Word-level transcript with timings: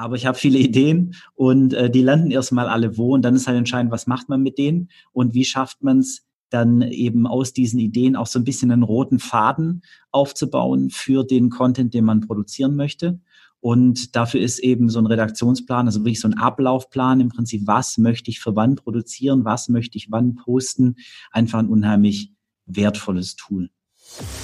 aber 0.00 0.16
ich 0.16 0.26
habe 0.26 0.38
viele 0.38 0.58
Ideen 0.58 1.14
und 1.34 1.74
äh, 1.74 1.90
die 1.90 2.02
landen 2.02 2.30
erstmal 2.30 2.68
alle 2.68 2.96
wo 2.96 3.14
und 3.14 3.22
dann 3.22 3.34
ist 3.34 3.46
halt 3.46 3.58
entscheidend, 3.58 3.92
was 3.92 4.06
macht 4.06 4.28
man 4.28 4.42
mit 4.42 4.58
denen 4.58 4.88
und 5.12 5.34
wie 5.34 5.44
schafft 5.44 5.82
man 5.82 5.98
es 5.98 6.26
dann 6.48 6.82
eben 6.82 7.26
aus 7.26 7.52
diesen 7.52 7.78
Ideen 7.78 8.16
auch 8.16 8.26
so 8.26 8.38
ein 8.38 8.44
bisschen 8.44 8.72
einen 8.72 8.82
roten 8.82 9.20
Faden 9.20 9.82
aufzubauen 10.10 10.90
für 10.90 11.22
den 11.22 11.48
Content, 11.48 11.94
den 11.94 12.04
man 12.04 12.22
produzieren 12.22 12.74
möchte. 12.74 13.20
Und 13.60 14.16
dafür 14.16 14.40
ist 14.40 14.58
eben 14.58 14.88
so 14.88 14.98
ein 14.98 15.06
Redaktionsplan, 15.06 15.86
also 15.86 16.00
wirklich 16.00 16.20
so 16.20 16.28
ein 16.28 16.38
Ablaufplan 16.38 17.20
im 17.20 17.28
Prinzip, 17.28 17.66
was 17.66 17.98
möchte 17.98 18.30
ich 18.30 18.40
für 18.40 18.56
wann 18.56 18.74
produzieren, 18.74 19.44
was 19.44 19.68
möchte 19.68 19.98
ich 19.98 20.10
wann 20.10 20.34
posten, 20.34 20.96
einfach 21.30 21.58
ein 21.58 21.68
unheimlich 21.68 22.32
wertvolles 22.64 23.36
Tool. 23.36 23.68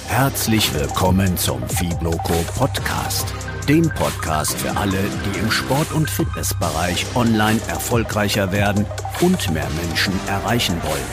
Herzlich 0.05 0.73
willkommen 0.73 1.35
zum 1.35 1.67
Fibloco 1.67 2.35
Podcast, 2.55 3.33
dem 3.67 3.89
Podcast 3.89 4.57
für 4.57 4.77
alle, 4.77 4.97
die 5.25 5.39
im 5.39 5.51
Sport- 5.51 5.91
und 5.91 6.09
Fitnessbereich 6.09 7.05
online 7.15 7.59
erfolgreicher 7.67 8.53
werden 8.53 8.85
und 9.19 9.51
mehr 9.53 9.67
Menschen 9.85 10.13
erreichen 10.27 10.75
wollen. 10.83 11.03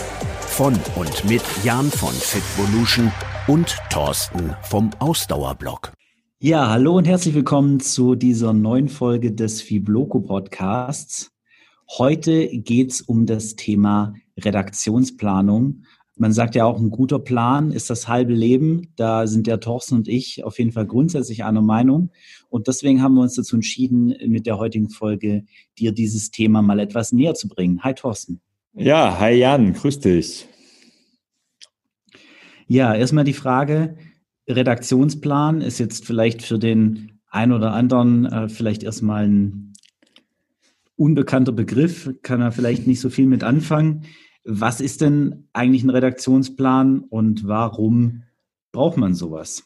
Von 0.40 0.74
und 0.94 1.24
mit 1.28 1.42
Jan 1.64 1.90
von 1.90 2.12
Fitvolution 2.12 3.10
und 3.48 3.76
Thorsten 3.90 4.54
vom 4.62 4.90
Ausdauerblog. 5.00 5.92
Ja, 6.38 6.70
hallo 6.70 6.96
und 6.96 7.08
herzlich 7.08 7.34
willkommen 7.34 7.80
zu 7.80 8.14
dieser 8.14 8.52
neuen 8.52 8.88
Folge 8.88 9.32
des 9.32 9.60
Fibloco 9.60 10.20
Podcasts. 10.20 11.32
Heute 11.98 12.46
geht's 12.46 13.00
um 13.00 13.26
das 13.26 13.56
Thema 13.56 14.14
Redaktionsplanung. 14.38 15.82
Man 16.16 16.32
sagt 16.32 16.54
ja 16.54 16.64
auch, 16.64 16.78
ein 16.78 16.90
guter 16.90 17.18
Plan 17.18 17.72
ist 17.72 17.90
das 17.90 18.06
halbe 18.06 18.34
Leben. 18.34 18.92
Da 18.94 19.26
sind 19.26 19.48
der 19.48 19.58
Thorsten 19.58 19.96
und 19.96 20.06
ich 20.06 20.44
auf 20.44 20.58
jeden 20.60 20.70
Fall 20.70 20.86
grundsätzlich 20.86 21.42
einer 21.42 21.62
Meinung. 21.62 22.12
Und 22.54 22.68
deswegen 22.68 23.02
haben 23.02 23.14
wir 23.14 23.22
uns 23.22 23.34
dazu 23.34 23.56
entschieden, 23.56 24.14
mit 24.26 24.46
der 24.46 24.58
heutigen 24.58 24.88
Folge 24.88 25.44
dir 25.76 25.90
dieses 25.90 26.30
Thema 26.30 26.62
mal 26.62 26.78
etwas 26.78 27.10
näher 27.10 27.34
zu 27.34 27.48
bringen. 27.48 27.82
Hi 27.82 27.94
Thorsten. 27.94 28.40
Ja, 28.74 29.18
hi 29.18 29.32
Jan, 29.32 29.72
grüß 29.72 29.98
dich. 29.98 30.46
Ja, 32.68 32.94
erstmal 32.94 33.24
die 33.24 33.32
Frage, 33.32 33.96
Redaktionsplan 34.48 35.62
ist 35.62 35.80
jetzt 35.80 36.06
vielleicht 36.06 36.42
für 36.42 36.60
den 36.60 37.18
einen 37.28 37.50
oder 37.50 37.72
anderen 37.72 38.26
äh, 38.26 38.48
vielleicht 38.48 38.84
erstmal 38.84 39.26
ein 39.26 39.72
unbekannter 40.94 41.50
Begriff, 41.50 42.08
kann 42.22 42.40
er 42.40 42.52
vielleicht 42.52 42.86
nicht 42.86 43.00
so 43.00 43.10
viel 43.10 43.26
mit 43.26 43.42
anfangen. 43.42 44.04
Was 44.44 44.80
ist 44.80 45.00
denn 45.00 45.48
eigentlich 45.54 45.82
ein 45.82 45.90
Redaktionsplan 45.90 47.00
und 47.00 47.48
warum 47.48 48.22
braucht 48.70 48.96
man 48.96 49.14
sowas? 49.14 49.64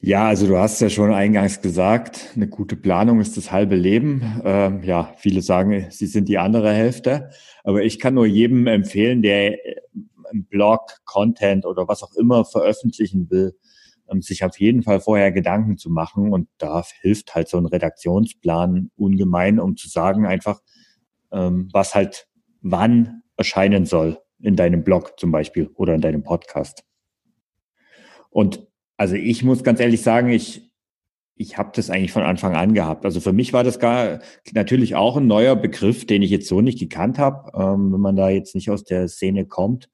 Ja, 0.00 0.28
also 0.28 0.46
du 0.46 0.56
hast 0.56 0.80
ja 0.80 0.88
schon 0.90 1.12
eingangs 1.12 1.60
gesagt, 1.60 2.28
eine 2.36 2.46
gute 2.48 2.76
Planung 2.76 3.20
ist 3.20 3.36
das 3.36 3.50
halbe 3.50 3.74
Leben. 3.74 4.40
Ähm, 4.44 4.84
ja, 4.84 5.12
viele 5.16 5.42
sagen, 5.42 5.86
sie 5.90 6.06
sind 6.06 6.28
die 6.28 6.38
andere 6.38 6.72
Hälfte. 6.72 7.30
Aber 7.64 7.82
ich 7.82 7.98
kann 7.98 8.14
nur 8.14 8.26
jedem 8.26 8.68
empfehlen, 8.68 9.22
der 9.22 9.58
im 10.30 10.44
Blog, 10.44 10.98
Content 11.04 11.66
oder 11.66 11.88
was 11.88 12.04
auch 12.04 12.14
immer 12.14 12.44
veröffentlichen 12.44 13.28
will, 13.28 13.56
ähm, 14.08 14.22
sich 14.22 14.44
auf 14.44 14.60
jeden 14.60 14.84
Fall 14.84 15.00
vorher 15.00 15.32
Gedanken 15.32 15.78
zu 15.78 15.90
machen. 15.90 16.32
Und 16.32 16.48
da 16.58 16.84
hilft 17.00 17.34
halt 17.34 17.48
so 17.48 17.58
ein 17.58 17.66
Redaktionsplan 17.66 18.90
ungemein, 18.96 19.58
um 19.58 19.76
zu 19.76 19.88
sagen 19.88 20.26
einfach, 20.26 20.60
ähm, 21.32 21.70
was 21.72 21.96
halt 21.96 22.28
wann 22.62 23.22
erscheinen 23.36 23.84
soll 23.84 24.18
in 24.40 24.54
deinem 24.54 24.84
Blog 24.84 25.18
zum 25.18 25.32
Beispiel 25.32 25.70
oder 25.74 25.94
in 25.94 26.00
deinem 26.00 26.22
Podcast. 26.22 26.84
Und 28.30 28.67
also 28.98 29.14
ich 29.14 29.44
muss 29.44 29.62
ganz 29.62 29.80
ehrlich 29.80 30.02
sagen, 30.02 30.28
ich, 30.30 30.70
ich 31.36 31.56
habe 31.56 31.70
das 31.72 31.88
eigentlich 31.88 32.12
von 32.12 32.24
Anfang 32.24 32.54
an 32.54 32.74
gehabt. 32.74 33.04
Also 33.04 33.20
für 33.20 33.32
mich 33.32 33.52
war 33.52 33.62
das 33.62 33.78
gar 33.78 34.18
natürlich 34.52 34.96
auch 34.96 35.16
ein 35.16 35.28
neuer 35.28 35.54
Begriff, 35.54 36.04
den 36.04 36.20
ich 36.20 36.30
jetzt 36.30 36.48
so 36.48 36.60
nicht 36.60 36.80
gekannt 36.80 37.18
habe, 37.18 37.50
ähm, 37.54 37.92
wenn 37.92 38.00
man 38.00 38.16
da 38.16 38.28
jetzt 38.28 38.56
nicht 38.56 38.70
aus 38.70 38.84
der 38.84 39.08
Szene 39.08 39.46
kommt. 39.46 39.88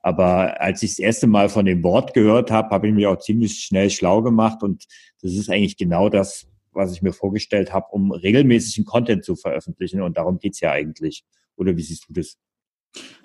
Aber 0.00 0.60
als 0.60 0.82
ich 0.82 0.90
das 0.90 0.98
erste 0.98 1.26
Mal 1.26 1.48
von 1.48 1.64
dem 1.64 1.82
Wort 1.82 2.12
gehört 2.12 2.50
habe, 2.50 2.70
habe 2.70 2.88
ich 2.88 2.94
mich 2.94 3.06
auch 3.06 3.18
ziemlich 3.18 3.60
schnell 3.60 3.88
schlau 3.88 4.20
gemacht. 4.20 4.62
Und 4.62 4.84
das 5.22 5.32
ist 5.32 5.48
eigentlich 5.48 5.78
genau 5.78 6.10
das, 6.10 6.46
was 6.72 6.92
ich 6.92 7.02
mir 7.02 7.12
vorgestellt 7.12 7.72
habe, 7.72 7.86
um 7.92 8.12
regelmäßigen 8.12 8.84
Content 8.84 9.24
zu 9.24 9.34
veröffentlichen. 9.34 10.02
Und 10.02 10.18
darum 10.18 10.40
geht's 10.40 10.60
ja 10.60 10.72
eigentlich. 10.72 11.24
Oder 11.56 11.76
wie 11.76 11.82
siehst 11.82 12.06
du 12.08 12.12
das? 12.12 12.36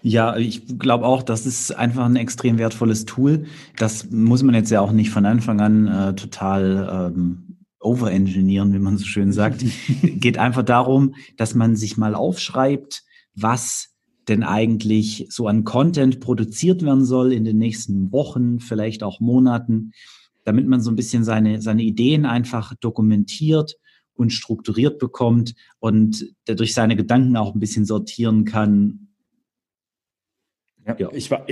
Ja, 0.01 0.37
ich 0.37 0.79
glaube 0.79 1.05
auch, 1.05 1.23
das 1.23 1.45
ist 1.45 1.75
einfach 1.75 2.05
ein 2.05 2.15
extrem 2.15 2.57
wertvolles 2.57 3.05
Tool. 3.05 3.45
Das 3.77 4.09
muss 4.09 4.43
man 4.43 4.55
jetzt 4.55 4.69
ja 4.71 4.81
auch 4.81 4.91
nicht 4.91 5.09
von 5.09 5.25
Anfang 5.25 5.59
an 5.59 5.87
äh, 5.87 6.15
total 6.15 7.11
ähm, 7.13 7.57
overengineeren, 7.79 8.73
wie 8.73 8.79
man 8.79 8.97
so 8.97 9.05
schön 9.05 9.31
sagt. 9.31 9.65
Geht 10.01 10.37
einfach 10.37 10.63
darum, 10.63 11.15
dass 11.35 11.55
man 11.55 11.75
sich 11.75 11.97
mal 11.97 12.15
aufschreibt, 12.15 13.03
was 13.35 13.89
denn 14.27 14.43
eigentlich 14.43 15.27
so 15.29 15.47
an 15.47 15.63
Content 15.63 16.19
produziert 16.19 16.83
werden 16.83 17.05
soll 17.05 17.31
in 17.31 17.45
den 17.45 17.57
nächsten 17.57 18.11
Wochen, 18.11 18.59
vielleicht 18.59 19.03
auch 19.03 19.19
Monaten, 19.19 19.91
damit 20.43 20.67
man 20.67 20.81
so 20.81 20.91
ein 20.91 20.95
bisschen 20.95 21.23
seine, 21.23 21.61
seine 21.61 21.83
Ideen 21.83 22.25
einfach 22.25 22.73
dokumentiert 22.79 23.77
und 24.13 24.33
strukturiert 24.33 24.99
bekommt 24.99 25.55
und 25.79 26.25
dadurch 26.45 26.73
seine 26.73 26.95
Gedanken 26.95 27.37
auch 27.37 27.53
ein 27.53 27.59
bisschen 27.59 27.85
sortieren 27.85 28.45
kann. 28.45 29.06
Ja. 30.97 31.09
Ich 31.11 31.29
war, 31.31 31.45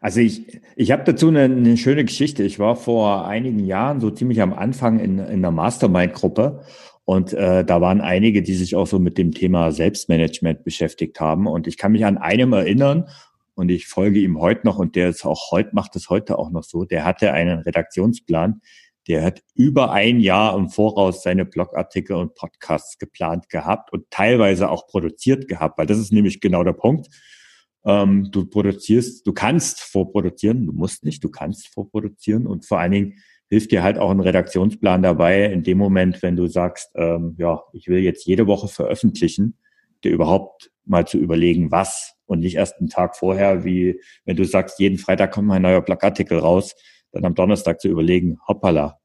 also 0.00 0.20
ich, 0.20 0.60
ich 0.76 0.90
habe 0.90 1.04
dazu 1.04 1.28
eine, 1.28 1.44
eine 1.44 1.76
schöne 1.76 2.04
Geschichte. 2.04 2.42
Ich 2.42 2.58
war 2.58 2.76
vor 2.76 3.26
einigen 3.26 3.64
Jahren 3.64 4.00
so 4.00 4.10
ziemlich 4.10 4.42
am 4.42 4.52
Anfang 4.52 4.98
in, 4.98 5.18
in 5.18 5.26
einer 5.26 5.50
Mastermind-Gruppe 5.50 6.64
und 7.04 7.32
äh, 7.32 7.64
da 7.64 7.80
waren 7.80 8.00
einige, 8.00 8.42
die 8.42 8.54
sich 8.54 8.76
auch 8.76 8.86
so 8.86 8.98
mit 8.98 9.18
dem 9.18 9.32
Thema 9.32 9.72
Selbstmanagement 9.72 10.64
beschäftigt 10.64 11.20
haben. 11.20 11.46
Und 11.46 11.66
ich 11.66 11.76
kann 11.76 11.92
mich 11.92 12.04
an 12.04 12.18
einem 12.18 12.52
erinnern, 12.52 13.08
und 13.54 13.70
ich 13.70 13.86
folge 13.86 14.18
ihm 14.18 14.40
heute 14.40 14.66
noch, 14.66 14.78
und 14.78 14.96
der 14.96 15.10
ist 15.10 15.26
auch 15.26 15.50
heute, 15.50 15.70
macht 15.72 15.94
es 15.94 16.08
heute 16.08 16.38
auch 16.38 16.50
noch 16.50 16.62
so, 16.62 16.84
der 16.84 17.04
hatte 17.04 17.32
einen 17.32 17.58
Redaktionsplan, 17.58 18.62
der 19.08 19.24
hat 19.24 19.42
über 19.54 19.92
ein 19.92 20.20
Jahr 20.20 20.56
im 20.56 20.70
Voraus 20.70 21.22
seine 21.22 21.44
Blogartikel 21.44 22.16
und 22.16 22.34
Podcasts 22.34 22.98
geplant 22.98 23.48
gehabt 23.48 23.92
und 23.92 24.10
teilweise 24.10 24.70
auch 24.70 24.86
produziert 24.86 25.48
gehabt, 25.48 25.76
weil 25.76 25.86
das 25.86 25.98
ist 25.98 26.12
nämlich 26.12 26.40
genau 26.40 26.64
der 26.64 26.72
Punkt. 26.72 27.08
Ähm, 27.84 28.30
du 28.30 28.46
produzierst, 28.46 29.26
du 29.26 29.32
kannst 29.32 29.80
vorproduzieren, 29.80 30.66
du 30.66 30.72
musst 30.72 31.04
nicht, 31.04 31.22
du 31.24 31.30
kannst 31.30 31.68
vorproduzieren 31.68 32.46
und 32.46 32.66
vor 32.66 32.78
allen 32.78 32.92
Dingen 32.92 33.14
hilft 33.50 33.70
dir 33.70 33.82
halt 33.82 33.98
auch 33.98 34.10
ein 34.10 34.20
Redaktionsplan 34.20 35.02
dabei, 35.02 35.44
in 35.46 35.62
dem 35.62 35.78
Moment, 35.78 36.22
wenn 36.22 36.36
du 36.36 36.46
sagst, 36.46 36.90
ähm, 36.94 37.34
ja, 37.38 37.62
ich 37.72 37.88
will 37.88 37.98
jetzt 37.98 38.26
jede 38.26 38.46
Woche 38.46 38.68
veröffentlichen, 38.68 39.58
dir 40.04 40.12
überhaupt 40.12 40.70
mal 40.84 41.06
zu 41.06 41.18
überlegen, 41.18 41.70
was 41.70 42.14
und 42.24 42.40
nicht 42.40 42.56
erst 42.56 42.78
einen 42.78 42.88
Tag 42.88 43.16
vorher, 43.16 43.64
wie 43.64 44.00
wenn 44.24 44.36
du 44.36 44.44
sagst, 44.44 44.78
jeden 44.78 44.98
Freitag 44.98 45.32
kommt 45.32 45.48
mein 45.48 45.62
neuer 45.62 45.82
Blogartikel 45.82 46.38
raus, 46.38 46.74
dann 47.12 47.24
am 47.24 47.34
Donnerstag 47.34 47.80
zu 47.80 47.88
überlegen, 47.88 48.38
hoppala, 48.48 48.98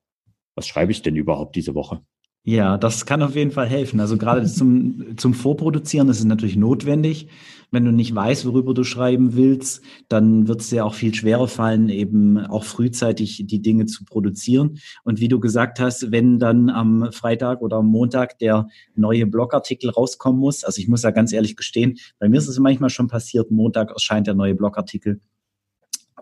was 0.56 0.68
schreibe 0.68 0.92
ich 0.92 1.02
denn 1.02 1.16
überhaupt 1.16 1.56
diese 1.56 1.76
Woche? 1.76 2.02
Ja, 2.50 2.78
das 2.78 3.06
kann 3.06 3.22
auf 3.24 3.36
jeden 3.36 3.52
Fall 3.52 3.68
helfen. 3.68 4.00
Also 4.00 4.18
gerade 4.18 4.46
zum, 4.46 5.18
zum 5.18 5.34
Vorproduzieren 5.34 6.08
ist 6.08 6.20
es 6.20 6.24
natürlich 6.24 6.56
notwendig. 6.56 7.28
Wenn 7.72 7.84
du 7.84 7.92
nicht 7.92 8.16
weißt, 8.16 8.46
worüber 8.46 8.74
du 8.74 8.86
schreiben 8.86 9.36
willst, 9.36 9.84
dann 10.08 10.48
wird 10.48 10.62
es 10.62 10.70
dir 10.70 10.86
auch 10.86 10.94
viel 10.94 11.14
schwerer 11.14 11.50
fallen, 11.50 11.90
eben 11.90 12.38
auch 12.38 12.64
frühzeitig 12.64 13.44
die 13.46 13.62
Dinge 13.62 13.86
zu 13.86 14.06
produzieren. 14.06 14.80
Und 15.04 15.20
wie 15.20 15.28
du 15.28 15.42
gesagt 15.42 15.82
hast, 15.82 16.14
wenn 16.14 16.40
dann 16.40 16.70
am 16.70 17.12
Freitag 17.12 17.62
oder 17.62 17.78
am 17.78 17.88
Montag 17.88 18.40
der 18.40 18.70
neue 18.96 19.28
Blogartikel 19.28 19.90
rauskommen 19.90 20.40
muss, 20.40 20.64
also 20.64 20.80
ich 20.80 20.88
muss 20.88 21.04
ja 21.04 21.12
ganz 21.12 21.34
ehrlich 21.34 21.58
gestehen, 21.58 21.98
bei 22.18 22.30
mir 22.30 22.38
ist 22.38 22.48
es 22.48 22.60
manchmal 22.60 22.92
schon 22.92 23.10
passiert, 23.10 23.52
Montag 23.52 23.92
erscheint 23.92 24.26
der 24.26 24.36
neue 24.36 24.56
Blogartikel 24.56 25.20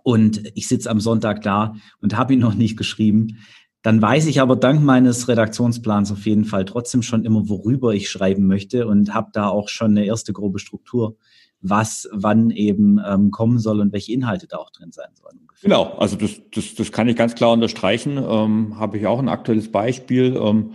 und 0.05 0.51
ich 0.55 0.67
sitze 0.67 0.89
am 0.89 0.99
Sonntag 0.99 1.41
da 1.41 1.75
und 1.99 2.15
habe 2.15 2.33
ihn 2.33 2.39
noch 2.39 2.53
nicht 2.53 2.77
geschrieben, 2.77 3.39
dann 3.85 4.01
weiß 4.01 4.25
ich 4.25 4.41
aber 4.41 4.55
dank 4.55 4.81
meines 4.81 5.27
Redaktionsplans 5.27 6.11
auf 6.11 6.25
jeden 6.25 6.45
Fall 6.45 6.65
trotzdem 6.65 7.03
schon 7.03 7.23
immer, 7.23 7.47
worüber 7.49 7.93
ich 7.93 8.09
schreiben 8.09 8.47
möchte 8.47 8.87
und 8.87 9.13
habe 9.13 9.29
da 9.31 9.47
auch 9.47 9.69
schon 9.69 9.91
eine 9.91 10.05
erste 10.05 10.33
grobe 10.33 10.57
Struktur, 10.57 11.17
was 11.61 12.09
wann 12.11 12.49
eben 12.49 12.99
ähm, 13.07 13.29
kommen 13.29 13.59
soll 13.59 13.79
und 13.81 13.93
welche 13.93 14.11
Inhalte 14.11 14.47
da 14.47 14.57
auch 14.57 14.71
drin 14.71 14.91
sein 14.91 15.09
sollen. 15.13 15.37
Ungefähr. 15.39 15.69
Genau, 15.69 15.83
also 15.99 16.15
das, 16.15 16.41
das, 16.51 16.73
das 16.73 16.91
kann 16.91 17.07
ich 17.07 17.15
ganz 17.15 17.35
klar 17.35 17.51
unterstreichen. 17.51 18.17
Ähm, 18.17 18.79
habe 18.79 18.97
ich 18.97 19.05
auch 19.05 19.19
ein 19.19 19.29
aktuelles 19.29 19.71
Beispiel. 19.71 20.35
Ähm, 20.35 20.71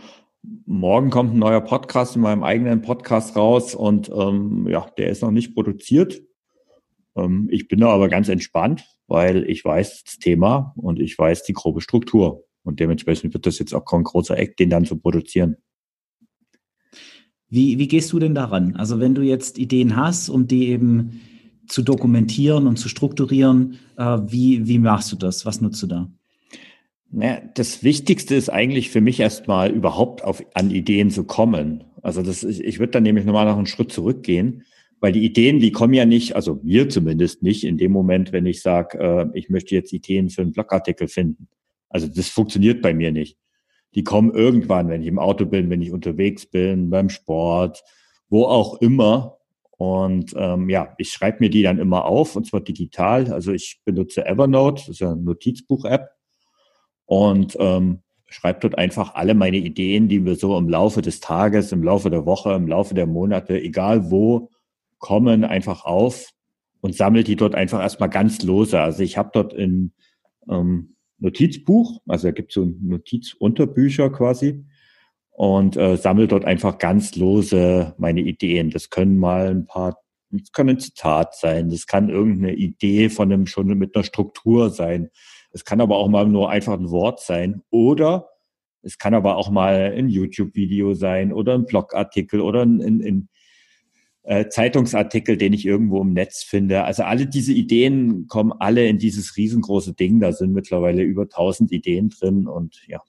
morgen 0.65 1.11
kommt 1.11 1.35
ein 1.35 1.41
neuer 1.41 1.63
Podcast 1.63 2.15
in 2.15 2.23
meinem 2.23 2.45
eigenen 2.45 2.81
Podcast 2.81 3.35
raus 3.35 3.75
und 3.75 4.09
ähm, 4.09 4.69
ja, 4.69 4.87
der 4.99 5.09
ist 5.09 5.23
noch 5.23 5.33
nicht 5.33 5.57
produziert. 5.57 6.23
Ähm, 7.17 7.49
ich 7.51 7.67
bin 7.67 7.81
da 7.81 7.89
aber 7.89 8.09
ganz 8.09 8.29
entspannt, 8.29 8.85
weil 9.09 9.51
ich 9.51 9.65
weiß 9.65 10.05
das 10.05 10.19
Thema 10.19 10.75
und 10.77 11.01
ich 11.01 11.19
weiß 11.19 11.43
die 11.43 11.55
grobe 11.55 11.81
Struktur. 11.81 12.45
Und 12.63 12.81
dementsprechend 12.81 13.35
wird 13.35 13.47
das 13.47 13.59
jetzt 13.59 13.75
auch 13.75 13.85
kein 13.85 14.03
großer 14.03 14.39
Eck, 14.39 14.57
den 14.57 14.71
dann 14.71 14.85
zu 14.85 14.97
produzieren. 14.97 15.57
Wie, 17.49 17.79
wie 17.79 17.89
gehst 17.89 18.13
du 18.13 18.19
denn 18.19 18.35
daran? 18.35 18.77
Also 18.77 19.01
wenn 19.01 19.15
du 19.15 19.23
jetzt 19.23 19.59
Ideen 19.59 19.97
hast, 19.97 20.29
um 20.29 20.47
die 20.47 20.69
eben 20.69 21.21
zu 21.67 21.83
dokumentieren 21.83 22.67
und 22.67 22.77
zu 22.77 22.89
strukturieren, 22.89 23.79
äh, 23.97 24.19
wie, 24.27 24.67
wie 24.69 24.79
machst 24.79 25.11
du 25.13 25.17
das? 25.17 25.47
Was 25.47 25.61
nutzt 25.61 25.83
du 25.83 25.87
da? 25.87 26.11
Naja, 27.13 27.43
das 27.55 27.83
Wichtigste 27.83 28.37
ist 28.37 28.51
eigentlich 28.51 28.91
für 28.91 29.01
mich 29.01 29.19
erstmal 29.19 29.71
überhaupt 29.71 30.23
auf, 30.23 30.45
an 30.55 30.71
Ideen 30.71 31.11
zu 31.11 31.25
kommen. 31.25 31.85
Also 32.03 32.23
das, 32.23 32.45
ich, 32.45 32.63
ich 32.63 32.79
würde 32.79 32.93
dann 32.93 33.03
nämlich 33.03 33.25
nochmal 33.25 33.47
noch 33.47 33.57
einen 33.57 33.67
Schritt 33.67 33.91
zurückgehen, 33.91 34.63
weil 35.01 35.13
die 35.13 35.25
Ideen, 35.25 35.59
die 35.59 35.73
kommen 35.73 35.95
ja 35.95 36.05
nicht, 36.05 36.37
also 36.37 36.61
mir 36.63 36.89
zumindest 36.89 37.43
nicht 37.43 37.65
in 37.65 37.79
dem 37.79 37.91
Moment, 37.91 38.33
wenn 38.33 38.47
ich 38.47 38.63
sage, 38.63 38.99
äh, 38.99 39.39
ich 39.39 39.49
möchte 39.49 39.75
jetzt 39.75 39.93
Ideen 39.93 40.31
für 40.31 40.43
einen 40.43 40.53
Blogartikel 40.53 41.09
finden. 41.09 41.49
Also 41.91 42.07
das 42.07 42.29
funktioniert 42.29 42.81
bei 42.81 42.95
mir 42.95 43.13
nicht. 43.13 43.37
Die 43.95 44.05
kommen 44.05 44.31
irgendwann, 44.31 44.89
wenn 44.89 45.03
ich 45.03 45.09
im 45.09 45.19
Auto 45.19 45.45
bin, 45.45 45.69
wenn 45.69 45.83
ich 45.83 45.93
unterwegs 45.93 46.47
bin, 46.47 46.89
beim 46.91 47.11
Sport, 47.11 47.83
wo 48.29 48.45
auch 48.45 48.81
immer. 48.81 49.37
Und 49.73 50.35
ähm, 50.37 50.71
ja, 50.71 50.95
ich 50.99 51.11
schreibe 51.11 51.39
mir 51.41 51.51
die 51.51 51.63
dann 51.63 51.79
immer 51.79 52.05
auf, 52.05 52.37
und 52.37 52.47
zwar 52.47 52.61
digital. 52.61 53.33
Also 53.33 53.53
ich 53.53 53.81
benutze 53.85 54.25
Evernote, 54.25 54.83
das 54.83 54.89
ist 54.89 55.01
ja 55.01 55.11
eine 55.11 55.21
Notizbuch-App. 55.23 56.09
Und 57.07 57.57
ähm, 57.59 58.01
schreibe 58.29 58.61
dort 58.61 58.79
einfach 58.79 59.15
alle 59.15 59.35
meine 59.35 59.57
Ideen, 59.57 60.09
die 60.09 60.21
mir 60.21 60.37
so 60.37 60.57
im 60.57 60.69
Laufe 60.69 61.03
des 61.03 61.19
Tages, 61.19 61.73
im 61.73 61.83
Laufe 61.83 62.11
der 62.11 62.25
Woche, 62.27 62.53
im 62.53 62.69
Laufe 62.69 62.95
der 62.95 63.07
Monate, 63.07 63.61
egal 63.61 64.11
wo, 64.11 64.51
kommen, 64.99 65.45
einfach 65.45 65.85
auf 65.85 66.31
und 66.81 66.95
sammle 66.95 67.25
die 67.25 67.37
dort 67.37 67.55
einfach 67.55 67.81
erstmal 67.81 68.09
ganz 68.09 68.43
lose. 68.43 68.81
Also 68.81 69.03
ich 69.03 69.19
habe 69.19 69.31
dort 69.33 69.53
ein 69.55 69.93
ähm, 70.49 70.95
Notizbuch, 71.21 72.01
also 72.07 72.29
da 72.29 72.33
gibt 72.33 72.51
es 72.51 72.55
so 72.55 72.65
Notizunterbücher 72.65 74.11
quasi 74.11 74.65
und 75.31 75.77
äh, 75.77 75.97
sammle 75.97 76.29
dort 76.29 76.45
einfach 76.45 76.79
ganz 76.79 77.17
lose 77.17 77.95
meine 77.99 78.21
Ideen. 78.21 78.71
Das 78.71 78.91
können 78.91 79.19
mal 79.19 79.49
ein 79.49 79.67
paar, 79.67 79.99
das 80.31 80.53
kann 80.53 80.69
ein 80.69 80.79
Zitat 80.81 81.35
sein, 81.35 81.71
das 81.71 81.87
kann 81.87 82.09
irgendeine 82.09 82.55
Idee 82.55 83.09
von 83.09 83.33
einem 83.33 83.47
schon 83.47 83.67
mit 83.69 83.95
einer 83.95 84.05
Struktur 84.05 84.71
sein. 84.71 85.11
Es 85.53 85.65
kann 85.65 85.81
aber 85.81 85.97
auch 85.97 86.09
mal 86.09 86.27
nur 86.27 86.51
einfach 86.51 86.75
ein 86.75 86.91
Wort 86.91 87.21
sein 87.21 87.63
oder 87.71 88.29
es 88.83 88.99
kann 88.99 89.15
aber 89.15 89.37
auch 89.37 89.51
mal 89.51 89.93
ein 89.97 90.09
YouTube-Video 90.09 90.95
sein 90.95 91.33
oder 91.33 91.55
ein 91.55 91.67
Blogartikel 91.67 92.41
oder 92.41 92.63
ein, 92.63 92.81
ein, 92.81 93.03
ein 93.03 93.29
äh, 94.23 94.49
Zeitungsartikel, 94.49 95.37
den 95.37 95.53
ich 95.53 95.65
irgendwo 95.67 96.01
im 96.03 96.13
Netz 96.13 96.43
finde. 96.43 96.85
Also 96.85 97.05
alle 97.05 97.27
diese 97.27 97.53
Ideen 97.53 98.27
kommen 98.27 98.53
alle 98.53 98.87
in 98.87 98.99
dieses 98.99 99.37
riesengroße 99.37 99.95
Ding. 99.95 100.21
Da 100.21 100.33
sind 100.33 100.53
mittlerweile 100.53 101.03
über 101.03 101.23
1000 101.23 101.73
Ideen 101.73 102.11
drin 102.11 102.47
und 102.47 102.83
ja, 102.87 103.01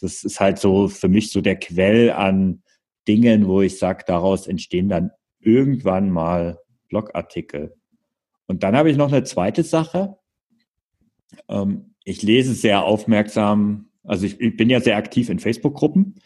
das 0.00 0.22
ist 0.22 0.40
halt 0.40 0.58
so 0.58 0.88
für 0.88 1.08
mich 1.08 1.30
so 1.30 1.40
der 1.40 1.56
Quell 1.56 2.10
an 2.10 2.62
Dingen, 3.08 3.46
wo 3.48 3.62
ich 3.62 3.78
sage, 3.78 4.04
daraus 4.06 4.46
entstehen 4.46 4.88
dann 4.88 5.10
irgendwann 5.40 6.10
mal 6.10 6.58
Blogartikel. 6.88 7.74
Und 8.46 8.62
dann 8.62 8.76
habe 8.76 8.90
ich 8.90 8.96
noch 8.96 9.12
eine 9.12 9.24
zweite 9.24 9.62
Sache. 9.62 10.16
Ähm, 11.48 11.94
ich 12.04 12.22
lese 12.22 12.54
sehr 12.54 12.84
aufmerksam, 12.84 13.90
also 14.02 14.26
ich, 14.26 14.40
ich 14.40 14.56
bin 14.56 14.70
ja 14.70 14.80
sehr 14.80 14.96
aktiv 14.96 15.30
in 15.30 15.38
Facebook-Gruppen 15.38 16.16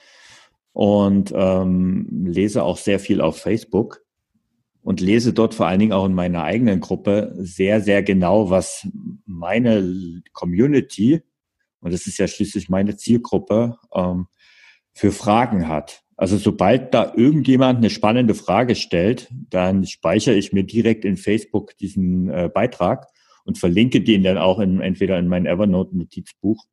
und 0.73 1.33
ähm, 1.35 2.27
lese 2.27 2.65
auch 2.65 2.77
sehr 2.77 2.99
viel 2.99 3.21
auf 3.21 3.39
Facebook 3.39 4.05
und 4.89 5.03
lese 5.03 5.35
dort 5.35 5.53
vor 5.53 5.67
allen 5.67 5.81
Dingen 5.81 5.93
auch 5.93 6.07
in 6.07 6.15
meiner 6.15 6.45
eigenen 6.45 6.81
Gruppe 6.81 7.35
sehr, 7.37 7.83
sehr 7.83 8.03
genau, 8.03 8.49
was 8.49 8.89
meine 9.27 10.23
Community, 10.33 11.21
und 11.81 11.93
das 11.93 12.07
ist 12.07 12.17
ja 12.17 12.27
schließlich 12.27 12.71
meine 12.71 12.97
Zielgruppe, 12.97 13.77
ähm, 13.95 14.29
für 14.95 15.13
Fragen 15.13 15.69
hat. 15.69 16.05
Also 16.17 16.39
sobald 16.39 16.95
da 16.95 17.13
irgendjemand 17.15 17.77
eine 17.77 17.91
spannende 17.91 18.35
Frage 18.35 18.77
stellt, 18.77 19.29
dann 19.51 19.85
speichere 19.85 20.37
ich 20.37 20.55
mir 20.55 20.65
direkt 20.65 21.05
in 21.05 21.19
Facebook 21.19 21.77
diesen 21.77 22.31
äh, 22.31 22.49
Beitrag 22.49 23.09
und 23.45 23.59
verlinke 23.59 24.01
den 24.01 24.23
dann 24.23 24.39
auch 24.39 24.59
in, 24.59 24.81
entweder 24.81 25.19
in 25.19 25.29
mein 25.29 25.45
Evernote-Notizbuch, 25.45 26.65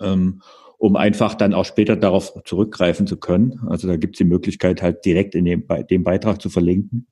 ähm, 0.00 0.42
um 0.78 0.96
einfach 0.96 1.34
dann 1.34 1.52
auch 1.52 1.64
später 1.64 1.96
darauf 1.96 2.32
zurückgreifen 2.44 3.06
zu 3.06 3.18
können. 3.18 3.60
Also 3.66 3.88
da 3.88 3.96
gibt 3.96 4.14
es 4.14 4.18
die 4.18 4.24
Möglichkeit, 4.24 4.80
halt 4.80 5.04
direkt 5.04 5.34
in 5.34 5.44
dem, 5.44 5.66
dem 5.90 6.04
Beitrag 6.04 6.40
zu 6.40 6.48
verlinken. 6.48 7.08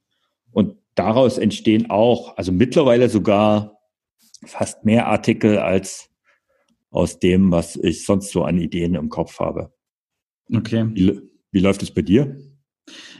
Und 0.53 0.77
daraus 0.95 1.37
entstehen 1.37 1.91
auch, 1.91 2.37
also 2.37 2.53
mittlerweile 2.53 3.09
sogar 3.09 3.79
fast 4.45 4.85
mehr 4.85 5.09
Artikel 5.09 5.59
als 5.59 6.09
aus 6.91 7.19
dem, 7.19 7.51
was 7.51 7.77
ich 7.77 8.07
sonst 8.07 8.31
so 8.31 8.45
an 8.45 8.59
Ideen 8.59 8.95
im 8.95 9.09
Kopf 9.09 9.41
habe. 9.41 9.73
Okay. 10.55 10.89
Wie, 10.95 11.21
wie 11.51 11.61
läuft 11.61 11.83
es 11.83 11.93
bei 11.93 12.03
dir? 12.03 12.37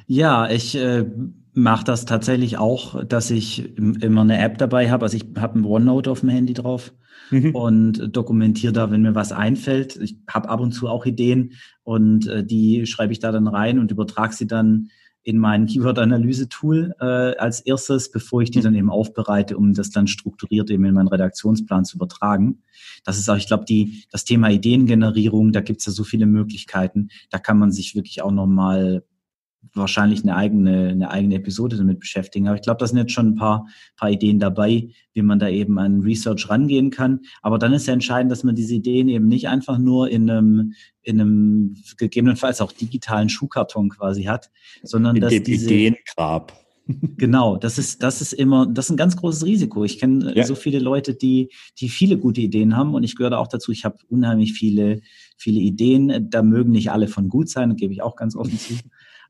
Ja, 0.07 0.49
ich 0.49 0.77
äh, 0.77 1.05
mache 1.53 1.85
das 1.85 2.05
tatsächlich 2.05 2.57
auch, 2.57 3.05
dass 3.05 3.33
ich 3.33 3.77
immer 3.77 4.21
eine 4.21 4.39
App 4.39 4.59
dabei 4.59 4.91
habe. 4.91 5.05
Also 5.05 5.17
ich 5.17 5.27
habe 5.37 5.59
ein 5.59 5.65
OneNote 5.65 6.11
auf 6.11 6.21
dem 6.21 6.29
Handy 6.29 6.55
drauf 6.55 6.93
mhm. 7.31 7.55
und 7.55 8.17
dokumentiere 8.17 8.73
da, 8.73 8.91
wenn 8.91 9.03
mir 9.03 9.15
was 9.15 9.33
einfällt. 9.33 9.97
Ich 9.97 10.17
habe 10.29 10.49
ab 10.49 10.61
und 10.61 10.73
zu 10.73 10.89
auch 10.89 11.07
Ideen 11.07 11.53
und 11.83 12.27
äh, 12.27 12.45
die 12.45 12.87
schreibe 12.87 13.13
ich 13.13 13.19
da 13.19 13.33
dann 13.33 13.49
rein 13.49 13.79
und 13.79 13.91
übertrage 13.91 14.35
sie 14.35 14.47
dann 14.47 14.91
in 15.27 15.39
mein 15.39 15.67
Keyword-Analyse-Tool 15.67 16.95
äh, 17.01 17.05
als 17.05 17.59
erstes, 17.61 18.13
bevor 18.13 18.43
ich 18.43 18.53
die 18.53 18.61
dann 18.61 18.77
eben 18.77 18.91
aufbereite, 18.91 19.57
um 19.57 19.75
das 19.75 19.91
dann 19.91 20.07
strukturiert 20.07 20.71
eben 20.71 20.85
in 20.85 20.95
meinen 20.95 21.09
Redaktionsplan 21.09 21.85
zu 21.85 21.97
übertragen. 21.97 22.63
Das 23.05 23.19
ist 23.19 23.29
auch, 23.29 23.37
ich 23.37 23.49
glaube, 23.49 23.65
die 23.65 24.05
das 24.13 24.25
Thema 24.25 24.51
Ideengenerierung, 24.51 25.51
da 25.51 25.63
gibt 25.63 25.81
es 25.81 25.87
ja 25.87 25.93
so 25.93 26.05
viele 26.05 26.27
Möglichkeiten. 26.27 27.09
Da 27.31 27.41
kann 27.41 27.59
man 27.59 27.73
sich 27.73 27.97
wirklich 27.97 28.23
auch 28.23 28.31
nochmal 28.31 29.03
wahrscheinlich 29.75 30.23
eine 30.23 30.37
eigene, 30.37 30.89
eine 30.89 31.11
eigene 31.11 31.37
Episode 31.37 31.77
damit 31.77 32.01
beschäftigen. 32.01 32.49
Aber 32.49 32.57
ich 32.57 32.63
glaube, 32.63 32.79
da 32.79 32.87
sind 32.87 32.99
jetzt 32.99 33.13
schon 33.13 33.29
ein 33.29 33.35
paar, 33.35 33.67
paar 33.97 34.11
Ideen 34.11 34.39
dabei, 34.39 34.89
wie 35.13 35.23
man 35.23 35.39
da 35.39 35.49
eben 35.49 35.79
an 35.79 36.01
Research 36.01 36.49
rangehen 36.49 36.91
kann. 36.91 37.21
Aber 37.43 37.59
dann 37.59 37.73
ist 37.73 37.87
ja 37.87 37.93
entscheidend, 37.93 38.31
dass 38.33 38.45
man 38.45 38.55
diese 38.55 38.75
Ideen 38.75 39.09
eben 39.09 39.29
nicht 39.29 39.49
einfach 39.49 39.79
nur 39.79 40.11
in 40.11 40.31
einem, 40.31 40.73
in 41.03 41.21
einem 41.21 41.77
gegebenenfalls 41.97 42.61
auch 42.61 42.73
digitalen 42.73 43.29
Schuhkarton 43.29 43.91
quasi 43.91 44.25
hat, 44.25 44.51
sondern 44.83 45.17
in 45.17 45.23
dass 45.23 45.31
dem 45.31 45.45
diese 45.45 45.73
Ideengrab. 45.73 46.53
Genau, 47.17 47.57
das 47.57 47.79
ist, 47.79 48.03
das 48.03 48.21
ist 48.21 48.33
immer, 48.33 48.67
das 48.67 48.87
ist 48.87 48.91
ein 48.91 48.97
ganz 48.97 49.17
großes 49.17 49.45
Risiko. 49.45 49.85
Ich 49.85 49.99
kenne 49.99 50.33
ja. 50.35 50.45
so 50.45 50.55
viele 50.55 50.79
Leute, 50.79 51.15
die, 51.15 51.51
die 51.81 51.89
viele 51.89 52.19
gute 52.19 52.41
Ideen 52.41 52.77
haben 52.77 52.95
und 52.95 53.03
ich 53.03 53.17
gehöre 53.17 53.39
auch 53.39 53.49
dazu. 53.49 53.73
Ich 53.73 53.85
habe 53.85 53.99
unheimlich 54.09 54.53
viele, 54.53 55.01
viele 55.37 55.61
Ideen. 55.61 56.31
Da 56.31 56.43
mögen 56.43 56.71
nicht 56.71 56.91
alle 56.91 57.09
von 57.09 57.29
gut 57.29 57.49
sein, 57.49 57.77
gebe 57.77 57.93
ich 57.93 58.03
auch 58.03 58.17
ganz 58.17 58.37
offen 58.37 58.59
zu. 58.59 58.75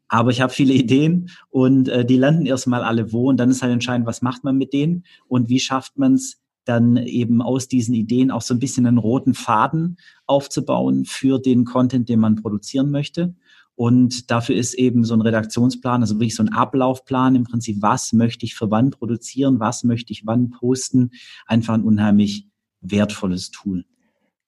Aber 0.09 0.31
ich 0.31 0.41
habe 0.41 0.53
viele 0.53 0.75
Ideen 0.75 1.31
und 1.51 1.89
äh, 1.89 2.05
die 2.05 2.17
landen 2.17 2.47
erstmal 2.47 2.83
alle 2.83 3.13
wo 3.13 3.29
und 3.29 3.39
dann 3.39 3.51
ist 3.51 3.63
halt 3.63 3.73
entscheidend, 3.73 4.07
was 4.07 4.23
macht 4.23 4.45
man 4.45 4.57
mit 4.57 4.73
denen 4.73 5.05
und 5.27 5.49
wie 5.49 5.61
schafft 5.61 5.99
man 5.99 6.15
es 6.15 6.41
dann 6.65 6.97
eben 6.97 7.43
aus 7.43 7.69
diesen 7.69 7.95
Ideen 7.95 8.31
auch 8.31 8.43
so 8.43 8.53
ein 8.53 8.59
bisschen 8.59 8.87
einen 8.87 8.99
roten 8.99 9.35
Faden 9.35 9.97
aufzubauen 10.27 11.05
für 11.05 11.39
den 11.39 11.65
Content, 11.65 12.09
den 12.09 12.21
man 12.21 12.37
produzieren 12.37 12.91
möchte. 12.91 13.35
Und 13.77 14.31
dafür 14.31 14.57
ist 14.57 14.75
eben 14.75 15.05
so 15.05 15.15
ein 15.15 15.21
Redaktionsplan, 15.21 16.01
also 16.01 16.15
wirklich 16.15 16.35
so 16.35 16.43
ein 16.43 16.53
Ablaufplan 16.53 17.35
im 17.35 17.45
Prinzip, 17.45 17.77
was 17.81 18.13
möchte 18.13 18.47
ich 18.47 18.55
für 18.55 18.71
wann 18.71 18.91
produzieren, 18.91 19.61
was 19.61 19.85
möchte 19.85 20.13
ich 20.13 20.27
wann 20.27 20.51
posten, 20.51 21.11
einfach 21.47 21.75
ein 21.75 21.83
unheimlich 21.83 22.49
wertvolles 22.81 23.51
Tool. 23.51 23.85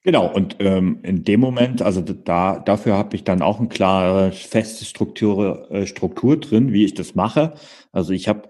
Genau, 0.05 0.33
und 0.33 0.57
ähm, 0.61 1.00
in 1.02 1.25
dem 1.25 1.40
Moment, 1.40 1.83
also 1.83 2.00
da, 2.00 2.61
dafür 2.61 2.97
habe 2.97 3.17
ich 3.17 3.25
dann 3.25 3.43
auch 3.43 3.59
eine 3.59 3.69
klare, 3.69 4.33
feste 4.33 4.85
Struktur, 4.85 5.71
äh, 5.71 5.87
Struktur 5.87 6.38
drin, 6.38 6.73
wie 6.73 6.85
ich 6.85 6.95
das 6.95 7.14
mache. 7.14 7.55
Also 7.93 8.12
ich 8.12 8.28
habe 8.28 8.49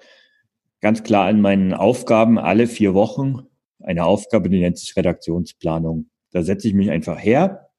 ganz 0.81 1.03
klar 1.03 1.31
in 1.31 1.41
meinen 1.41 1.73
Aufgaben 1.73 2.39
alle 2.39 2.67
vier 2.67 2.95
Wochen 2.95 3.47
eine 3.83 4.05
Aufgabe, 4.05 4.51
die 4.51 4.61
nennt 4.61 4.79
sich 4.79 4.97
Redaktionsplanung. 4.97 6.11
Da 6.33 6.43
setze 6.43 6.69
ich 6.69 6.75
mich 6.75 6.91
einfach 6.91 7.19
her 7.19 7.71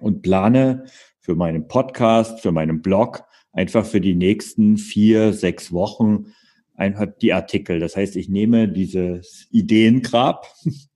und 0.00 0.22
plane 0.22 0.84
für 1.20 1.34
meinen 1.34 1.68
Podcast, 1.68 2.40
für 2.40 2.52
meinen 2.52 2.82
Blog, 2.82 3.24
einfach 3.52 3.84
für 3.84 4.00
die 4.00 4.14
nächsten 4.14 4.78
vier, 4.78 5.32
sechs 5.32 5.72
Wochen 5.72 6.32
einfach 6.74 7.06
die 7.20 7.32
Artikel. 7.32 7.78
Das 7.78 7.96
heißt, 7.96 8.16
ich 8.16 8.28
nehme 8.28 8.68
dieses 8.68 9.46
Ideengrab 9.50 10.46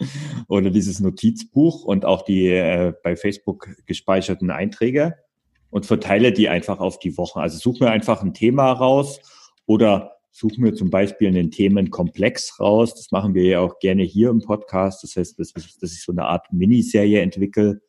oder 0.48 0.70
dieses 0.70 1.00
Notizbuch 1.00 1.84
und 1.84 2.04
auch 2.04 2.22
die 2.22 2.48
äh, 2.48 2.92
bei 3.02 3.16
Facebook 3.16 3.68
gespeicherten 3.86 4.50
Einträge 4.50 5.14
und 5.70 5.86
verteile 5.86 6.32
die 6.32 6.48
einfach 6.48 6.80
auf 6.80 6.98
die 6.98 7.16
Wochen. 7.16 7.38
Also 7.38 7.58
suche 7.58 7.84
mir 7.84 7.90
einfach 7.90 8.22
ein 8.22 8.34
Thema 8.34 8.72
raus 8.72 9.20
oder 9.66 10.16
suche 10.30 10.60
mir 10.60 10.74
zum 10.74 10.90
Beispiel 10.90 11.28
einen 11.28 11.50
Themenkomplex 11.50 12.58
raus. 12.60 12.94
Das 12.94 13.10
machen 13.10 13.34
wir 13.34 13.44
ja 13.44 13.60
auch 13.60 13.78
gerne 13.78 14.02
hier 14.02 14.30
im 14.30 14.40
Podcast. 14.40 15.02
Das 15.02 15.16
heißt, 15.16 15.38
dass, 15.38 15.52
dass 15.52 15.92
ich 15.92 16.02
so 16.02 16.12
eine 16.12 16.24
Art 16.24 16.52
Miniserie 16.52 17.20
entwickle 17.20 17.80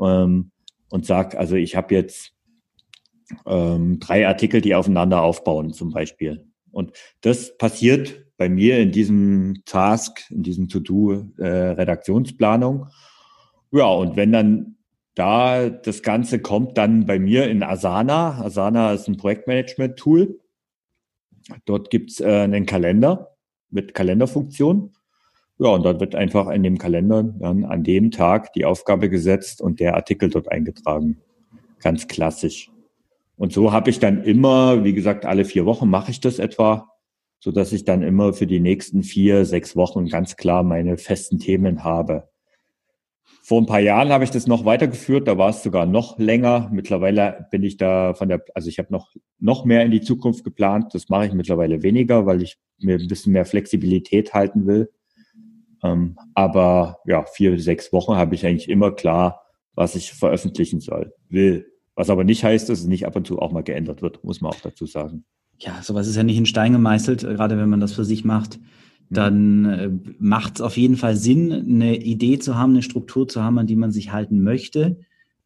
ähm, 0.00 0.50
und 0.90 1.06
sage, 1.06 1.38
also 1.38 1.56
ich 1.56 1.74
habe 1.74 1.94
jetzt 1.94 2.32
ähm, 3.46 3.98
drei 3.98 4.26
Artikel, 4.28 4.60
die 4.60 4.74
aufeinander 4.74 5.22
aufbauen 5.22 5.72
zum 5.72 5.90
Beispiel. 5.90 6.51
Und 6.72 6.92
das 7.20 7.56
passiert 7.56 8.24
bei 8.36 8.48
mir 8.48 8.80
in 8.80 8.90
diesem 8.90 9.62
Task, 9.66 10.24
in 10.30 10.42
diesem 10.42 10.68
To-Do 10.68 11.28
äh. 11.38 11.76
Ja, 13.70 13.86
und 13.86 14.16
wenn 14.16 14.32
dann 14.32 14.76
da 15.14 15.68
das 15.68 16.02
Ganze 16.02 16.38
kommt 16.40 16.78
dann 16.78 17.06
bei 17.06 17.18
mir 17.18 17.48
in 17.48 17.62
Asana. 17.62 18.42
Asana 18.42 18.92
ist 18.92 19.08
ein 19.08 19.16
Projektmanagement-Tool. 19.16 20.40
Dort 21.64 21.90
gibt's 21.90 22.20
äh, 22.20 22.42
einen 22.44 22.66
Kalender 22.66 23.36
mit 23.70 23.94
Kalenderfunktion. 23.94 24.92
Ja, 25.58 25.68
und 25.68 25.84
dann 25.84 26.00
wird 26.00 26.14
einfach 26.14 26.48
in 26.48 26.62
dem 26.62 26.78
Kalender 26.78 27.22
dann 27.22 27.64
an 27.64 27.84
dem 27.84 28.10
Tag 28.10 28.52
die 28.54 28.64
Aufgabe 28.64 29.08
gesetzt 29.08 29.60
und 29.60 29.80
der 29.80 29.94
Artikel 29.94 30.30
dort 30.30 30.50
eingetragen. 30.50 31.20
Ganz 31.80 32.08
klassisch. 32.08 32.71
Und 33.36 33.52
so 33.52 33.72
habe 33.72 33.90
ich 33.90 33.98
dann 33.98 34.22
immer, 34.22 34.84
wie 34.84 34.92
gesagt, 34.92 35.24
alle 35.24 35.44
vier 35.44 35.66
Wochen 35.66 35.88
mache 35.88 36.10
ich 36.10 36.20
das 36.20 36.38
etwa, 36.38 36.90
so 37.40 37.50
dass 37.50 37.72
ich 37.72 37.84
dann 37.84 38.02
immer 38.02 38.32
für 38.32 38.46
die 38.46 38.60
nächsten 38.60 39.02
vier, 39.02 39.44
sechs 39.44 39.74
Wochen 39.74 40.06
ganz 40.06 40.36
klar 40.36 40.62
meine 40.62 40.96
festen 40.96 41.38
Themen 41.38 41.82
habe. 41.82 42.28
Vor 43.44 43.60
ein 43.60 43.66
paar 43.66 43.80
Jahren 43.80 44.10
habe 44.10 44.22
ich 44.22 44.30
das 44.30 44.46
noch 44.46 44.64
weitergeführt, 44.64 45.26
da 45.26 45.36
war 45.36 45.50
es 45.50 45.64
sogar 45.64 45.84
noch 45.84 46.16
länger. 46.20 46.70
Mittlerweile 46.72 47.48
bin 47.50 47.64
ich 47.64 47.76
da 47.76 48.14
von 48.14 48.28
der, 48.28 48.44
also 48.54 48.68
ich 48.68 48.78
habe 48.78 48.92
noch, 48.92 49.10
noch 49.40 49.64
mehr 49.64 49.84
in 49.84 49.90
die 49.90 50.00
Zukunft 50.00 50.44
geplant. 50.44 50.94
Das 50.94 51.08
mache 51.08 51.26
ich 51.26 51.32
mittlerweile 51.32 51.82
weniger, 51.82 52.24
weil 52.24 52.40
ich 52.42 52.58
mir 52.78 52.96
ein 52.96 53.08
bisschen 53.08 53.32
mehr 53.32 53.44
Flexibilität 53.44 54.32
halten 54.32 54.66
will. 54.66 54.92
Ähm, 55.82 56.16
aber 56.34 57.00
ja, 57.04 57.24
vier, 57.24 57.58
sechs 57.58 57.92
Wochen 57.92 58.14
habe 58.14 58.36
ich 58.36 58.46
eigentlich 58.46 58.68
immer 58.68 58.92
klar, 58.92 59.42
was 59.74 59.96
ich 59.96 60.12
veröffentlichen 60.12 60.80
soll, 60.80 61.12
will. 61.28 61.71
Was 61.94 62.10
aber 62.10 62.24
nicht 62.24 62.42
heißt, 62.44 62.68
dass 62.68 62.80
es 62.80 62.86
nicht 62.86 63.06
ab 63.06 63.16
und 63.16 63.26
zu 63.26 63.38
auch 63.38 63.52
mal 63.52 63.62
geändert 63.62 64.02
wird, 64.02 64.24
muss 64.24 64.40
man 64.40 64.52
auch 64.52 64.60
dazu 64.60 64.86
sagen. 64.86 65.24
Ja, 65.58 65.82
sowas 65.82 66.08
ist 66.08 66.16
ja 66.16 66.22
nicht 66.22 66.38
in 66.38 66.46
Stein 66.46 66.72
gemeißelt, 66.72 67.20
gerade 67.20 67.58
wenn 67.58 67.68
man 67.68 67.80
das 67.80 67.92
für 67.92 68.04
sich 68.04 68.24
macht 68.24 68.58
dann 69.12 69.64
äh, 69.66 69.90
macht 70.18 70.56
es 70.56 70.60
auf 70.62 70.76
jeden 70.76 70.96
Fall 70.96 71.16
Sinn, 71.16 71.52
eine 71.52 71.96
Idee 71.96 72.38
zu 72.38 72.56
haben, 72.56 72.72
eine 72.72 72.82
Struktur 72.82 73.28
zu 73.28 73.42
haben, 73.42 73.58
an 73.58 73.66
die 73.66 73.76
man 73.76 73.92
sich 73.92 74.10
halten 74.10 74.42
möchte. 74.42 75.00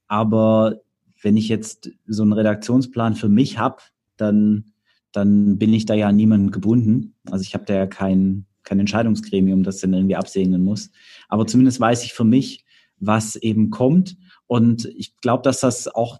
Aber 0.06 0.82
wenn 1.20 1.36
ich 1.36 1.48
jetzt 1.48 1.90
so 2.06 2.22
einen 2.22 2.32
Redaktionsplan 2.32 3.16
für 3.16 3.28
mich 3.28 3.58
habe, 3.58 3.78
dann, 4.16 4.66
dann 5.10 5.58
bin 5.58 5.74
ich 5.74 5.84
da 5.84 5.94
ja 5.94 6.12
niemandem 6.12 6.52
gebunden. 6.52 7.14
Also 7.28 7.42
ich 7.42 7.54
habe 7.54 7.64
da 7.64 7.74
ja 7.74 7.86
kein, 7.86 8.46
kein 8.62 8.78
Entscheidungsgremium, 8.78 9.64
das 9.64 9.78
dann 9.78 9.94
irgendwie 9.94 10.16
absegnen 10.16 10.62
muss. 10.62 10.90
Aber 11.28 11.46
zumindest 11.46 11.80
weiß 11.80 12.04
ich 12.04 12.12
für 12.12 12.24
mich, 12.24 12.64
was 13.00 13.34
eben 13.34 13.70
kommt. 13.70 14.16
Und 14.46 14.84
ich 14.96 15.16
glaube, 15.16 15.42
dass 15.42 15.60
das 15.60 15.88
auch 15.88 16.18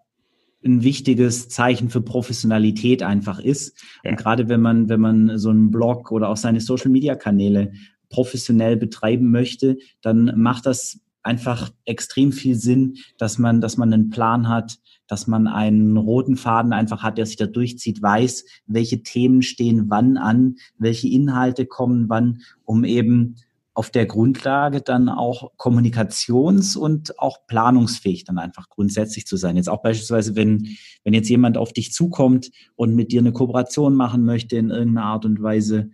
ein 0.66 0.82
wichtiges 0.82 1.48
Zeichen 1.48 1.88
für 1.88 2.00
Professionalität 2.00 3.02
einfach 3.02 3.38
ist. 3.38 3.78
Ja. 4.04 4.10
Und 4.10 4.16
gerade 4.16 4.48
wenn 4.48 4.60
man, 4.60 4.88
wenn 4.88 5.00
man 5.00 5.38
so 5.38 5.50
einen 5.50 5.70
Blog 5.70 6.12
oder 6.12 6.28
auch 6.28 6.36
seine 6.36 6.60
Social 6.60 6.90
Media 6.90 7.14
Kanäle 7.14 7.72
professionell 8.10 8.76
betreiben 8.76 9.30
möchte, 9.30 9.78
dann 10.02 10.32
macht 10.36 10.66
das 10.66 11.00
einfach 11.22 11.70
extrem 11.84 12.32
viel 12.32 12.54
Sinn, 12.54 12.96
dass 13.18 13.38
man, 13.38 13.60
dass 13.60 13.76
man 13.76 13.92
einen 13.92 14.10
Plan 14.10 14.48
hat, 14.48 14.78
dass 15.08 15.26
man 15.26 15.46
einen 15.46 15.96
roten 15.96 16.36
Faden 16.36 16.72
einfach 16.72 17.02
hat, 17.02 17.18
der 17.18 17.26
sich 17.26 17.36
da 17.36 17.46
durchzieht, 17.46 18.00
weiß, 18.00 18.44
welche 18.66 19.02
Themen 19.02 19.42
stehen 19.42 19.86
wann 19.88 20.16
an, 20.16 20.56
welche 20.78 21.08
Inhalte 21.08 21.66
kommen 21.66 22.08
wann, 22.08 22.42
um 22.64 22.84
eben 22.84 23.36
auf 23.76 23.90
der 23.90 24.06
Grundlage 24.06 24.80
dann 24.80 25.10
auch 25.10 25.52
kommunikations- 25.58 26.78
und 26.78 27.18
auch 27.18 27.46
planungsfähig 27.46 28.24
dann 28.24 28.38
einfach 28.38 28.70
grundsätzlich 28.70 29.26
zu 29.26 29.36
sein. 29.36 29.56
Jetzt 29.56 29.68
auch 29.68 29.82
beispielsweise, 29.82 30.34
wenn, 30.34 30.78
wenn 31.04 31.12
jetzt 31.12 31.28
jemand 31.28 31.58
auf 31.58 31.74
dich 31.74 31.92
zukommt 31.92 32.50
und 32.74 32.94
mit 32.94 33.12
dir 33.12 33.20
eine 33.20 33.32
Kooperation 33.32 33.94
machen 33.94 34.24
möchte 34.24 34.56
in 34.56 34.70
irgendeiner 34.70 35.06
Art 35.06 35.26
und 35.26 35.42
Weise 35.42 35.90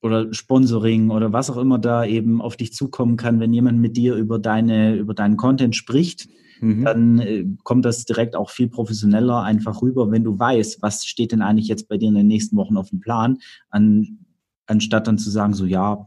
oder 0.00 0.32
Sponsoring 0.32 1.10
oder 1.10 1.32
was 1.32 1.50
auch 1.50 1.56
immer 1.56 1.80
da 1.80 2.04
eben 2.04 2.40
auf 2.40 2.56
dich 2.56 2.72
zukommen 2.72 3.16
kann, 3.16 3.40
wenn 3.40 3.52
jemand 3.52 3.80
mit 3.80 3.96
dir 3.96 4.14
über 4.14 4.38
deine, 4.38 4.94
über 4.94 5.14
deinen 5.14 5.36
Content 5.36 5.74
spricht, 5.74 6.28
mhm. 6.60 6.84
dann 6.84 7.18
äh, 7.18 7.46
kommt 7.64 7.84
das 7.84 8.04
direkt 8.04 8.36
auch 8.36 8.50
viel 8.50 8.68
professioneller 8.68 9.42
einfach 9.42 9.82
rüber, 9.82 10.12
wenn 10.12 10.22
du 10.22 10.38
weißt, 10.38 10.82
was 10.82 11.04
steht 11.04 11.32
denn 11.32 11.42
eigentlich 11.42 11.66
jetzt 11.66 11.88
bei 11.88 11.96
dir 11.98 12.10
in 12.10 12.14
den 12.14 12.28
nächsten 12.28 12.54
Wochen 12.54 12.76
auf 12.76 12.90
dem 12.90 13.00
Plan, 13.00 13.38
an, 13.70 14.20
anstatt 14.66 15.08
dann 15.08 15.18
zu 15.18 15.30
sagen, 15.30 15.52
so 15.52 15.64
ja, 15.64 16.06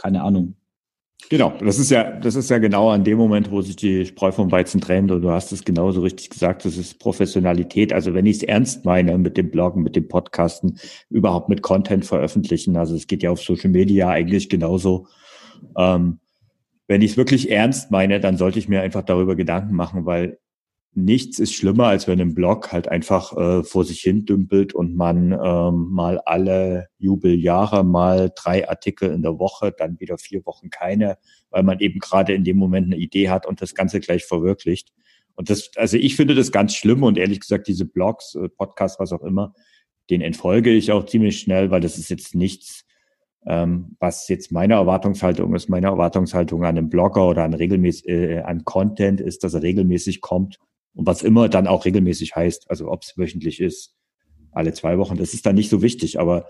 keine 0.00 0.22
Ahnung. 0.22 0.54
Genau, 1.28 1.52
das 1.60 1.78
ist 1.78 1.90
ja, 1.90 2.18
das 2.18 2.34
ist 2.34 2.50
ja 2.50 2.58
genau 2.58 2.90
an 2.90 3.04
dem 3.04 3.18
Moment, 3.18 3.50
wo 3.50 3.60
sich 3.60 3.76
die 3.76 4.06
Spreu 4.06 4.32
vom 4.32 4.50
Weizen 4.50 4.80
trennt. 4.80 5.10
Und 5.10 5.22
du 5.22 5.30
hast 5.30 5.52
es 5.52 5.64
genauso 5.64 6.00
richtig 6.00 6.30
gesagt, 6.30 6.64
das 6.64 6.76
ist 6.76 6.98
Professionalität. 6.98 7.92
Also 7.92 8.14
wenn 8.14 8.26
ich 8.26 8.38
es 8.38 8.42
ernst 8.42 8.84
meine 8.84 9.16
mit 9.18 9.36
dem 9.36 9.50
Bloggen, 9.50 9.82
mit 9.82 9.94
dem 9.94 10.08
Podcasten, 10.08 10.78
überhaupt 11.10 11.48
mit 11.48 11.62
Content 11.62 12.06
veröffentlichen. 12.06 12.76
Also 12.76 12.96
es 12.96 13.06
geht 13.06 13.22
ja 13.22 13.30
auf 13.30 13.40
Social 13.40 13.70
Media 13.70 14.08
eigentlich 14.08 14.48
genauso. 14.48 15.06
Ähm, 15.76 16.20
wenn 16.88 17.02
ich 17.02 17.12
es 17.12 17.16
wirklich 17.16 17.50
ernst 17.50 17.90
meine, 17.90 18.18
dann 18.18 18.36
sollte 18.36 18.58
ich 18.58 18.68
mir 18.68 18.80
einfach 18.80 19.02
darüber 19.02 19.36
Gedanken 19.36 19.76
machen, 19.76 20.06
weil 20.06 20.38
nichts 20.92 21.38
ist 21.38 21.54
schlimmer, 21.54 21.86
als 21.86 22.08
wenn 22.08 22.20
ein 22.20 22.34
Blog 22.34 22.72
halt 22.72 22.88
einfach 22.88 23.36
äh, 23.36 23.62
vor 23.62 23.84
sich 23.84 24.00
hin 24.00 24.26
dümpelt 24.26 24.74
und 24.74 24.96
man 24.96 25.32
ähm, 25.32 25.88
mal 25.90 26.18
alle 26.24 26.88
Jubeljahre 26.98 27.84
mal 27.84 28.32
drei 28.34 28.68
Artikel 28.68 29.12
in 29.12 29.22
der 29.22 29.38
Woche, 29.38 29.72
dann 29.76 30.00
wieder 30.00 30.18
vier 30.18 30.44
Wochen 30.46 30.68
keine, 30.70 31.16
weil 31.50 31.62
man 31.62 31.78
eben 31.78 32.00
gerade 32.00 32.34
in 32.34 32.44
dem 32.44 32.56
Moment 32.56 32.86
eine 32.86 32.96
Idee 32.96 33.30
hat 33.30 33.46
und 33.46 33.62
das 33.62 33.74
Ganze 33.74 34.00
gleich 34.00 34.24
verwirklicht. 34.24 34.92
Und 35.34 35.48
das, 35.48 35.70
also 35.76 35.96
ich 35.96 36.16
finde 36.16 36.34
das 36.34 36.50
ganz 36.50 36.74
schlimm 36.74 37.04
und 37.04 37.18
ehrlich 37.18 37.40
gesagt, 37.40 37.68
diese 37.68 37.84
Blogs, 37.84 38.34
äh, 38.34 38.48
Podcasts, 38.48 38.98
was 38.98 39.12
auch 39.12 39.22
immer, 39.22 39.54
den 40.10 40.22
entfolge 40.22 40.70
ich 40.70 40.90
auch 40.90 41.06
ziemlich 41.06 41.38
schnell, 41.38 41.70
weil 41.70 41.80
das 41.80 41.98
ist 41.98 42.10
jetzt 42.10 42.34
nichts, 42.34 42.84
ähm, 43.46 43.96
was 44.00 44.26
jetzt 44.26 44.50
meine 44.50 44.74
Erwartungshaltung 44.74 45.54
ist. 45.54 45.68
Meine 45.68 45.86
Erwartungshaltung 45.86 46.64
an 46.64 46.76
einen 46.76 46.90
Blogger 46.90 47.28
oder 47.28 47.44
an 47.44 47.54
regelmäßig 47.54 48.08
äh, 48.08 48.40
an 48.40 48.64
Content 48.64 49.20
ist, 49.20 49.44
dass 49.44 49.54
er 49.54 49.62
regelmäßig 49.62 50.20
kommt 50.20 50.58
und 50.94 51.06
was 51.06 51.22
immer 51.22 51.48
dann 51.48 51.66
auch 51.66 51.84
regelmäßig 51.84 52.34
heißt, 52.36 52.70
also 52.70 52.90
ob 52.90 53.02
es 53.02 53.16
wöchentlich 53.16 53.60
ist, 53.60 53.94
alle 54.52 54.72
zwei 54.72 54.98
Wochen, 54.98 55.16
das 55.16 55.34
ist 55.34 55.46
dann 55.46 55.54
nicht 55.54 55.70
so 55.70 55.82
wichtig. 55.82 56.18
Aber 56.18 56.48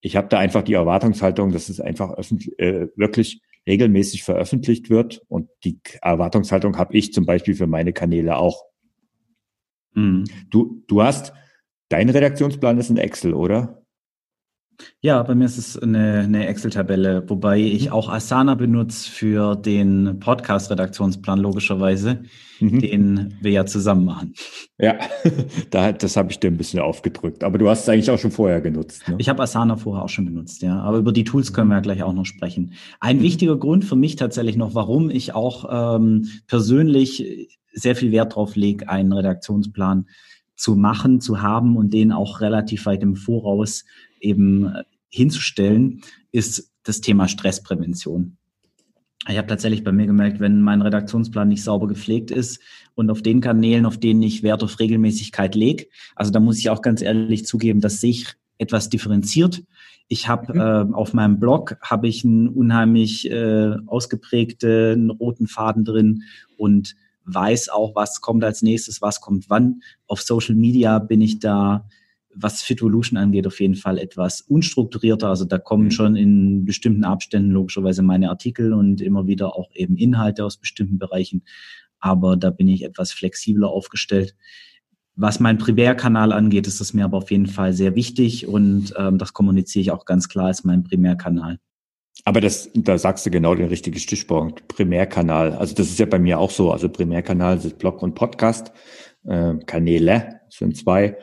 ich 0.00 0.16
habe 0.16 0.28
da 0.28 0.38
einfach 0.38 0.62
die 0.62 0.74
Erwartungshaltung, 0.74 1.52
dass 1.52 1.68
es 1.68 1.80
einfach 1.80 2.12
öffentlich, 2.14 2.58
äh, 2.58 2.88
wirklich 2.96 3.42
regelmäßig 3.66 4.24
veröffentlicht 4.24 4.90
wird. 4.90 5.22
Und 5.28 5.48
die 5.64 5.80
Erwartungshaltung 6.02 6.76
habe 6.78 6.96
ich 6.96 7.12
zum 7.12 7.26
Beispiel 7.26 7.54
für 7.54 7.66
meine 7.66 7.92
Kanäle 7.92 8.36
auch. 8.36 8.64
Mhm. 9.94 10.24
Du, 10.50 10.82
du 10.86 11.02
hast, 11.02 11.32
dein 11.88 12.08
Redaktionsplan 12.08 12.78
ist 12.78 12.90
in 12.90 12.96
Excel, 12.96 13.34
oder? 13.34 13.77
Ja, 15.00 15.22
bei 15.22 15.34
mir 15.34 15.44
ist 15.44 15.58
es 15.58 15.76
eine, 15.76 16.20
eine 16.20 16.46
Excel-Tabelle, 16.46 17.24
wobei 17.28 17.58
ich 17.60 17.86
mhm. 17.86 17.92
auch 17.92 18.08
Asana 18.08 18.54
benutze 18.54 19.10
für 19.10 19.56
den 19.56 20.18
Podcast-Redaktionsplan, 20.20 21.38
logischerweise, 21.38 22.22
mhm. 22.60 22.80
den 22.80 23.34
wir 23.40 23.50
ja 23.50 23.66
zusammen 23.66 24.04
machen. 24.04 24.34
Ja, 24.78 24.98
da, 25.70 25.92
das 25.92 26.16
habe 26.16 26.30
ich 26.30 26.38
dir 26.38 26.48
ein 26.48 26.56
bisschen 26.56 26.80
aufgedrückt. 26.80 27.44
Aber 27.44 27.58
du 27.58 27.68
hast 27.68 27.82
es 27.82 27.88
eigentlich 27.88 28.10
auch 28.10 28.18
schon 28.18 28.30
vorher 28.30 28.60
genutzt. 28.60 29.08
Ne? 29.08 29.16
Ich 29.18 29.28
habe 29.28 29.42
Asana 29.42 29.76
vorher 29.76 30.04
auch 30.04 30.08
schon 30.08 30.26
benutzt, 30.26 30.62
ja. 30.62 30.80
Aber 30.80 30.98
über 30.98 31.12
die 31.12 31.24
Tools 31.24 31.52
können 31.52 31.68
wir 31.68 31.76
ja 31.76 31.80
gleich 31.80 32.02
auch 32.02 32.12
noch 32.12 32.26
sprechen. 32.26 32.74
Ein 33.00 33.18
mhm. 33.18 33.22
wichtiger 33.22 33.56
Grund 33.56 33.84
für 33.84 33.96
mich 33.96 34.16
tatsächlich 34.16 34.56
noch, 34.56 34.74
warum 34.74 35.10
ich 35.10 35.34
auch 35.34 35.96
ähm, 35.96 36.28
persönlich 36.46 37.58
sehr 37.72 37.96
viel 37.96 38.12
Wert 38.12 38.34
drauf 38.34 38.56
lege, 38.56 38.88
einen 38.88 39.12
Redaktionsplan 39.12 40.06
zu 40.58 40.74
machen, 40.74 41.20
zu 41.20 41.40
haben 41.40 41.76
und 41.76 41.94
den 41.94 42.12
auch 42.12 42.40
relativ 42.40 42.86
weit 42.86 43.02
im 43.02 43.14
Voraus 43.14 43.84
eben 44.20 44.66
äh, 44.66 44.84
hinzustellen, 45.08 46.02
ist 46.32 46.72
das 46.82 47.00
Thema 47.00 47.28
Stressprävention. 47.28 48.36
Ich 49.28 49.36
habe 49.36 49.48
tatsächlich 49.48 49.84
bei 49.84 49.92
mir 49.92 50.06
gemerkt, 50.06 50.40
wenn 50.40 50.62
mein 50.62 50.80
Redaktionsplan 50.80 51.48
nicht 51.48 51.62
sauber 51.62 51.86
gepflegt 51.86 52.30
ist 52.30 52.60
und 52.94 53.10
auf 53.10 53.20
den 53.20 53.40
Kanälen, 53.40 53.84
auf 53.84 53.98
denen 53.98 54.22
ich 54.22 54.42
Wert 54.42 54.62
auf 54.62 54.78
Regelmäßigkeit 54.78 55.54
lege, 55.54 55.86
also 56.16 56.30
da 56.30 56.40
muss 56.40 56.58
ich 56.58 56.70
auch 56.70 56.82
ganz 56.82 57.02
ehrlich 57.02 57.44
zugeben, 57.44 57.80
dass 57.80 58.00
sich 58.00 58.26
etwas 58.58 58.88
differenziert. 58.88 59.62
Ich 60.08 60.28
habe 60.28 60.54
mhm. 60.54 60.92
äh, 60.92 60.94
auf 60.94 61.12
meinem 61.12 61.38
Blog 61.38 61.76
habe 61.82 62.08
ich 62.08 62.24
einen 62.24 62.48
unheimlich 62.48 63.30
äh, 63.30 63.74
ausgeprägten 63.86 65.10
roten 65.10 65.46
Faden 65.46 65.84
drin 65.84 66.22
und 66.56 66.94
weiß 67.24 67.68
auch, 67.68 67.94
was 67.94 68.20
kommt 68.22 68.42
als 68.42 68.62
nächstes, 68.62 69.02
was 69.02 69.20
kommt 69.20 69.50
wann. 69.50 69.82
Auf 70.06 70.22
Social 70.22 70.54
Media 70.54 70.98
bin 70.98 71.20
ich 71.20 71.38
da 71.38 71.86
was 72.34 72.62
Fitvolution 72.62 73.18
angeht, 73.18 73.46
auf 73.46 73.60
jeden 73.60 73.74
Fall 73.74 73.98
etwas 73.98 74.40
unstrukturierter. 74.42 75.28
Also 75.28 75.44
da 75.44 75.58
kommen 75.58 75.84
mhm. 75.84 75.90
schon 75.90 76.16
in 76.16 76.64
bestimmten 76.64 77.04
Abständen 77.04 77.50
logischerweise 77.50 78.02
meine 78.02 78.30
Artikel 78.30 78.72
und 78.72 79.00
immer 79.00 79.26
wieder 79.26 79.56
auch 79.56 79.70
eben 79.74 79.96
Inhalte 79.96 80.44
aus 80.44 80.56
bestimmten 80.56 80.98
Bereichen. 80.98 81.42
Aber 82.00 82.36
da 82.36 82.50
bin 82.50 82.68
ich 82.68 82.84
etwas 82.84 83.12
flexibler 83.12 83.68
aufgestellt. 83.68 84.36
Was 85.16 85.40
mein 85.40 85.58
Primärkanal 85.58 86.32
angeht, 86.32 86.68
ist 86.68 86.80
das 86.80 86.94
mir 86.94 87.04
aber 87.04 87.18
auf 87.18 87.30
jeden 87.32 87.48
Fall 87.48 87.72
sehr 87.72 87.96
wichtig 87.96 88.46
und 88.46 88.94
ähm, 88.96 89.18
das 89.18 89.32
kommuniziere 89.32 89.80
ich 89.80 89.90
auch 89.90 90.04
ganz 90.04 90.28
klar 90.28 90.46
als 90.46 90.62
mein 90.62 90.84
Primärkanal. 90.84 91.58
Aber 92.24 92.40
das, 92.40 92.70
da 92.74 92.98
sagst 92.98 93.26
du 93.26 93.30
genau 93.30 93.54
den 93.54 93.68
richtigen 93.68 93.98
Stichpunkt. 93.98 94.68
Primärkanal. 94.68 95.54
Also 95.54 95.74
das 95.74 95.88
ist 95.88 95.98
ja 95.98 96.06
bei 96.06 96.18
mir 96.18 96.38
auch 96.38 96.50
so. 96.50 96.72
Also 96.72 96.88
Primärkanal 96.88 97.60
sind 97.60 97.78
Blog 97.78 98.02
und 98.02 98.14
Podcast. 98.14 98.72
Äh, 99.24 99.54
Kanäle 99.66 100.40
sind 100.50 100.76
zwei. 100.76 101.16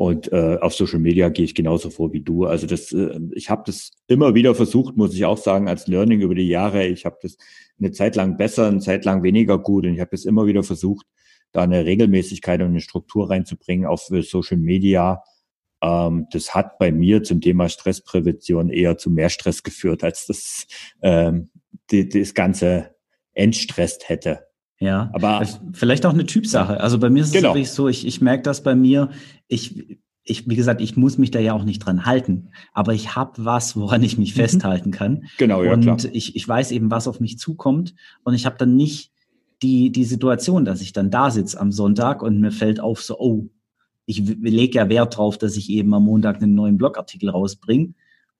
Und 0.00 0.32
äh, 0.32 0.56
auf 0.62 0.72
Social 0.72 0.98
Media 0.98 1.28
gehe 1.28 1.44
ich 1.44 1.54
genauso 1.54 1.90
vor 1.90 2.10
wie 2.14 2.22
du. 2.22 2.46
Also 2.46 2.66
das, 2.66 2.90
äh, 2.90 3.20
ich 3.32 3.50
habe 3.50 3.64
das 3.66 3.90
immer 4.06 4.34
wieder 4.34 4.54
versucht, 4.54 4.96
muss 4.96 5.12
ich 5.12 5.26
auch 5.26 5.36
sagen, 5.36 5.68
als 5.68 5.88
Learning 5.88 6.22
über 6.22 6.34
die 6.34 6.48
Jahre. 6.48 6.86
Ich 6.86 7.04
habe 7.04 7.18
das 7.20 7.36
eine 7.78 7.92
Zeit 7.92 8.16
lang 8.16 8.38
besser, 8.38 8.68
eine 8.68 8.78
Zeit 8.78 9.04
lang 9.04 9.22
weniger 9.22 9.58
gut. 9.58 9.84
Und 9.84 9.92
ich 9.92 10.00
habe 10.00 10.12
das 10.12 10.24
immer 10.24 10.46
wieder 10.46 10.62
versucht, 10.62 11.04
da 11.52 11.60
eine 11.60 11.84
Regelmäßigkeit 11.84 12.62
und 12.62 12.68
eine 12.68 12.80
Struktur 12.80 13.28
reinzubringen 13.28 13.84
auf 13.84 14.10
äh, 14.10 14.22
Social 14.22 14.56
Media. 14.56 15.22
Ähm, 15.82 16.28
das 16.32 16.54
hat 16.54 16.78
bei 16.78 16.92
mir 16.92 17.22
zum 17.22 17.42
Thema 17.42 17.68
Stressprävention 17.68 18.70
eher 18.70 18.96
zu 18.96 19.10
mehr 19.10 19.28
Stress 19.28 19.62
geführt, 19.62 20.02
als 20.02 20.24
das 20.24 20.66
ähm, 21.02 21.50
die, 21.90 22.08
das 22.08 22.32
Ganze 22.32 22.94
entstresst 23.34 24.08
hätte. 24.08 24.46
Ja, 24.80 25.10
aber 25.12 25.46
vielleicht 25.72 26.06
auch 26.06 26.14
eine 26.14 26.24
Typsache. 26.24 26.80
Also 26.80 26.98
bei 26.98 27.10
mir 27.10 27.20
ist 27.20 27.28
es 27.28 27.34
genau. 27.34 27.50
wirklich 27.50 27.70
so, 27.70 27.86
ich, 27.88 28.06
ich 28.06 28.22
merke 28.22 28.42
das 28.42 28.62
bei 28.62 28.74
mir, 28.74 29.10
ich, 29.46 29.98
ich, 30.24 30.48
wie 30.48 30.56
gesagt, 30.56 30.80
ich 30.80 30.96
muss 30.96 31.18
mich 31.18 31.30
da 31.30 31.38
ja 31.38 31.52
auch 31.52 31.64
nicht 31.64 31.80
dran 31.80 32.06
halten, 32.06 32.48
aber 32.72 32.94
ich 32.94 33.14
habe 33.14 33.44
was, 33.44 33.76
woran 33.76 34.02
ich 34.02 34.16
mich 34.16 34.34
mhm. 34.34 34.40
festhalten 34.40 34.90
kann. 34.90 35.24
Genau, 35.36 35.62
ja, 35.62 35.74
und 35.74 35.82
klar. 35.82 35.98
Ich, 36.12 36.34
ich 36.34 36.48
weiß 36.48 36.72
eben, 36.72 36.90
was 36.90 37.08
auf 37.08 37.20
mich 37.20 37.38
zukommt 37.38 37.94
und 38.24 38.32
ich 38.32 38.46
habe 38.46 38.56
dann 38.56 38.74
nicht 38.74 39.12
die, 39.62 39.92
die 39.92 40.04
Situation, 40.04 40.64
dass 40.64 40.80
ich 40.80 40.94
dann 40.94 41.10
da 41.10 41.30
sitze 41.30 41.60
am 41.60 41.72
Sonntag 41.72 42.22
und 42.22 42.40
mir 42.40 42.50
fällt 42.50 42.80
auf 42.80 43.02
so, 43.02 43.18
oh, 43.18 43.50
ich 44.06 44.20
lege 44.40 44.78
ja 44.78 44.88
Wert 44.88 45.18
drauf, 45.18 45.36
dass 45.36 45.58
ich 45.58 45.68
eben 45.68 45.92
am 45.92 46.04
Montag 46.04 46.42
einen 46.42 46.54
neuen 46.54 46.78
Blogartikel 46.78 47.28
rausbringe 47.28 47.92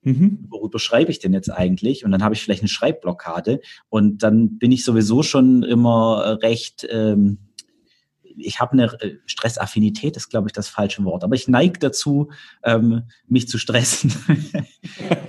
Mhm. 0.03 0.47
Worüber 0.49 0.79
schreibe 0.79 1.11
ich 1.11 1.19
denn 1.19 1.33
jetzt 1.33 1.51
eigentlich? 1.51 2.05
Und 2.05 2.11
dann 2.11 2.23
habe 2.23 2.35
ich 2.35 2.43
vielleicht 2.43 2.63
eine 2.63 2.69
Schreibblockade 2.69 3.61
und 3.89 4.23
dann 4.23 4.59
bin 4.59 4.73
ich 4.73 4.85
sowieso 4.85 5.23
schon 5.23 5.63
immer 5.63 6.39
recht, 6.43 6.87
ähm, 6.91 7.39
ich 8.37 8.61
habe 8.61 8.73
eine 8.73 8.85
äh, 9.01 9.17
Stressaffinität, 9.27 10.17
ist 10.17 10.31
glaube 10.31 10.49
ich 10.49 10.53
das 10.53 10.69
falsche 10.69 11.05
Wort, 11.05 11.25
aber 11.25 11.35
ich 11.35 11.49
neige 11.49 11.79
dazu, 11.79 12.31
ähm, 12.65 13.03
mich 13.27 13.49
zu 13.49 13.59
stressen. 13.59 14.13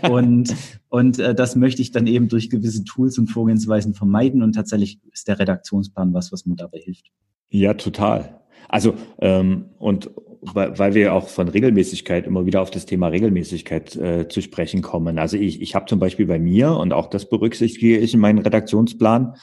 und 0.10 0.56
und 0.90 1.20
äh, 1.20 1.36
das 1.36 1.56
möchte 1.56 1.82
ich 1.82 1.92
dann 1.92 2.08
eben 2.08 2.30
durch 2.30 2.50
gewisse 2.50 2.84
Tools 2.84 3.18
und 3.18 3.28
Vorgehensweisen 3.28 3.94
vermeiden 3.94 4.44
und 4.44 4.54
tatsächlich 4.54 5.00
ist 5.12 5.28
der 5.28 5.40
Redaktionsplan 5.40 6.14
was, 6.14 6.32
was 6.32 6.46
mir 6.46 6.56
dabei 6.56 6.80
hilft. 6.80 7.12
Ja, 7.50 7.74
total. 7.74 8.42
Also 8.70 8.96
ähm, 9.20 9.66
und 9.80 10.10
weil, 10.42 10.78
weil 10.78 10.94
wir 10.94 11.14
auch 11.14 11.28
von 11.28 11.48
Regelmäßigkeit 11.48 12.26
immer 12.26 12.46
wieder 12.46 12.62
auf 12.62 12.72
das 12.72 12.86
Thema 12.86 13.08
Regelmäßigkeit 13.08 13.96
äh, 13.96 14.28
zu 14.28 14.42
sprechen 14.42 14.82
kommen. 14.82 15.20
Also 15.20 15.38
ich, 15.38 15.62
ich 15.62 15.76
habe 15.76 15.86
zum 15.86 16.00
Beispiel 16.00 16.26
bei 16.26 16.40
mir, 16.40 16.72
und 16.72 16.94
auch 16.94 17.08
das 17.08 17.30
berücksichtige 17.30 17.98
ich 17.98 18.14
in 18.14 18.20
meinen 18.20 18.40
Redaktionsplan, 18.40 19.36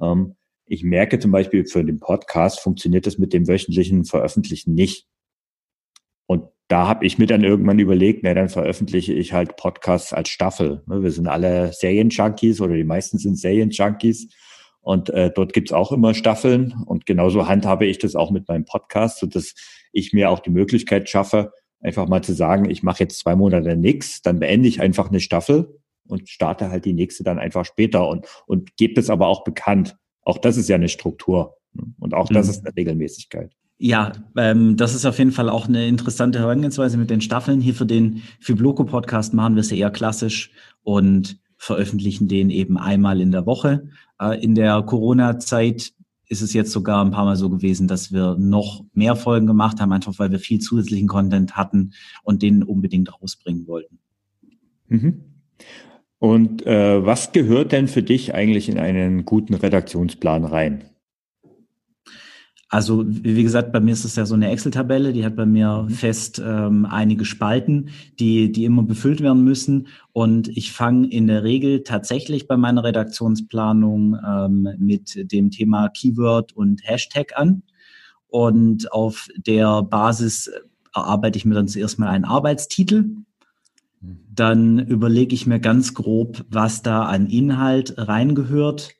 ähm, 0.00 0.36
ich 0.66 0.84
merke 0.84 1.18
zum 1.18 1.30
Beispiel 1.32 1.66
für 1.66 1.84
den 1.84 2.00
Podcast 2.00 2.60
funktioniert 2.60 3.06
das 3.06 3.18
mit 3.18 3.32
dem 3.32 3.48
wöchentlichen 3.48 4.04
Veröffentlichen 4.04 4.74
nicht. 4.74 5.06
Und 6.26 6.44
da 6.68 6.86
habe 6.86 7.04
ich 7.04 7.18
mir 7.18 7.26
dann 7.26 7.44
irgendwann 7.44 7.78
überlegt, 7.78 8.20
na, 8.22 8.32
dann 8.32 8.48
veröffentliche 8.48 9.12
ich 9.12 9.32
halt 9.32 9.56
Podcasts 9.56 10.12
als 10.12 10.30
Staffel. 10.30 10.82
Ne, 10.86 11.02
wir 11.02 11.10
sind 11.10 11.28
alle 11.28 11.72
Serien-Junkies 11.72 12.60
oder 12.60 12.74
die 12.74 12.84
meisten 12.84 13.18
sind 13.18 13.38
Serien-Junkies. 13.38 14.32
Und 14.80 15.10
äh, 15.10 15.30
dort 15.34 15.52
gibt's 15.52 15.72
auch 15.72 15.92
immer 15.92 16.14
Staffeln. 16.14 16.74
Und 16.86 17.04
genauso 17.06 17.48
handhabe 17.48 17.86
ich 17.86 17.98
das 17.98 18.16
auch 18.16 18.30
mit 18.30 18.48
meinem 18.48 18.64
Podcast, 18.64 19.18
so 19.18 19.26
dass 19.26 19.54
ich 19.92 20.12
mir 20.12 20.30
auch 20.30 20.40
die 20.40 20.50
Möglichkeit 20.50 21.08
schaffe, 21.08 21.52
einfach 21.80 22.08
mal 22.08 22.22
zu 22.22 22.32
sagen, 22.32 22.70
ich 22.70 22.82
mache 22.82 23.00
jetzt 23.00 23.18
zwei 23.18 23.36
Monate 23.36 23.76
nichts, 23.76 24.22
dann 24.22 24.38
beende 24.38 24.68
ich 24.68 24.80
einfach 24.80 25.08
eine 25.08 25.20
Staffel 25.20 25.78
und 26.06 26.28
starte 26.28 26.70
halt 26.70 26.84
die 26.84 26.92
nächste 26.92 27.24
dann 27.24 27.38
einfach 27.38 27.64
später 27.64 28.08
und, 28.08 28.26
und 28.46 28.76
gebe 28.76 28.94
das 28.94 29.10
aber 29.10 29.26
auch 29.26 29.44
bekannt. 29.44 29.96
Auch 30.22 30.38
das 30.38 30.56
ist 30.56 30.68
ja 30.68 30.76
eine 30.76 30.88
Struktur 30.88 31.56
und 31.98 32.14
auch 32.14 32.28
das 32.28 32.46
mhm. 32.46 32.50
ist 32.50 32.66
eine 32.66 32.76
Regelmäßigkeit. 32.76 33.52
Ja, 33.78 34.12
ähm, 34.36 34.76
das 34.76 34.94
ist 34.94 35.04
auf 35.06 35.18
jeden 35.18 35.32
Fall 35.32 35.48
auch 35.48 35.66
eine 35.66 35.88
interessante 35.88 36.38
Herangehensweise 36.38 36.96
mit 36.98 37.10
den 37.10 37.20
Staffeln. 37.20 37.60
Hier 37.60 37.74
für 37.74 37.86
den 37.86 38.22
Fibloco-Podcast 38.40 39.34
machen 39.34 39.56
wir 39.56 39.60
es 39.60 39.70
ja 39.70 39.76
eher 39.76 39.90
klassisch 39.90 40.52
und 40.84 41.40
veröffentlichen 41.56 42.28
den 42.28 42.50
eben 42.50 42.78
einmal 42.78 43.20
in 43.20 43.32
der 43.32 43.44
Woche. 43.44 43.88
Äh, 44.20 44.40
in 44.42 44.54
der 44.54 44.82
Corona-Zeit 44.82 45.92
ist 46.32 46.40
es 46.40 46.54
jetzt 46.54 46.72
sogar 46.72 47.04
ein 47.04 47.10
paar 47.10 47.26
Mal 47.26 47.36
so 47.36 47.50
gewesen, 47.50 47.86
dass 47.86 48.10
wir 48.10 48.36
noch 48.38 48.84
mehr 48.94 49.16
Folgen 49.16 49.46
gemacht 49.46 49.80
haben, 49.80 49.92
einfach 49.92 50.18
weil 50.18 50.32
wir 50.32 50.38
viel 50.38 50.60
zusätzlichen 50.60 51.06
Content 51.06 51.56
hatten 51.56 51.92
und 52.22 52.42
den 52.42 52.62
unbedingt 52.62 53.12
rausbringen 53.12 53.66
wollten. 53.66 53.98
Mhm. 54.88 55.24
Und 56.18 56.66
äh, 56.66 57.04
was 57.04 57.32
gehört 57.32 57.72
denn 57.72 57.86
für 57.86 58.02
dich 58.02 58.34
eigentlich 58.34 58.68
in 58.70 58.78
einen 58.78 59.26
guten 59.26 59.54
Redaktionsplan 59.54 60.44
rein? 60.44 60.84
Also 62.72 63.04
wie 63.06 63.42
gesagt, 63.42 63.70
bei 63.70 63.80
mir 63.80 63.92
ist 63.92 64.06
es 64.06 64.16
ja 64.16 64.24
so 64.24 64.34
eine 64.34 64.50
Excel-Tabelle, 64.50 65.12
die 65.12 65.26
hat 65.26 65.36
bei 65.36 65.44
mir 65.44 65.82
mhm. 65.82 65.90
fest 65.90 66.40
ähm, 66.42 66.86
einige 66.86 67.26
Spalten, 67.26 67.90
die, 68.18 68.50
die 68.50 68.64
immer 68.64 68.82
befüllt 68.82 69.20
werden 69.20 69.44
müssen. 69.44 69.88
Und 70.14 70.48
ich 70.48 70.72
fange 70.72 71.06
in 71.08 71.26
der 71.26 71.44
Regel 71.44 71.82
tatsächlich 71.82 72.48
bei 72.48 72.56
meiner 72.56 72.82
Redaktionsplanung 72.82 74.16
ähm, 74.26 74.68
mit 74.78 75.30
dem 75.30 75.50
Thema 75.50 75.90
Keyword 75.90 76.54
und 76.54 76.80
Hashtag 76.82 77.36
an. 77.36 77.62
Und 78.28 78.90
auf 78.90 79.28
der 79.36 79.82
Basis 79.82 80.50
erarbeite 80.94 81.36
ich 81.36 81.44
mir 81.44 81.54
dann 81.54 81.68
zuerst 81.68 81.98
mal 81.98 82.08
einen 82.08 82.24
Arbeitstitel. 82.24 83.02
Mhm. 83.02 84.18
Dann 84.34 84.78
überlege 84.78 85.34
ich 85.34 85.46
mir 85.46 85.60
ganz 85.60 85.92
grob, 85.92 86.42
was 86.48 86.80
da 86.80 87.02
an 87.02 87.26
Inhalt 87.26 87.98
reingehört. 87.98 88.94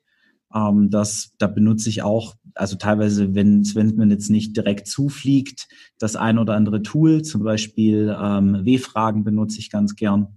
Ähm, 0.53 0.89
das, 0.89 1.33
da 1.37 1.47
benutze 1.47 1.89
ich 1.89 2.03
auch 2.03 2.35
also 2.55 2.75
teilweise, 2.75 3.35
wenn, 3.35 3.63
wenn 3.75 3.95
man 3.95 4.11
jetzt 4.11 4.29
nicht 4.29 4.55
direkt 4.55 4.87
zufliegt, 4.87 5.67
das 5.97 6.15
ein 6.15 6.37
oder 6.37 6.55
andere 6.55 6.81
Tool, 6.81 7.23
zum 7.23 7.43
Beispiel 7.43 8.15
ähm, 8.19 8.65
W-Fragen 8.65 9.23
benutze 9.23 9.59
ich 9.59 9.69
ganz 9.69 9.95
gern, 9.95 10.27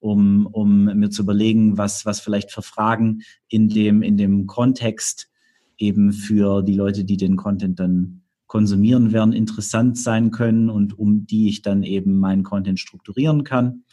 um, 0.00 0.46
um 0.46 0.84
mir 0.84 1.10
zu 1.10 1.22
überlegen, 1.22 1.78
was, 1.78 2.06
was 2.06 2.20
vielleicht 2.20 2.52
für 2.52 2.62
Fragen 2.62 3.22
in 3.48 3.68
dem, 3.68 4.02
in 4.02 4.16
dem 4.16 4.46
Kontext 4.46 5.28
eben 5.76 6.12
für 6.12 6.62
die 6.62 6.74
Leute, 6.74 7.04
die 7.04 7.16
den 7.16 7.36
Content 7.36 7.80
dann 7.80 8.22
konsumieren 8.46 9.12
werden, 9.12 9.32
interessant 9.32 9.98
sein 9.98 10.30
können 10.30 10.70
und 10.70 10.98
um 10.98 11.26
die 11.26 11.48
ich 11.48 11.62
dann 11.62 11.82
eben 11.82 12.18
meinen 12.18 12.44
Content 12.44 12.80
strukturieren 12.80 13.44
kann. 13.44 13.84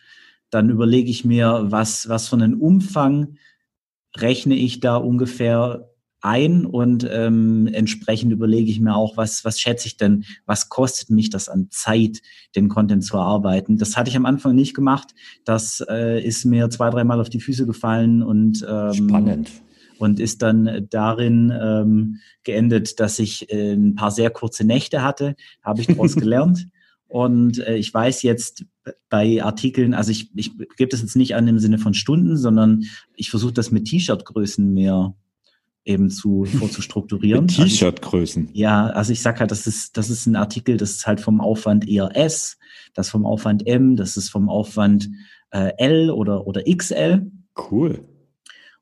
Dann 0.50 0.70
überlege 0.70 1.10
ich 1.10 1.26
mir, 1.26 1.66
was, 1.66 2.08
was 2.08 2.30
für 2.30 2.38
einen 2.38 2.54
Umfang 2.56 3.36
rechne 4.18 4.56
ich 4.56 4.80
da 4.80 4.98
ungefähr 4.98 5.90
ein 6.26 6.66
und 6.66 7.08
ähm, 7.10 7.70
entsprechend 7.72 8.32
überlege 8.32 8.70
ich 8.70 8.80
mir 8.80 8.96
auch, 8.96 9.16
was, 9.16 9.46
was 9.46 9.60
schätze 9.60 9.88
ich 9.88 9.98
denn, 9.98 10.26
was 10.46 10.70
kostet 10.70 11.12
mich 11.12 11.30
das 11.30 11.48
an 11.48 11.68
Zeit, 11.70 12.22
den 12.56 12.68
Content 12.68 13.06
zu 13.06 13.18
erarbeiten. 13.18 13.78
Das 13.78 13.96
hatte 13.96 14.10
ich 14.10 14.18
am 14.18 14.26
Anfang 14.26 14.56
nicht 14.56 14.74
gemacht. 14.74 15.14
Das 15.46 15.86
äh, 15.88 16.20
ist 16.20 16.44
mir 16.46 16.70
zwei, 16.70 16.90
dreimal 16.90 17.22
auf 17.22 17.30
die 17.30 17.40
Füße 17.40 17.66
gefallen 17.68 18.24
und 18.24 18.66
ähm, 18.68 18.94
spannend. 18.94 19.52
Und 19.98 20.20
ist 20.20 20.42
dann 20.42 20.88
darin 20.90 21.54
ähm, 21.58 22.18
geendet, 22.44 23.00
dass 23.00 23.18
ich 23.20 23.50
äh, 23.50 23.74
ein 23.74 23.96
paar 23.96 24.12
sehr 24.12 24.30
kurze 24.30 24.66
Nächte 24.66 25.04
hatte, 25.04 25.36
habe 25.64 25.80
ich 25.80 25.88
daraus 25.88 26.16
gelernt. 26.18 26.68
Und 27.08 27.60
äh, 27.60 27.76
ich 27.76 27.94
weiß 27.94 28.24
jetzt 28.24 28.66
bei 29.10 29.44
Artikeln, 29.44 29.94
also 29.94 30.12
ich, 30.12 30.32
ich 30.36 30.52
gebe 30.78 30.90
das 30.90 31.02
jetzt 31.02 31.16
nicht 31.16 31.36
an 31.36 31.48
im 31.48 31.60
Sinne 31.60 31.78
von 31.78 31.94
Stunden, 31.94 32.38
sondern 32.38 32.84
ich 33.16 33.30
versuche 33.30 33.54
das 33.54 33.72
mit 33.72 33.86
T-Shirt-Größen 33.86 34.74
mehr 34.74 35.16
eben 35.86 36.10
zu 36.10 36.46
vorzustrukturieren. 36.46 37.46
Also 37.48 37.64
T-Shirt-Größen. 37.64 38.48
Also 38.48 38.58
ja, 38.60 38.88
also 38.88 39.14
ich 39.14 39.22
sag 39.22 39.40
halt, 39.40 39.52
das 39.52 39.68
ist, 39.68 39.98
das 39.98 40.10
ist 40.10 40.26
ein 40.26 40.36
Artikel, 40.36 40.78
das 40.78 40.92
ist 40.92 41.08
halt 41.08 41.22
vom 41.22 41.40
Aufwand 41.40 41.88
eher 41.88 42.16
S, 42.16 42.58
das 42.94 43.10
vom 43.10 43.26
Aufwand 43.26 43.68
M, 43.68 43.96
das 43.96 44.18
ist 44.18 44.30
vom 44.30 44.50
Aufwand 44.50 45.10
äh, 45.52 45.72
L 45.78 46.10
oder, 46.10 46.48
oder 46.48 46.64
XL. 46.64 47.32
Cool. 47.72 48.00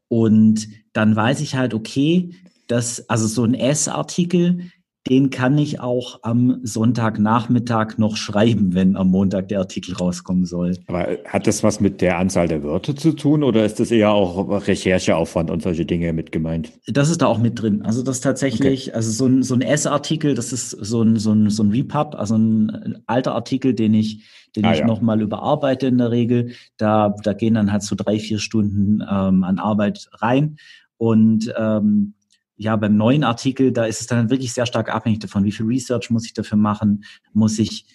Und 0.08 0.68
dann 0.94 1.16
weiß 1.16 1.42
ich 1.42 1.56
halt, 1.56 1.74
okay, 1.74 2.32
das, 2.68 3.10
also 3.10 3.28
so 3.28 3.44
ein 3.44 3.54
S-Artikel, 3.54 4.72
den 5.10 5.30
kann 5.32 5.58
ich 5.58 5.82
auch 5.82 6.20
am 6.22 6.60
Sonntagnachmittag 6.63 7.98
noch 7.98 8.16
schreiben, 8.16 8.74
wenn 8.74 8.96
am 8.96 9.10
Montag 9.10 9.50
der 9.50 9.60
Artikel 9.60 9.96
rauskommen 9.96 10.46
soll. 10.46 10.78
Aber 10.88 11.18
hat 11.26 11.46
das 11.46 11.62
was 11.62 11.82
mit 11.82 12.00
der 12.00 12.18
Anzahl 12.18 12.48
der 12.48 12.63
Wörter 12.63 12.96
zu 12.96 13.12
tun 13.12 13.44
oder 13.44 13.66
ist 13.66 13.82
das 13.82 13.92
eher 13.92 14.12
auch 14.12 14.66
Rechercheaufwand 14.66 15.52
und 15.52 15.62
solche 15.62 15.86
Dinge 15.86 16.13
mit 16.13 16.32
gemeint? 16.32 16.72
Das 16.88 17.10
ist 17.10 17.22
da 17.22 17.28
auch 17.28 17.38
mit 17.38 17.62
drin. 17.62 17.82
Also 17.82 18.02
das 18.02 18.22
tatsächlich, 18.22 18.89
okay. 18.89 18.96
also 18.96 19.12
so 19.12 19.26
ein, 19.26 19.44
so 19.44 19.56
ein 19.56 19.62
S-Artikel, 19.62 20.36
das 20.36 20.54
ist 20.54 20.70
so 20.70 21.02
ein, 21.02 21.18
so 21.18 21.34
ein, 21.34 21.50
so 21.50 21.63
ein 21.63 21.72
Repub, 21.72 22.16
also 22.16 22.38
ein 22.38 23.04
alter 23.06 23.36
Artikel, 23.36 23.74
den 23.74 23.94
ich, 23.94 24.24
den 24.56 24.63
ah, 24.63 24.72
ich 24.72 24.80
ja. 24.80 24.88
nochmal 24.88 25.22
überarbeite 25.22 25.88
in 25.88 25.98
der 25.98 26.12
Regel. 26.12 26.52
Da, 26.78 27.13
da 27.24 27.34
gehen 27.34 27.56
dann 27.56 27.74
halt 27.74 27.84
so 27.84 27.96
drei, 27.98 28.20
vier 28.20 28.39
Stunden 28.39 29.02
ähm, 29.02 29.44
an 29.44 29.60
Arbeit 29.60 30.10
rein. 30.13 30.56
Und 30.98 31.54
ähm, 31.58 32.13
ja, 32.56 32.76
beim 32.76 32.96
neuen 32.96 33.24
Artikel, 33.24 33.72
da 33.72 33.86
ist 33.86 34.02
es 34.02 34.08
dann 34.08 34.30
wirklich 34.30 34.54
sehr 34.54 34.66
stark 34.66 34.94
abhängig 34.94 35.20
davon, 35.20 35.44
wie 35.44 35.52
viel 35.52 35.66
Research 35.66 36.10
muss 36.10 36.26
ich 36.26 36.34
dafür 36.34 36.58
machen, 36.58 37.04
muss 37.34 37.58
ich 37.60 37.86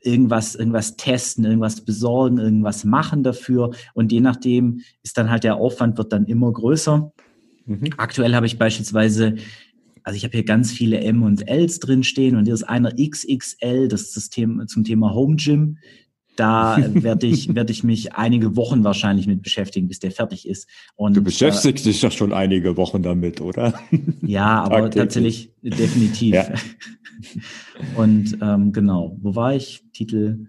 irgendwas, 0.00 0.54
irgendwas 0.54 0.96
testen, 0.96 1.44
irgendwas 1.44 1.84
besorgen, 1.84 2.38
irgendwas 2.38 2.84
machen 2.84 3.22
dafür. 3.22 3.72
Und 3.92 4.12
je 4.12 4.20
nachdem 4.20 4.80
ist 5.02 5.18
dann 5.18 5.30
halt 5.30 5.44
der 5.44 5.56
Aufwand 5.56 5.98
wird 5.98 6.12
dann 6.12 6.26
immer 6.26 6.52
größer. 6.52 7.12
Mhm. 7.66 7.90
Aktuell 7.96 8.34
habe 8.34 8.46
ich 8.46 8.58
beispielsweise, 8.58 9.34
also 10.04 10.16
ich 10.16 10.24
habe 10.24 10.32
hier 10.32 10.44
ganz 10.44 10.70
viele 10.70 11.00
M 11.00 11.22
und 11.22 11.48
Ls 11.48 11.80
drinstehen 11.80 12.36
und 12.36 12.44
hier 12.44 12.54
ist 12.54 12.62
einer 12.62 12.92
XXL, 12.92 13.88
das 13.88 14.02
ist 14.02 14.16
das 14.16 14.30
Thema, 14.30 14.66
zum 14.66 14.84
Thema 14.84 15.12
Home 15.12 15.36
Gym. 15.36 15.78
Da 16.36 16.78
werde 16.92 17.26
ich, 17.26 17.54
werde 17.54 17.72
ich 17.72 17.82
mich 17.82 18.14
einige 18.14 18.56
Wochen 18.56 18.84
wahrscheinlich 18.84 19.26
mit 19.26 19.42
beschäftigen, 19.42 19.88
bis 19.88 19.98
der 19.98 20.10
fertig 20.10 20.46
ist. 20.46 20.68
Und, 20.94 21.16
du 21.16 21.22
beschäftigst 21.22 21.86
äh, 21.86 21.90
dich 21.90 22.00
doch 22.00 22.12
schon 22.12 22.32
einige 22.32 22.76
Wochen 22.76 23.02
damit, 23.02 23.40
oder? 23.40 23.74
Ja, 24.22 24.62
aber 24.62 24.90
tatsächlich 24.90 25.50
definitiv. 25.62 26.34
Ja. 26.34 26.48
Und 27.96 28.38
ähm, 28.42 28.72
genau, 28.72 29.16
wo 29.20 29.34
war 29.34 29.54
ich? 29.54 29.82
Titel. 29.92 30.46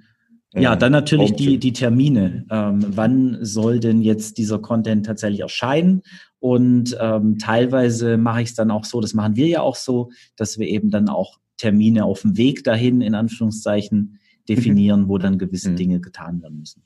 Ja, 0.53 0.75
dann 0.75 0.91
natürlich 0.91 1.33
die, 1.33 1.59
die 1.59 1.73
Termine. 1.73 2.45
Ähm, 2.49 2.85
wann 2.89 3.37
soll 3.41 3.79
denn 3.79 4.01
jetzt 4.01 4.37
dieser 4.37 4.59
Content 4.59 5.05
tatsächlich 5.05 5.41
erscheinen? 5.41 6.01
Und 6.39 6.97
ähm, 6.99 7.37
teilweise 7.37 8.17
mache 8.17 8.41
ich 8.41 8.49
es 8.49 8.55
dann 8.55 8.71
auch 8.71 8.85
so, 8.85 9.01
das 9.01 9.13
machen 9.13 9.35
wir 9.35 9.47
ja 9.47 9.61
auch 9.61 9.75
so, 9.75 10.09
dass 10.35 10.57
wir 10.57 10.67
eben 10.67 10.89
dann 10.89 11.09
auch 11.09 11.37
Termine 11.57 12.05
auf 12.05 12.21
dem 12.21 12.37
Weg 12.37 12.63
dahin, 12.63 13.01
in 13.01 13.15
Anführungszeichen, 13.15 14.19
definieren, 14.49 15.03
mhm. 15.03 15.07
wo 15.09 15.17
dann 15.17 15.37
gewisse 15.37 15.71
mhm. 15.71 15.75
Dinge 15.75 15.99
getan 15.99 16.41
werden 16.41 16.59
müssen. 16.59 16.83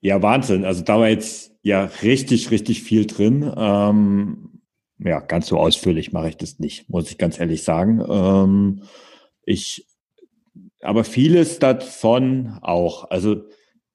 Ja, 0.00 0.20
Wahnsinn. 0.20 0.64
Also 0.64 0.82
da 0.82 0.98
war 0.98 1.08
jetzt 1.08 1.54
ja 1.62 1.84
richtig, 2.02 2.50
richtig 2.50 2.82
viel 2.82 3.06
drin. 3.06 3.50
Ähm, 3.56 4.60
ja, 4.98 5.20
ganz 5.20 5.46
so 5.46 5.58
ausführlich 5.58 6.12
mache 6.12 6.28
ich 6.28 6.36
das 6.36 6.58
nicht, 6.58 6.88
muss 6.88 7.10
ich 7.10 7.18
ganz 7.18 7.38
ehrlich 7.38 7.62
sagen. 7.62 8.02
Ähm, 8.08 8.82
ich, 9.44 9.86
aber 10.80 11.04
vieles 11.04 11.58
davon 11.58 12.58
auch. 12.62 13.10
Also 13.10 13.44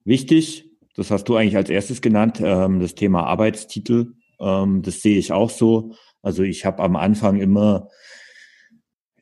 wichtig, 0.04 0.72
das 0.96 1.12
hast 1.12 1.26
du 1.26 1.36
eigentlich 1.36 1.58
als 1.58 1.70
erstes 1.70 2.02
genannt, 2.02 2.42
ähm, 2.42 2.80
das 2.80 2.96
Thema 2.96 3.24
Arbeitstitel. 3.24 4.14
Ähm, 4.40 4.82
das 4.82 5.02
sehe 5.02 5.18
ich 5.18 5.32
auch 5.32 5.50
so. 5.50 5.94
Also 6.22 6.44
ich 6.44 6.66
habe 6.66 6.82
am 6.84 6.96
Anfang 6.96 7.40
immer, 7.40 7.90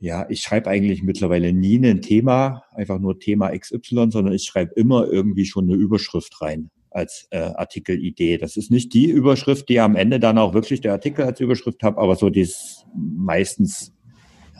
ja, 0.06 0.28
ich 0.30 0.42
schreibe 0.42 0.70
eigentlich 0.70 1.02
mittlerweile 1.02 1.52
nie 1.52 1.84
ein 1.84 2.04
Thema, 2.04 2.62
einfach 2.76 3.00
nur 3.00 3.20
Thema 3.20 3.58
XY, 3.58 4.12
sondern 4.12 4.34
ich 4.34 4.44
schreibe 4.44 4.72
immer 4.76 5.08
irgendwie 5.08 5.46
schon 5.46 5.64
eine 5.64 5.74
Überschrift 5.74 6.42
rein 6.42 6.70
als 6.92 7.28
äh, 7.32 7.40
Artikelidee. 7.40 8.38
Das 8.38 8.56
ist 8.56 8.70
nicht 8.70 8.94
die 8.94 9.08
Überschrift, 9.08 9.68
die 9.68 9.80
am 9.80 9.96
Ende 9.96 10.20
dann 10.20 10.38
auch 10.38 10.54
wirklich 10.54 10.82
der 10.82 10.92
Artikel 10.92 11.26
als 11.26 11.40
Überschrift 11.40 11.82
hat, 11.82 11.98
aber 11.98 12.16
so 12.16 12.30
dies 12.30 12.86
meistens 12.96 13.96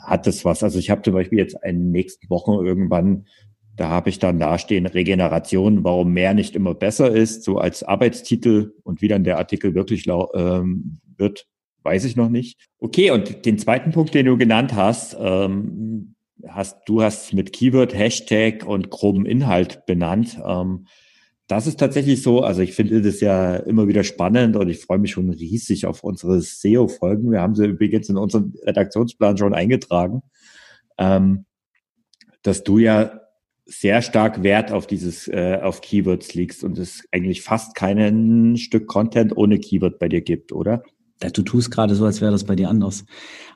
hat 0.02 0.26
es 0.26 0.44
was. 0.44 0.64
Also 0.64 0.80
ich 0.80 0.90
habe 0.90 1.02
zum 1.02 1.14
Beispiel 1.14 1.38
jetzt 1.38 1.56
in 1.62 1.92
nächsten 1.92 2.28
Wochen 2.28 2.66
irgendwann, 2.66 3.28
da 3.76 3.88
habe 3.88 4.10
ich 4.10 4.18
dann 4.18 4.40
dastehen 4.40 4.86
Regeneration, 4.86 5.84
warum 5.84 6.12
mehr 6.12 6.34
nicht 6.34 6.56
immer 6.56 6.74
besser 6.74 7.14
ist, 7.14 7.44
so 7.44 7.58
als 7.58 7.84
Arbeitstitel 7.84 8.74
und 8.82 9.00
wie 9.00 9.08
dann 9.08 9.22
der 9.22 9.38
Artikel 9.38 9.76
wirklich 9.76 10.08
ähm, 10.08 10.98
wird, 11.16 11.46
weiß 11.86 12.04
ich 12.04 12.16
noch 12.16 12.28
nicht. 12.28 12.58
Okay, 12.78 13.12
und 13.12 13.46
den 13.46 13.58
zweiten 13.58 13.92
Punkt, 13.92 14.12
den 14.12 14.26
du 14.26 14.36
genannt 14.36 14.74
hast, 14.74 15.16
ähm, 15.18 16.16
hast 16.46 16.80
du 16.86 17.00
hast 17.00 17.32
mit 17.32 17.52
Keyword, 17.52 17.94
Hashtag 17.94 18.66
und 18.66 18.90
groben 18.90 19.24
Inhalt 19.24 19.86
benannt. 19.86 20.38
Ähm, 20.44 20.86
das 21.46 21.68
ist 21.68 21.78
tatsächlich 21.78 22.22
so. 22.22 22.40
Also 22.42 22.62
ich 22.62 22.74
finde 22.74 23.00
das 23.00 23.20
ja 23.20 23.54
immer 23.54 23.86
wieder 23.86 24.02
spannend 24.02 24.56
und 24.56 24.68
ich 24.68 24.80
freue 24.80 24.98
mich 24.98 25.12
schon 25.12 25.30
riesig 25.30 25.86
auf 25.86 26.02
unsere 26.02 26.40
SEO-Folgen. 26.40 27.30
Wir 27.30 27.40
haben 27.40 27.54
sie 27.54 27.66
übrigens 27.66 28.08
in 28.08 28.16
unseren 28.16 28.52
Redaktionsplan 28.64 29.38
schon 29.38 29.54
eingetragen, 29.54 30.22
ähm, 30.98 31.46
dass 32.42 32.64
du 32.64 32.78
ja 32.78 33.20
sehr 33.64 34.02
stark 34.02 34.42
Wert 34.42 34.72
auf 34.72 34.86
dieses, 34.86 35.28
äh, 35.28 35.60
auf 35.62 35.80
Keywords 35.80 36.34
legst 36.34 36.64
und 36.64 36.78
es 36.78 37.04
eigentlich 37.12 37.42
fast 37.42 37.74
keinen 37.74 38.56
Stück 38.56 38.86
Content 38.86 39.36
ohne 39.36 39.58
Keyword 39.58 39.98
bei 39.98 40.08
dir 40.08 40.22
gibt, 40.22 40.52
oder? 40.52 40.82
Du 41.20 41.42
tust 41.42 41.70
gerade 41.70 41.94
so, 41.94 42.04
als 42.04 42.20
wäre 42.20 42.32
das 42.32 42.44
bei 42.44 42.56
dir 42.56 42.68
anders. 42.68 43.04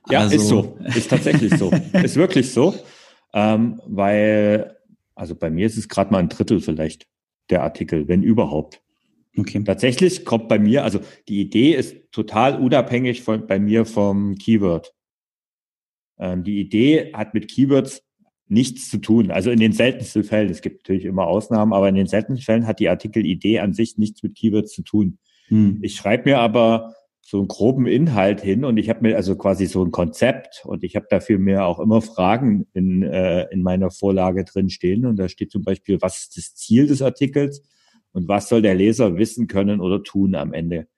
Ja, 0.09 0.20
also. 0.20 0.37
ist 0.37 0.49
so. 0.49 0.79
Ist 0.96 1.11
tatsächlich 1.11 1.55
so. 1.57 1.70
ist 2.03 2.16
wirklich 2.16 2.53
so. 2.53 2.75
Ähm, 3.35 3.81
weil, 3.87 4.77
also 5.14 5.35
bei 5.35 5.51
mir 5.51 5.66
ist 5.66 5.77
es 5.77 5.88
gerade 5.88 6.11
mal 6.11 6.18
ein 6.18 6.29
Drittel 6.29 6.61
vielleicht 6.61 7.07
der 7.51 7.62
Artikel, 7.62 8.09
wenn 8.09 8.23
überhaupt. 8.23 8.83
Okay. 9.37 9.62
Tatsächlich 9.62 10.25
kommt 10.25 10.49
bei 10.49 10.59
mir, 10.59 10.85
also 10.85 11.01
die 11.29 11.40
Idee 11.40 11.75
ist 11.75 11.96
total 12.12 12.59
unabhängig 12.61 13.23
von, 13.23 13.46
bei 13.46 13.59
mir 13.59 13.85
vom 13.85 14.37
Keyword. 14.37 14.92
Ähm, 16.18 16.42
die 16.42 16.61
Idee 16.61 17.12
hat 17.12 17.35
mit 17.35 17.49
Keywords 17.49 18.03
nichts 18.49 18.90
zu 18.90 18.99
tun. 18.99 19.31
Also 19.31 19.51
in 19.51 19.61
den 19.61 19.73
seltensten 19.73 20.25
Fällen, 20.25 20.51
es 20.51 20.61
gibt 20.61 20.83
natürlich 20.83 21.05
immer 21.05 21.27
Ausnahmen, 21.27 21.73
aber 21.73 21.88
in 21.88 21.94
den 21.94 22.09
seltensten 22.09 22.44
Fällen 22.44 22.66
hat 22.66 22.81
die 22.81 22.88
Artikelidee 22.88 23.61
an 23.61 23.73
sich 23.73 23.96
nichts 23.96 24.23
mit 24.23 24.35
Keywords 24.35 24.73
zu 24.73 24.83
tun. 24.83 25.18
Hm. 25.46 25.79
Ich 25.83 25.94
schreibe 25.94 26.29
mir 26.29 26.38
aber 26.38 26.94
so 27.30 27.38
einen 27.38 27.46
groben 27.46 27.86
Inhalt 27.86 28.40
hin 28.40 28.64
und 28.64 28.76
ich 28.76 28.90
habe 28.90 29.02
mir 29.02 29.14
also 29.14 29.36
quasi 29.36 29.66
so 29.66 29.84
ein 29.84 29.92
Konzept 29.92 30.62
und 30.64 30.82
ich 30.82 30.96
habe 30.96 31.06
dafür 31.08 31.38
mir 31.38 31.64
auch 31.64 31.78
immer 31.78 32.02
Fragen 32.02 32.66
in, 32.72 33.04
äh, 33.04 33.44
in 33.52 33.62
meiner 33.62 33.92
Vorlage 33.92 34.44
drin 34.44 34.68
stehen 34.68 35.06
und 35.06 35.14
da 35.14 35.28
steht 35.28 35.52
zum 35.52 35.62
Beispiel, 35.62 35.98
was 36.00 36.18
ist 36.18 36.36
das 36.36 36.56
Ziel 36.56 36.88
des 36.88 37.02
Artikels 37.02 37.62
und 38.10 38.26
was 38.26 38.48
soll 38.48 38.62
der 38.62 38.74
Leser 38.74 39.16
wissen 39.16 39.46
können 39.46 39.80
oder 39.80 40.02
tun 40.02 40.34
am 40.34 40.52
Ende. 40.52 40.88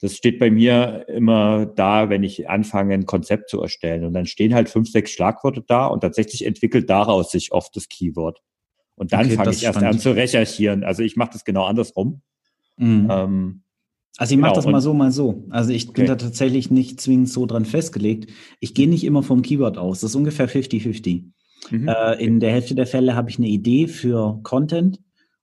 Das 0.00 0.16
steht 0.16 0.38
bei 0.38 0.50
mir 0.50 1.04
immer 1.08 1.66
da, 1.66 2.08
wenn 2.08 2.22
ich 2.22 2.48
anfange, 2.48 2.94
ein 2.94 3.04
Konzept 3.04 3.50
zu 3.50 3.60
erstellen. 3.60 4.04
Und 4.04 4.14
dann 4.14 4.24
stehen 4.24 4.54
halt 4.54 4.70
fünf, 4.70 4.90
sechs 4.90 5.12
Schlagworte 5.12 5.62
da 5.64 5.86
und 5.86 6.00
tatsächlich 6.00 6.46
entwickelt 6.46 6.88
daraus 6.88 7.30
sich 7.30 7.52
oft 7.52 7.76
das 7.76 7.88
Keyword. 7.88 8.40
Und 8.94 9.12
dann 9.12 9.26
okay, 9.26 9.36
fange 9.36 9.50
ich 9.50 9.62
erst 9.62 9.82
an 9.82 9.98
zu 9.98 10.10
recherchieren. 10.12 10.84
Also 10.84 11.02
ich 11.02 11.16
mache 11.16 11.34
das 11.34 11.44
genau 11.44 11.66
andersrum. 11.66 12.22
Mhm. 12.78 13.08
Ähm, 13.10 13.62
also 14.18 14.34
ich 14.34 14.40
mache 14.40 14.52
genau, 14.52 14.62
das 14.62 14.72
mal 14.72 14.80
so, 14.80 14.94
mal 14.94 15.12
so. 15.12 15.44
Also 15.50 15.72
ich 15.72 15.88
okay. 15.88 16.02
bin 16.02 16.06
da 16.06 16.16
tatsächlich 16.16 16.70
nicht 16.70 17.00
zwingend 17.00 17.30
so 17.30 17.46
dran 17.46 17.64
festgelegt. 17.64 18.30
Ich 18.60 18.74
gehe 18.74 18.88
nicht 18.88 19.04
immer 19.04 19.22
vom 19.22 19.42
Keyword 19.42 19.78
aus. 19.78 20.00
Das 20.00 20.10
ist 20.10 20.16
ungefähr 20.16 20.48
50-50. 20.48 21.24
Mhm. 21.70 21.88
Äh, 21.88 22.22
in 22.22 22.40
der 22.40 22.52
Hälfte 22.52 22.74
der 22.74 22.86
Fälle 22.86 23.14
habe 23.14 23.30
ich 23.30 23.38
eine 23.38 23.48
Idee 23.48 23.86
für 23.86 24.40
Content 24.42 25.00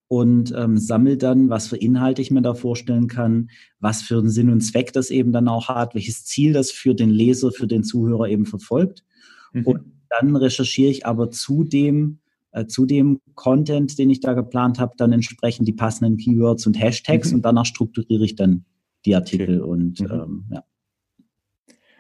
und 0.08 0.54
ähm, 0.56 0.78
sammle 0.78 1.18
dann, 1.18 1.50
was 1.50 1.68
für 1.68 1.78
Inhalte 1.78 2.22
ich 2.22 2.32
mir 2.32 2.42
da 2.42 2.54
vorstellen 2.54 3.08
kann, 3.08 3.50
was 3.80 4.02
für 4.02 4.18
einen 4.18 4.30
Sinn 4.30 4.50
und 4.50 4.62
Zweck 4.62 4.94
das 4.94 5.10
eben 5.10 5.32
dann 5.32 5.48
auch 5.48 5.70
hat, 5.70 5.96
welches 5.96 6.26
Ziel 6.26 6.54
das 6.54 6.72
für 6.72 6.94
den 6.94 7.10
Leser, 7.10 7.52
für 7.52 7.68
den 7.68 7.84
Zuhörer 7.84 8.28
eben 8.28 8.46
verfolgt. 8.46 9.04
Mhm. 9.54 9.66
Und 9.66 9.82
dann 10.10 10.36
recherchiere 10.36 10.92
ich 10.92 11.06
aber 11.06 11.32
zudem 11.32 12.20
äh, 12.52 12.66
zu 12.66 12.86
dem 12.86 13.20
Content, 13.36 13.98
den 14.00 14.10
ich 14.10 14.20
da 14.20 14.34
geplant 14.34 14.80
habe, 14.80 14.94
dann 14.98 15.12
entsprechend 15.12 15.68
die 15.68 15.74
passenden 15.74 16.18
Keywords 16.18 16.66
und 16.66 16.80
Hashtags 16.80 17.30
mhm. 17.30 17.38
und 17.38 17.46
danach 17.46 17.66
strukturiere 17.66 18.26
ich 18.26 18.36
dann 18.36 18.66
die 19.06 19.16
Artikel 19.16 19.62
okay. 19.62 19.70
und 19.70 20.00
mhm. 20.00 20.12
ähm, 20.12 20.46
ja. 20.52 20.64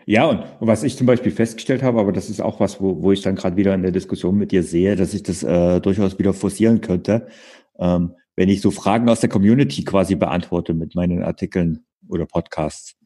Ja, 0.05 0.25
und, 0.25 0.39
und 0.59 0.67
was 0.67 0.81
ich 0.81 0.97
zum 0.97 1.05
Beispiel 1.05 1.31
festgestellt 1.31 1.83
habe, 1.83 1.99
aber 1.99 2.12
das 2.12 2.31
ist 2.31 2.41
auch 2.41 2.59
was, 2.59 2.81
wo, 2.81 3.03
wo 3.03 3.12
ich 3.12 3.21
dann 3.21 3.35
gerade 3.35 3.57
wieder 3.57 3.75
in 3.75 3.83
der 3.83 3.91
Diskussion 3.91 4.38
mit 4.38 4.51
dir 4.51 4.63
sehe, 4.63 4.95
dass 4.95 5.13
ich 5.13 5.21
das 5.21 5.43
äh, 5.43 5.79
durchaus 5.81 6.17
wieder 6.17 6.33
forcieren 6.33 6.81
könnte, 6.81 7.27
ähm, 7.77 8.15
wenn 8.35 8.49
ich 8.49 8.62
so 8.62 8.71
Fragen 8.71 9.07
aus 9.07 9.19
der 9.19 9.29
Community 9.29 9.83
quasi 9.83 10.15
beantworte 10.15 10.73
mit 10.73 10.95
meinen 10.95 11.21
Artikeln 11.21 11.85
oder 12.07 12.25
Podcasts 12.25 12.98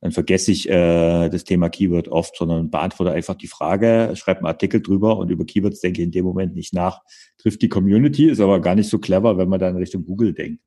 dann 0.00 0.12
vergesse 0.12 0.50
ich 0.50 0.68
äh, 0.68 1.28
das 1.28 1.44
Thema 1.44 1.68
Keyword 1.68 2.08
oft, 2.08 2.36
sondern 2.36 2.70
beantworte 2.70 3.12
einfach 3.12 3.34
die 3.34 3.48
Frage, 3.48 4.12
schreibe 4.14 4.40
einen 4.40 4.46
Artikel 4.46 4.80
drüber 4.80 5.18
und 5.18 5.30
über 5.30 5.44
Keywords 5.44 5.80
denke 5.80 6.00
ich 6.00 6.06
in 6.06 6.12
dem 6.12 6.24
Moment 6.24 6.54
nicht 6.54 6.72
nach. 6.72 7.02
Trifft 7.36 7.60
die 7.60 7.68
Community, 7.68 8.26
ist 8.26 8.40
aber 8.40 8.60
gar 8.60 8.74
nicht 8.74 8.88
so 8.88 8.98
clever, 8.98 9.36
wenn 9.36 9.48
man 9.48 9.60
dann 9.60 9.76
Richtung 9.76 10.04
Google 10.04 10.32
denkt. 10.32 10.62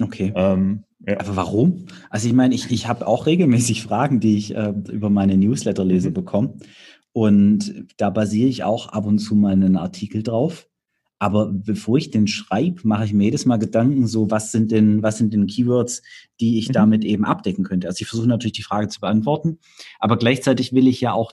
Okay. 0.00 0.32
Ähm, 0.34 0.84
ja. 1.06 1.20
Aber 1.20 1.36
warum? 1.36 1.86
Also 2.08 2.26
ich 2.26 2.32
meine, 2.32 2.54
ich, 2.54 2.70
ich 2.70 2.88
habe 2.88 3.06
auch 3.06 3.26
regelmäßig 3.26 3.82
Fragen, 3.84 4.20
die 4.20 4.38
ich 4.38 4.54
äh, 4.54 4.72
über 4.90 5.10
meine 5.10 5.36
Newsletter-Lese 5.36 6.10
mhm. 6.10 6.14
bekomme. 6.14 6.54
Und 7.12 7.86
da 7.96 8.08
basiere 8.08 8.48
ich 8.48 8.62
auch 8.64 8.88
ab 8.88 9.04
und 9.04 9.18
zu 9.18 9.34
mal 9.34 9.52
einen 9.52 9.76
Artikel 9.76 10.22
drauf. 10.22 10.69
Aber 11.20 11.52
bevor 11.52 11.98
ich 11.98 12.10
den 12.10 12.26
schreibe, 12.26 12.80
mache 12.84 13.04
ich 13.04 13.12
mir 13.12 13.24
jedes 13.24 13.44
Mal 13.44 13.58
Gedanken, 13.58 14.06
so 14.06 14.30
was 14.30 14.52
sind 14.52 14.72
denn, 14.72 15.02
was 15.02 15.18
sind 15.18 15.34
denn 15.34 15.46
Keywords, 15.46 16.02
die 16.40 16.58
ich 16.58 16.68
mhm. 16.68 16.72
damit 16.72 17.04
eben 17.04 17.26
abdecken 17.26 17.62
könnte. 17.62 17.88
Also 17.88 18.00
ich 18.00 18.08
versuche 18.08 18.26
natürlich 18.26 18.54
die 18.54 18.62
Frage 18.62 18.88
zu 18.88 19.00
beantworten, 19.00 19.58
aber 19.98 20.16
gleichzeitig 20.16 20.72
will 20.72 20.88
ich 20.88 21.00
ja 21.02 21.12
auch 21.12 21.32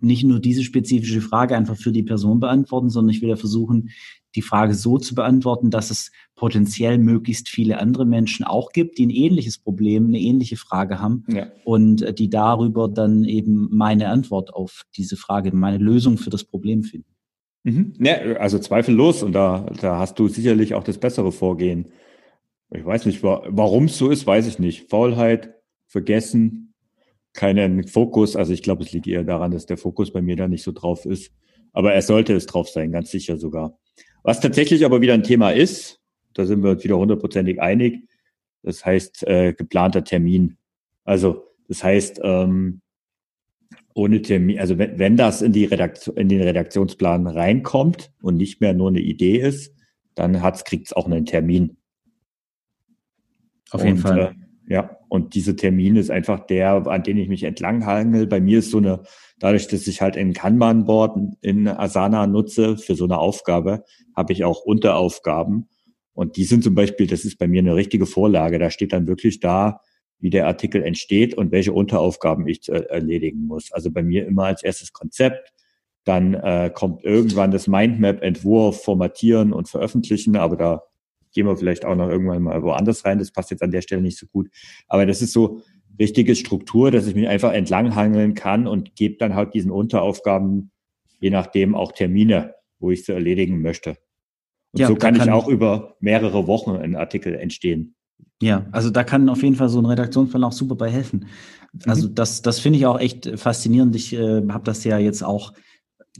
nicht 0.00 0.24
nur 0.24 0.40
diese 0.40 0.64
spezifische 0.64 1.20
Frage 1.20 1.56
einfach 1.56 1.76
für 1.76 1.92
die 1.92 2.02
Person 2.02 2.40
beantworten, 2.40 2.90
sondern 2.90 3.14
ich 3.14 3.22
will 3.22 3.28
ja 3.28 3.36
versuchen, 3.36 3.90
die 4.34 4.42
Frage 4.42 4.74
so 4.74 4.98
zu 4.98 5.14
beantworten, 5.14 5.70
dass 5.70 5.90
es 5.90 6.10
potenziell 6.34 6.98
möglichst 6.98 7.48
viele 7.48 7.78
andere 7.78 8.06
Menschen 8.06 8.44
auch 8.44 8.72
gibt, 8.72 8.98
die 8.98 9.06
ein 9.06 9.10
ähnliches 9.10 9.58
Problem, 9.58 10.06
eine 10.06 10.18
ähnliche 10.18 10.56
Frage 10.56 11.00
haben 11.00 11.24
ja. 11.28 11.46
und 11.64 12.02
äh, 12.02 12.14
die 12.14 12.30
darüber 12.30 12.88
dann 12.88 13.24
eben 13.24 13.68
meine 13.70 14.08
Antwort 14.08 14.54
auf 14.54 14.84
diese 14.96 15.16
Frage, 15.16 15.54
meine 15.54 15.78
Lösung 15.78 16.18
für 16.18 16.30
das 16.30 16.44
Problem 16.44 16.82
finden. 16.82 17.14
Mhm. 17.62 17.94
Ja, 17.98 18.14
also 18.36 18.58
zweifellos 18.58 19.22
und 19.22 19.32
da, 19.32 19.66
da 19.80 19.98
hast 19.98 20.18
du 20.18 20.28
sicherlich 20.28 20.74
auch 20.74 20.84
das 20.84 20.98
bessere 20.98 21.32
Vorgehen. 21.32 21.92
Ich 22.72 22.84
weiß 22.84 23.06
nicht, 23.06 23.22
warum 23.22 23.86
es 23.86 23.98
so 23.98 24.10
ist, 24.10 24.26
weiß 24.26 24.46
ich 24.46 24.58
nicht. 24.58 24.88
Faulheit, 24.88 25.54
vergessen, 25.86 26.74
keinen 27.32 27.86
Fokus. 27.86 28.36
Also 28.36 28.52
ich 28.52 28.62
glaube, 28.62 28.84
es 28.84 28.92
liegt 28.92 29.06
eher 29.06 29.24
daran, 29.24 29.50
dass 29.50 29.66
der 29.66 29.76
Fokus 29.76 30.12
bei 30.12 30.22
mir 30.22 30.36
da 30.36 30.48
nicht 30.48 30.62
so 30.62 30.72
drauf 30.72 31.04
ist. 31.04 31.32
Aber 31.72 31.92
er 31.92 32.02
sollte 32.02 32.34
es 32.34 32.46
drauf 32.46 32.68
sein, 32.68 32.92
ganz 32.92 33.10
sicher 33.10 33.36
sogar. 33.36 33.78
Was 34.22 34.40
tatsächlich 34.40 34.84
aber 34.84 35.00
wieder 35.00 35.14
ein 35.14 35.22
Thema 35.22 35.50
ist, 35.50 36.00
da 36.34 36.46
sind 36.46 36.62
wir 36.62 36.70
uns 36.70 36.84
wieder 36.84 36.98
hundertprozentig 36.98 37.60
einig, 37.60 38.08
das 38.62 38.84
heißt 38.84 39.26
äh, 39.26 39.52
geplanter 39.52 40.04
Termin. 40.04 40.56
Also 41.04 41.44
das 41.68 41.82
heißt, 41.82 42.20
ähm, 42.22 42.82
ohne 44.00 44.22
Termin, 44.22 44.58
also 44.58 44.78
wenn, 44.78 44.98
wenn 44.98 45.16
das 45.16 45.42
in, 45.42 45.52
die 45.52 45.66
Redaktion, 45.66 46.16
in 46.16 46.28
den 46.30 46.40
Redaktionsplan 46.40 47.26
reinkommt 47.26 48.10
und 48.22 48.36
nicht 48.36 48.62
mehr 48.62 48.72
nur 48.72 48.88
eine 48.88 49.00
Idee 49.00 49.36
ist, 49.36 49.74
dann 50.14 50.40
kriegt 50.64 50.86
es 50.86 50.92
auch 50.94 51.04
einen 51.04 51.26
Termin. 51.26 51.76
Auf 53.70 53.84
jeden 53.84 53.98
und, 53.98 54.02
Fall. 54.02 54.18
Äh, 54.18 54.72
ja, 54.72 54.96
und 55.08 55.34
dieser 55.34 55.54
Termin 55.54 55.96
ist 55.96 56.10
einfach 56.10 56.46
der, 56.46 56.86
an 56.86 57.02
den 57.02 57.18
ich 57.18 57.28
mich 57.28 57.42
entlanghangel. 57.42 58.26
Bei 58.26 58.40
mir 58.40 58.60
ist 58.60 58.70
so 58.70 58.78
eine, 58.78 59.02
dadurch, 59.38 59.68
dass 59.68 59.86
ich 59.86 60.00
halt 60.00 60.16
ein 60.16 60.32
Kanban-Board 60.32 61.36
in 61.42 61.68
Asana 61.68 62.26
nutze 62.26 62.78
für 62.78 62.94
so 62.94 63.04
eine 63.04 63.18
Aufgabe, 63.18 63.84
habe 64.16 64.32
ich 64.32 64.44
auch 64.44 64.62
Unteraufgaben. 64.62 65.68
Und 66.14 66.36
die 66.36 66.44
sind 66.44 66.64
zum 66.64 66.74
Beispiel, 66.74 67.06
das 67.06 67.24
ist 67.24 67.36
bei 67.36 67.48
mir 67.48 67.60
eine 67.60 67.74
richtige 67.74 68.06
Vorlage. 68.06 68.58
Da 68.58 68.70
steht 68.70 68.94
dann 68.94 69.06
wirklich 69.06 69.40
da, 69.40 69.80
wie 70.20 70.30
der 70.30 70.46
Artikel 70.46 70.82
entsteht 70.82 71.34
und 71.34 71.50
welche 71.50 71.72
Unteraufgaben 71.72 72.46
ich 72.46 72.62
zu 72.62 72.72
erledigen 72.72 73.46
muss. 73.46 73.72
Also 73.72 73.90
bei 73.90 74.02
mir 74.02 74.26
immer 74.26 74.44
als 74.44 74.62
erstes 74.62 74.92
Konzept, 74.92 75.52
dann 76.04 76.34
äh, 76.34 76.70
kommt 76.72 77.04
irgendwann 77.04 77.50
das 77.50 77.66
Mindmap, 77.66 78.22
Entwurf, 78.22 78.82
Formatieren 78.82 79.52
und 79.52 79.68
Veröffentlichen, 79.68 80.36
aber 80.36 80.56
da 80.56 80.82
gehen 81.32 81.46
wir 81.46 81.56
vielleicht 81.56 81.84
auch 81.84 81.94
noch 81.94 82.08
irgendwann 82.08 82.42
mal 82.42 82.62
woanders 82.62 83.04
rein. 83.04 83.18
Das 83.18 83.32
passt 83.32 83.50
jetzt 83.50 83.62
an 83.62 83.70
der 83.70 83.82
Stelle 83.82 84.02
nicht 84.02 84.18
so 84.18 84.26
gut. 84.26 84.48
Aber 84.88 85.06
das 85.06 85.22
ist 85.22 85.32
so 85.32 85.60
richtige 85.98 86.34
Struktur, 86.34 86.90
dass 86.90 87.06
ich 87.06 87.14
mich 87.14 87.28
einfach 87.28 87.52
entlanghangeln 87.52 88.34
kann 88.34 88.66
und 88.66 88.96
gebe 88.96 89.16
dann 89.16 89.34
halt 89.34 89.54
diesen 89.54 89.70
Unteraufgaben, 89.70 90.70
je 91.20 91.30
nachdem, 91.30 91.74
auch 91.74 91.92
Termine, 91.92 92.54
wo 92.78 92.90
ich 92.90 93.04
sie 93.04 93.12
erledigen 93.12 93.60
möchte. 93.60 93.90
Und 94.72 94.80
ja, 94.80 94.86
so 94.86 94.94
kann, 94.94 95.16
kann 95.16 95.28
ich 95.28 95.32
auch 95.32 95.48
über 95.48 95.96
mehrere 96.00 96.46
Wochen 96.46 96.70
ein 96.76 96.96
Artikel 96.96 97.34
entstehen. 97.34 97.94
Ja, 98.42 98.66
also 98.72 98.90
da 98.90 99.04
kann 99.04 99.28
auf 99.28 99.42
jeden 99.42 99.56
Fall 99.56 99.68
so 99.68 99.80
ein 99.80 99.86
Redaktionsplan 99.86 100.44
auch 100.44 100.52
super 100.52 100.74
bei 100.74 100.90
helfen. 100.90 101.26
Also 101.86 102.08
mhm. 102.08 102.14
das, 102.14 102.42
das 102.42 102.58
finde 102.58 102.78
ich 102.78 102.86
auch 102.86 102.98
echt 102.98 103.38
faszinierend. 103.38 103.94
Ich 103.94 104.12
äh, 104.14 104.42
habe 104.48 104.64
das 104.64 104.84
ja 104.84 104.98
jetzt 104.98 105.22
auch 105.22 105.52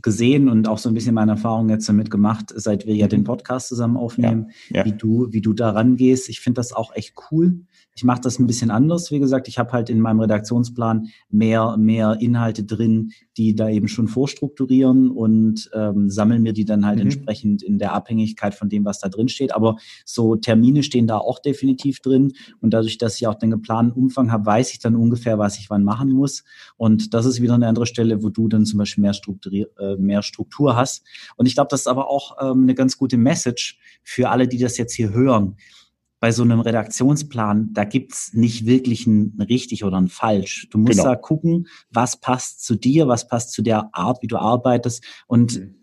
gesehen 0.02 0.48
und 0.48 0.68
auch 0.68 0.78
so 0.78 0.88
ein 0.88 0.94
bisschen 0.94 1.14
meine 1.14 1.32
Erfahrung 1.32 1.68
jetzt 1.68 1.88
damit 1.88 2.10
gemacht, 2.10 2.52
seit 2.54 2.86
wir 2.86 2.94
ja 2.94 3.08
den 3.08 3.20
mhm. 3.20 3.24
Podcast 3.24 3.68
zusammen 3.68 3.96
aufnehmen, 3.96 4.50
ja, 4.68 4.78
ja. 4.78 4.84
wie 4.84 4.92
du, 4.92 5.28
wie 5.30 5.40
du 5.40 5.52
da 5.52 5.70
rangehst. 5.70 6.28
Ich 6.28 6.40
finde 6.40 6.58
das 6.58 6.72
auch 6.72 6.94
echt 6.94 7.14
cool. 7.30 7.60
Ich 8.00 8.04
mache 8.04 8.22
das 8.22 8.38
ein 8.38 8.46
bisschen 8.46 8.70
anders. 8.70 9.10
Wie 9.10 9.18
gesagt, 9.18 9.46
ich 9.46 9.58
habe 9.58 9.72
halt 9.72 9.90
in 9.90 10.00
meinem 10.00 10.20
Redaktionsplan 10.20 11.08
mehr, 11.28 11.76
mehr 11.76 12.16
Inhalte 12.18 12.64
drin, 12.64 13.10
die 13.36 13.54
da 13.54 13.68
eben 13.68 13.88
schon 13.88 14.08
vorstrukturieren 14.08 15.10
und 15.10 15.70
ähm, 15.74 16.08
sammeln 16.08 16.40
mir 16.40 16.54
die 16.54 16.64
dann 16.64 16.86
halt 16.86 16.96
mhm. 16.96 17.02
entsprechend 17.02 17.62
in 17.62 17.78
der 17.78 17.92
Abhängigkeit 17.92 18.54
von 18.54 18.70
dem, 18.70 18.86
was 18.86 19.00
da 19.00 19.10
drin 19.10 19.28
steht. 19.28 19.54
Aber 19.54 19.76
so 20.06 20.36
Termine 20.36 20.82
stehen 20.82 21.06
da 21.06 21.18
auch 21.18 21.40
definitiv 21.40 22.00
drin. 22.00 22.32
Und 22.62 22.70
dadurch, 22.70 22.96
dass 22.96 23.16
ich 23.16 23.26
auch 23.26 23.34
den 23.34 23.50
geplanten 23.50 23.92
Umfang 23.92 24.32
habe, 24.32 24.46
weiß 24.46 24.72
ich 24.72 24.78
dann 24.78 24.96
ungefähr, 24.96 25.38
was 25.38 25.58
ich 25.58 25.68
wann 25.68 25.84
machen 25.84 26.10
muss. 26.10 26.42
Und 26.78 27.12
das 27.12 27.26
ist 27.26 27.42
wieder 27.42 27.52
eine 27.52 27.68
andere 27.68 27.84
Stelle, 27.84 28.22
wo 28.22 28.30
du 28.30 28.48
dann 28.48 28.64
zum 28.64 28.78
Beispiel 28.78 29.02
mehr, 29.02 29.12
Strukturier 29.12 29.66
äh, 29.78 29.96
mehr 29.96 30.22
Struktur 30.22 30.74
hast. 30.74 31.04
Und 31.36 31.44
ich 31.44 31.54
glaube, 31.54 31.68
das 31.70 31.80
ist 31.80 31.86
aber 31.86 32.08
auch 32.08 32.38
ähm, 32.40 32.62
eine 32.62 32.74
ganz 32.74 32.96
gute 32.96 33.18
Message 33.18 33.78
für 34.02 34.30
alle, 34.30 34.48
die 34.48 34.56
das 34.56 34.78
jetzt 34.78 34.94
hier 34.94 35.12
hören 35.12 35.56
bei 36.20 36.32
so 36.32 36.42
einem 36.42 36.60
Redaktionsplan, 36.60 37.70
da 37.72 37.84
gibt's 37.84 38.34
nicht 38.34 38.66
wirklich 38.66 39.06
ein 39.06 39.38
richtig 39.48 39.84
oder 39.84 39.96
ein 39.96 40.08
falsch. 40.08 40.68
Du 40.70 40.78
musst 40.78 40.98
genau. 40.98 41.04
da 41.04 41.16
gucken, 41.16 41.66
was 41.90 42.20
passt 42.20 42.64
zu 42.64 42.76
dir, 42.76 43.08
was 43.08 43.26
passt 43.26 43.52
zu 43.52 43.62
der 43.62 43.88
Art, 43.94 44.22
wie 44.22 44.26
du 44.26 44.36
arbeitest 44.36 45.02
und 45.26 45.58
mhm. 45.58 45.74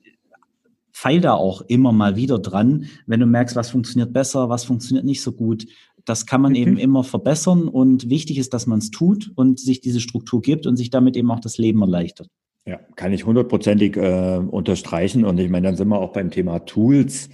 feil 0.91 1.21
da 1.21 1.34
auch 1.34 1.62
immer 1.62 1.91
mal 1.91 2.15
wieder 2.15 2.38
dran, 2.38 2.86
wenn 3.08 3.19
du 3.19 3.26
merkst, 3.26 3.56
was 3.56 3.71
funktioniert 3.71 4.13
besser, 4.13 4.47
was 4.47 4.63
funktioniert 4.63 5.06
nicht 5.06 5.21
so 5.21 5.32
gut. 5.32 5.65
Das 6.06 6.28
kann 6.28 6.41
man 6.41 6.52
mhm. 6.52 6.58
eben 6.58 6.78
immer 6.78 7.04
verbessern 7.04 7.67
und 7.67 8.10
wichtig 8.10 8.38
ist, 8.38 8.54
dass 8.54 8.67
man 8.67 8.78
es 8.78 8.91
tut 8.91 9.32
und 9.36 9.60
sich 9.60 9.82
diese 9.82 10.00
Struktur 10.00 10.41
gibt 10.41 10.67
und 10.67 10.78
sich 10.78 10.91
damit 10.91 11.17
eben 11.17 11.32
auch 11.32 11.39
das 11.39 11.58
Leben 11.58 11.82
erleichtert. 11.82 12.30
Ja, 12.67 12.80
kann 12.95 13.12
ich 13.12 13.26
hundertprozentig 13.26 13.97
äh, 13.97 14.38
unterstreichen. 14.38 15.26
Und 15.26 15.39
ich 15.39 15.50
meine, 15.50 15.67
dann 15.67 15.78
sind 15.78 15.88
wir 15.88 16.00
auch 16.00 16.12
beim 16.12 16.30
Thema 16.30 16.60
Tools. 16.60 17.30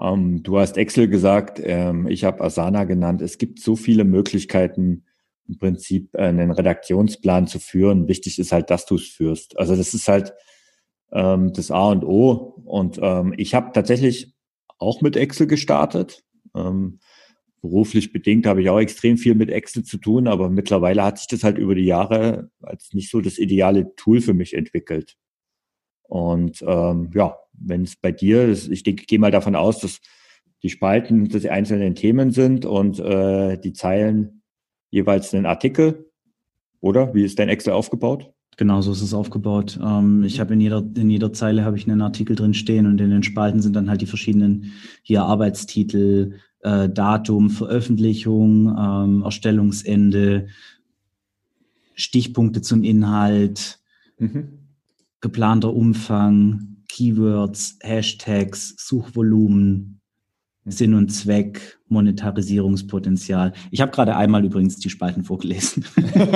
Ähm, 0.00 0.42
du 0.42 0.58
hast 0.58 0.76
Excel 0.76 1.08
gesagt, 1.08 1.60
ähm, 1.62 2.06
ich 2.08 2.24
habe 2.24 2.42
Asana 2.42 2.84
genannt. 2.84 3.22
Es 3.22 3.38
gibt 3.38 3.60
so 3.60 3.76
viele 3.76 4.04
Möglichkeiten, 4.04 5.04
im 5.48 5.58
Prinzip 5.58 6.14
äh, 6.14 6.22
einen 6.22 6.50
Redaktionsplan 6.50 7.46
zu 7.46 7.58
führen. 7.58 8.08
Wichtig 8.08 8.38
ist 8.38 8.52
halt, 8.52 8.70
dass 8.70 8.86
du 8.86 8.94
es 8.94 9.08
führst. 9.08 9.58
Also 9.58 9.76
das 9.76 9.94
ist 9.94 10.08
halt 10.08 10.32
ähm, 11.12 11.52
das 11.52 11.70
A 11.70 11.90
und 11.90 12.04
O. 12.04 12.54
Und 12.64 12.98
ähm, 13.02 13.34
ich 13.36 13.54
habe 13.54 13.72
tatsächlich 13.72 14.34
auch 14.78 15.02
mit 15.02 15.16
Excel 15.16 15.46
gestartet. 15.46 16.24
Ähm, 16.54 17.00
beruflich 17.60 18.12
bedingt 18.12 18.46
habe 18.46 18.62
ich 18.62 18.70
auch 18.70 18.78
extrem 18.78 19.18
viel 19.18 19.34
mit 19.34 19.50
Excel 19.50 19.84
zu 19.84 19.98
tun, 19.98 20.28
aber 20.28 20.48
mittlerweile 20.48 21.04
hat 21.04 21.18
sich 21.18 21.26
das 21.26 21.44
halt 21.44 21.58
über 21.58 21.74
die 21.74 21.84
Jahre 21.84 22.50
als 22.62 22.94
nicht 22.94 23.10
so 23.10 23.20
das 23.20 23.38
ideale 23.38 23.94
Tool 23.96 24.20
für 24.20 24.34
mich 24.34 24.54
entwickelt. 24.54 25.16
Und 26.04 26.62
ähm, 26.66 27.10
ja, 27.14 27.36
wenn 27.60 27.82
es 27.82 27.96
bei 27.96 28.12
dir 28.12 28.44
ist, 28.44 28.68
ich 28.68 28.82
denke, 28.82 29.04
gehe 29.06 29.18
mal 29.18 29.30
davon 29.30 29.54
aus, 29.54 29.78
dass 29.80 30.00
die 30.62 30.70
Spalten 30.70 31.28
dass 31.28 31.42
die 31.42 31.50
einzelnen 31.50 31.94
Themen 31.94 32.32
sind 32.32 32.66
und 32.66 32.98
äh, 32.98 33.58
die 33.58 33.72
Zeilen 33.72 34.42
jeweils 34.90 35.32
einen 35.32 35.46
Artikel, 35.46 36.10
oder? 36.80 37.14
Wie 37.14 37.24
ist 37.24 37.38
dein 37.38 37.48
Excel 37.48 37.72
aufgebaut? 37.72 38.32
Genau, 38.56 38.82
so 38.82 38.92
ist 38.92 39.00
es 39.00 39.14
aufgebaut. 39.14 39.78
Ähm, 39.82 40.24
ich 40.24 40.40
habe 40.40 40.52
in 40.52 40.60
jeder, 40.60 40.84
in 40.96 41.08
jeder 41.08 41.32
Zeile 41.32 41.64
habe 41.64 41.78
ich 41.78 41.88
einen 41.88 42.02
Artikel 42.02 42.36
drin 42.36 42.52
stehen 42.52 42.86
und 42.86 43.00
in 43.00 43.10
den 43.10 43.22
Spalten 43.22 43.62
sind 43.62 43.74
dann 43.74 43.88
halt 43.88 44.02
die 44.02 44.06
verschiedenen 44.06 44.72
hier 45.02 45.22
Arbeitstitel, 45.22 46.34
äh, 46.60 46.88
Datum, 46.88 47.48
Veröffentlichung, 47.48 48.76
ähm, 48.78 49.22
Erstellungsende, 49.22 50.48
Stichpunkte 51.94 52.60
zum 52.60 52.82
Inhalt, 52.82 53.78
mhm 54.18 54.60
geplanter 55.20 55.72
Umfang, 55.74 56.76
Keywords, 56.90 57.78
Hashtags, 57.82 58.74
Suchvolumen. 58.78 60.00
Sinn 60.66 60.94
und 60.94 61.08
Zweck, 61.08 61.78
Monetarisierungspotenzial. 61.88 63.54
Ich 63.70 63.80
habe 63.80 63.90
gerade 63.92 64.14
einmal 64.14 64.44
übrigens 64.44 64.76
die 64.76 64.90
Spalten 64.90 65.24
vorgelesen. 65.24 65.86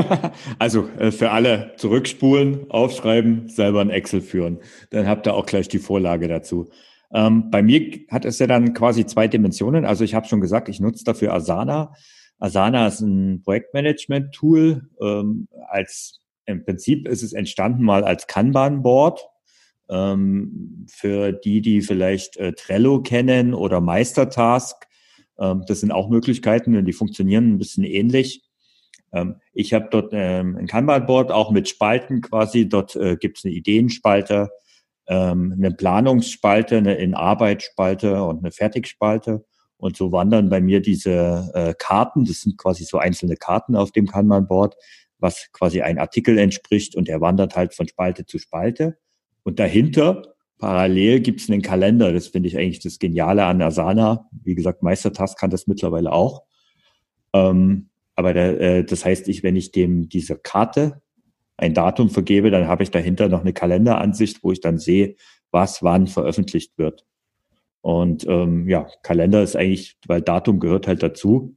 also 0.58 0.88
äh, 0.98 1.12
für 1.12 1.30
alle 1.30 1.72
zurückspulen, 1.76 2.70
aufschreiben, 2.70 3.50
selber 3.50 3.82
ein 3.82 3.90
Excel 3.90 4.22
führen. 4.22 4.60
Dann 4.90 5.06
habt 5.06 5.26
ihr 5.26 5.34
auch 5.34 5.44
gleich 5.44 5.68
die 5.68 5.78
Vorlage 5.78 6.26
dazu. 6.26 6.70
Ähm, 7.12 7.50
bei 7.50 7.62
mir 7.62 8.00
hat 8.10 8.24
es 8.24 8.38
ja 8.38 8.46
dann 8.46 8.72
quasi 8.72 9.04
zwei 9.04 9.28
Dimensionen. 9.28 9.84
Also 9.84 10.04
ich 10.04 10.14
habe 10.14 10.26
schon 10.26 10.40
gesagt, 10.40 10.70
ich 10.70 10.80
nutze 10.80 11.04
dafür 11.04 11.34
Asana. 11.34 11.92
Asana 12.38 12.86
ist 12.86 13.00
ein 13.00 13.42
Projektmanagement-Tool 13.42 14.88
ähm, 15.00 15.48
als 15.68 16.20
im 16.46 16.64
Prinzip 16.64 17.08
ist 17.08 17.22
es 17.22 17.32
entstanden 17.32 17.84
mal 17.84 18.04
als 18.04 18.26
Kanban-Board. 18.26 19.26
Ähm, 19.88 20.86
für 20.88 21.32
die, 21.32 21.60
die 21.60 21.82
vielleicht 21.82 22.36
äh, 22.36 22.52
Trello 22.52 23.02
kennen 23.02 23.52
oder 23.52 23.80
Meistertask, 23.80 24.86
ähm, 25.38 25.64
das 25.66 25.80
sind 25.80 25.92
auch 25.92 26.08
Möglichkeiten 26.08 26.76
und 26.76 26.84
die 26.86 26.92
funktionieren 26.92 27.54
ein 27.54 27.58
bisschen 27.58 27.84
ähnlich. 27.84 28.42
Ähm, 29.12 29.36
ich 29.52 29.72
habe 29.72 29.88
dort 29.90 30.12
ähm, 30.12 30.56
ein 30.56 30.66
Kanban-Board 30.66 31.32
auch 31.32 31.50
mit 31.50 31.68
Spalten 31.68 32.20
quasi. 32.20 32.68
Dort 32.68 32.96
äh, 32.96 33.16
gibt 33.16 33.38
es 33.38 33.44
eine 33.44 33.54
Ideenspalte, 33.54 34.50
ähm, 35.06 35.54
eine 35.56 35.70
Planungsspalte, 35.70 36.78
eine 36.78 36.96
In-Arbeit-Spalte 36.96 38.22
und 38.24 38.40
eine 38.40 38.52
Fertigspalte. 38.52 39.44
Und 39.76 39.96
so 39.96 40.12
wandern 40.12 40.48
bei 40.48 40.60
mir 40.60 40.80
diese 40.80 41.50
äh, 41.54 41.74
Karten, 41.78 42.24
das 42.24 42.40
sind 42.40 42.56
quasi 42.58 42.84
so 42.84 42.98
einzelne 42.98 43.36
Karten 43.36 43.76
auf 43.76 43.92
dem 43.92 44.06
Kanban-Board, 44.06 44.76
was 45.18 45.48
quasi 45.52 45.82
ein 45.82 45.98
Artikel 45.98 46.38
entspricht 46.38 46.96
und 46.96 47.08
er 47.08 47.20
wandert 47.20 47.56
halt 47.56 47.74
von 47.74 47.88
Spalte 47.88 48.24
zu 48.26 48.38
Spalte. 48.38 48.98
Und 49.44 49.60
dahinter, 49.60 50.34
parallel, 50.58 51.20
gibt 51.20 51.40
es 51.40 51.50
einen 51.50 51.62
Kalender. 51.62 52.12
Das 52.12 52.26
finde 52.26 52.48
ich 52.48 52.58
eigentlich 52.58 52.80
das 52.80 52.98
Geniale 52.98 53.44
an 53.44 53.62
Asana. 53.62 54.28
Wie 54.32 54.54
gesagt, 54.54 54.82
Meistertask 54.82 55.38
kann 55.38 55.50
das 55.50 55.66
mittlerweile 55.66 56.12
auch. 56.12 56.42
Ähm, 57.32 57.90
aber 58.16 58.32
der, 58.32 58.60
äh, 58.60 58.84
das 58.84 59.04
heißt, 59.04 59.28
ich, 59.28 59.42
wenn 59.42 59.56
ich 59.56 59.72
dem 59.72 60.08
diese 60.08 60.36
Karte 60.36 61.02
ein 61.56 61.74
Datum 61.74 62.10
vergebe, 62.10 62.50
dann 62.50 62.66
habe 62.66 62.82
ich 62.82 62.90
dahinter 62.90 63.28
noch 63.28 63.42
eine 63.42 63.52
Kalenderansicht, 63.52 64.42
wo 64.42 64.50
ich 64.50 64.60
dann 64.60 64.78
sehe, 64.78 65.16
was 65.50 65.82
wann 65.82 66.06
veröffentlicht 66.06 66.78
wird. 66.78 67.04
Und 67.80 68.26
ähm, 68.26 68.68
ja, 68.68 68.88
Kalender 69.02 69.42
ist 69.42 69.56
eigentlich, 69.56 69.98
weil 70.06 70.22
Datum 70.22 70.58
gehört 70.58 70.86
halt 70.86 71.02
dazu, 71.02 71.56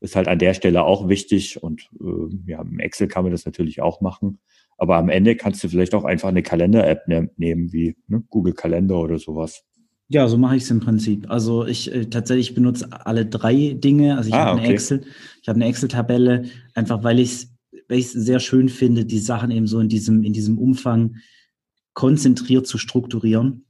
ist 0.00 0.16
halt 0.16 0.28
an 0.28 0.38
der 0.38 0.52
Stelle 0.52 0.84
auch 0.84 1.08
wichtig 1.08 1.62
und 1.62 1.88
äh, 2.00 2.50
ja, 2.50 2.60
im 2.60 2.80
Excel 2.80 3.08
kann 3.08 3.22
man 3.22 3.32
das 3.32 3.46
natürlich 3.46 3.80
auch 3.80 4.00
machen. 4.00 4.40
Aber 4.78 4.96
am 4.96 5.08
Ende 5.08 5.36
kannst 5.36 5.62
du 5.62 5.68
vielleicht 5.68 5.94
auch 5.94 6.04
einfach 6.04 6.28
eine 6.28 6.42
Kalender-App 6.42 7.08
ne 7.08 7.30
nehmen, 7.36 7.72
wie 7.72 7.96
ne, 8.08 8.22
Google 8.28 8.54
Kalender 8.54 8.98
oder 8.98 9.18
sowas. 9.18 9.62
Ja, 10.08 10.28
so 10.28 10.36
mache 10.36 10.56
ich 10.56 10.64
es 10.64 10.70
im 10.70 10.80
Prinzip. 10.80 11.30
Also 11.30 11.66
ich 11.66 11.92
äh, 11.92 12.06
tatsächlich 12.06 12.54
benutze 12.54 12.88
alle 12.90 13.24
drei 13.24 13.74
Dinge. 13.78 14.16
Also 14.16 14.28
ich 14.28 14.34
ah, 14.34 14.46
habe 14.46 14.60
eine 14.60 14.68
Excel, 14.68 15.02
ich 15.40 15.48
habe 15.48 15.56
eine 15.56 15.66
Excel-Tabelle, 15.66 16.44
einfach 16.74 17.02
weil 17.02 17.20
ich 17.20 17.30
es 17.30 17.54
weil 17.88 17.98
ich 17.98 18.10
sehr 18.10 18.40
schön 18.40 18.68
finde, 18.68 19.04
die 19.04 19.18
Sachen 19.18 19.50
eben 19.50 19.66
so 19.66 19.80
in 19.80 19.88
diesem, 19.88 20.22
in 20.24 20.32
diesem 20.32 20.58
Umfang 20.58 21.16
konzentriert 21.92 22.66
zu 22.66 22.78
strukturieren. 22.78 23.63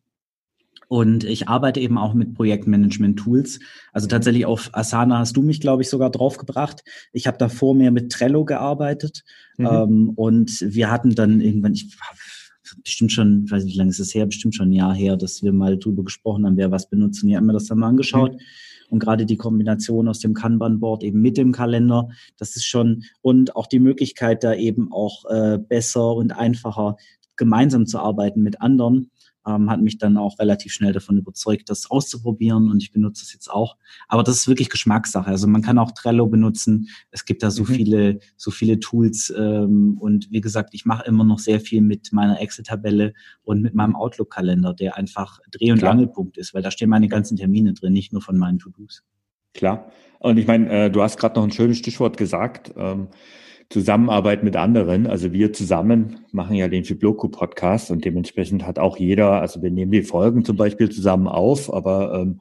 Und 0.89 1.25
ich 1.25 1.49
arbeite 1.49 1.81
eben 1.81 1.99
auch 1.99 2.15
mit 2.15 2.35
Projektmanagement-Tools. 2.35 3.61
Also 3.93 4.07
tatsächlich 4.09 4.47
auf 4.47 4.71
Asana 4.73 5.19
hast 5.19 5.37
du 5.37 5.43
mich, 5.43 5.61
glaube 5.61 5.83
ich, 5.83 5.91
sogar 5.91 6.11
draufgebracht. 6.11 6.83
Ich 7.13 7.27
habe 7.27 7.39
davor 7.39 7.75
mehr 7.75 7.91
mit 7.91 8.13
Trello 8.13 8.45
gearbeitet. 8.45 9.25
Mhm. 9.57 9.67
Ähm, 9.67 10.13
und 10.15 10.61
wir 10.61 10.91
hatten 10.91 11.15
dann 11.15 11.41
irgendwann, 11.41 11.75
ich 11.75 11.97
bestimmt 12.83 13.13
schon, 13.13 13.45
ich 13.45 13.53
weiß 13.53 13.65
nicht, 13.65 13.75
wie 13.75 13.79
lange 13.79 13.91
ist 13.91 14.01
es 14.01 14.15
her, 14.15 14.27
bestimmt 14.27 14.55
schon 14.55 14.71
ein 14.71 14.73
Jahr 14.73 14.95
her, 14.95 15.17
dass 15.17 15.43
wir 15.43 15.53
mal 15.53 15.79
drüber 15.79 16.05
gesprochen 16.05 16.47
haben, 16.47 16.57
wer 16.57 16.71
was 16.71 16.89
benutzt. 16.89 17.23
Und 17.23 17.31
ich 17.31 17.37
habe 17.37 17.47
mir 17.47 17.53
das 17.53 17.67
dann 17.67 17.79
mal 17.79 17.89
angeschaut. 17.89 18.33
Mhm. 18.33 18.39
Und 18.91 18.99
gerade 18.99 19.27
die 19.27 19.37
Kombination 19.37 20.09
aus 20.09 20.21
dem 20.21 20.35
Kanban-Board 20.35 21.03
eben 21.03 21.21
mit 21.21 21.37
dem 21.37 21.53
Kalender, 21.53 22.09
das 22.39 22.55
ist 22.55 22.67
schon, 22.67 23.05
und 23.23 23.57
auch 23.57 23.67
die 23.67 23.81
Möglichkeit, 23.81 24.45
da 24.45 24.55
eben 24.55 24.93
auch 24.93 25.25
äh, 25.31 25.59
besser 25.59 26.15
und 26.15 26.33
einfacher 26.33 26.97
gemeinsam 27.37 27.87
zu 27.87 27.99
arbeiten 27.99 28.43
mit 28.43 28.61
anderen 28.61 29.11
ähm, 29.47 29.71
hat 29.71 29.81
mich 29.81 29.99
dann 29.99 30.17
auch 30.17 30.39
relativ 30.39 30.73
schnell 30.73 30.93
davon 30.93 31.19
überzeugt, 31.19 31.71
das 31.71 31.91
auszuprobieren 31.91 32.71
und 32.71 32.83
ich 32.83 32.93
benutze 32.93 33.25
es 33.25 33.33
jetzt 33.33 33.51
auch. 33.51 33.77
Aber 34.09 34.23
das 34.23 34.37
ist 34.37 34.49
wirklich 34.49 34.71
Geschmackssache. 34.71 35.29
Also 35.29 35.47
man 35.47 35.63
kann 35.63 35.79
auch 35.79 35.93
Trello 35.93 36.27
benutzen. 36.27 36.89
Es 37.11 37.25
gibt 37.25 37.43
da 37.43 37.51
so 37.51 37.63
mhm. 37.63 37.67
viele, 37.67 38.19
so 38.37 38.51
viele 38.51 38.81
Tools 38.81 39.33
ähm, 39.37 39.97
und 40.01 40.31
wie 40.31 40.41
gesagt, 40.41 40.75
ich 40.75 40.85
mache 40.85 41.07
immer 41.07 41.25
noch 41.25 41.39
sehr 41.39 41.61
viel 41.61 41.81
mit 41.81 42.13
meiner 42.13 42.41
Excel-Tabelle 42.41 43.13
und 43.43 43.63
mit 43.63 43.75
meinem 43.75 43.97
Outlook-Kalender, 43.97 44.75
der 44.75 44.97
einfach 44.97 45.41
Dreh- 45.51 45.73
und 45.73 45.79
Klar. 45.79 45.93
Angelpunkt 45.93 46.39
ist, 46.39 46.55
weil 46.55 46.63
da 46.63 46.71
stehen 46.71 46.91
meine 46.91 47.09
ganzen 47.09 47.37
Termine 47.37 47.75
drin, 47.75 47.93
nicht 47.93 48.13
nur 48.13 48.23
von 48.23 48.39
meinen 48.39 48.59
To-Dos. 48.59 49.03
Klar. 49.55 49.91
Und 50.19 50.39
ich 50.39 50.47
meine, 50.47 50.87
äh, 50.87 50.91
du 50.91 51.03
hast 51.03 51.19
gerade 51.19 51.37
noch 51.37 51.45
ein 51.45 51.53
schönes 51.53 51.79
Stichwort 51.79 52.17
gesagt. 52.17 52.73
Ähm, 52.77 53.09
Zusammenarbeit 53.71 54.45
mit 54.45 54.57
anderen. 54.57 55.07
Also 55.07 55.33
wir 55.33 55.53
zusammen 55.53 56.21
machen 56.33 56.57
ja 56.57 56.69
den 56.69 56.85
Fibloco 56.85 57.29
Podcast 57.29 57.91
und 57.91 58.05
dementsprechend 58.05 58.67
hat 58.67 58.79
auch 58.79 58.97
jeder, 58.97 59.41
also 59.41 59.63
wir 59.63 59.71
nehmen 59.71 59.93
die 59.93 60.03
Folgen 60.03 60.45
zum 60.45 60.57
Beispiel 60.57 60.91
zusammen 60.91 61.27
auf, 61.29 61.73
aber 61.73 62.15
ähm, 62.15 62.41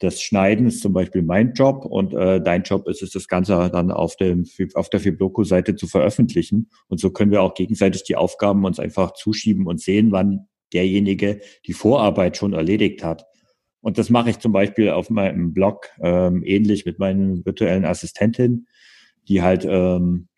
das 0.00 0.22
Schneiden 0.22 0.66
ist 0.66 0.80
zum 0.80 0.94
Beispiel 0.94 1.22
mein 1.22 1.52
Job 1.52 1.84
und 1.84 2.14
äh, 2.14 2.40
dein 2.40 2.62
Job 2.62 2.88
ist 2.88 3.02
es, 3.02 3.10
das 3.10 3.28
Ganze 3.28 3.68
dann 3.70 3.90
auf, 3.90 4.16
dem, 4.16 4.46
auf 4.74 4.88
der 4.88 5.00
Fibloco-Seite 5.00 5.76
zu 5.76 5.86
veröffentlichen. 5.86 6.70
Und 6.88 7.00
so 7.00 7.10
können 7.10 7.30
wir 7.30 7.42
auch 7.42 7.52
gegenseitig 7.52 8.04
die 8.04 8.16
Aufgaben 8.16 8.64
uns 8.64 8.80
einfach 8.80 9.12
zuschieben 9.12 9.66
und 9.66 9.78
sehen, 9.78 10.10
wann 10.10 10.46
derjenige 10.72 11.40
die 11.66 11.74
Vorarbeit 11.74 12.38
schon 12.38 12.54
erledigt 12.54 13.04
hat. 13.04 13.26
Und 13.82 13.98
das 13.98 14.08
mache 14.08 14.30
ich 14.30 14.38
zum 14.38 14.52
Beispiel 14.52 14.88
auf 14.88 15.10
meinem 15.10 15.52
Blog 15.52 15.88
ähm, 16.00 16.42
ähnlich 16.44 16.86
mit 16.86 16.98
meinen 16.98 17.44
virtuellen 17.44 17.84
Assistentin, 17.84 18.66
die 19.28 19.42
halt 19.42 19.66
ähm, 19.68 20.28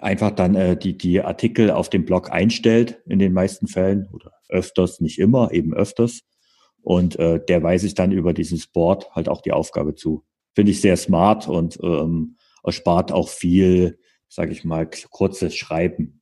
einfach 0.00 0.30
dann 0.30 0.54
äh, 0.54 0.76
die, 0.76 0.96
die 0.96 1.20
Artikel 1.22 1.70
auf 1.70 1.88
dem 1.88 2.04
Blog 2.04 2.30
einstellt, 2.30 3.00
in 3.06 3.18
den 3.18 3.32
meisten 3.32 3.66
Fällen 3.66 4.08
oder 4.12 4.32
öfters, 4.48 5.00
nicht 5.00 5.18
immer, 5.18 5.52
eben 5.52 5.74
öfters. 5.74 6.22
Und 6.82 7.18
äh, 7.18 7.40
der 7.44 7.62
weise 7.62 7.86
ich 7.86 7.94
dann 7.94 8.12
über 8.12 8.32
diesen 8.32 8.58
Sport 8.58 9.14
halt 9.14 9.28
auch 9.28 9.42
die 9.42 9.52
Aufgabe 9.52 9.94
zu. 9.94 10.24
Finde 10.54 10.72
ich 10.72 10.80
sehr 10.80 10.96
smart 10.96 11.48
und 11.48 11.78
ähm, 11.82 12.36
erspart 12.62 13.12
auch 13.12 13.28
viel, 13.28 13.98
sage 14.28 14.52
ich 14.52 14.64
mal, 14.64 14.88
kurzes 15.10 15.54
Schreiben. 15.54 16.20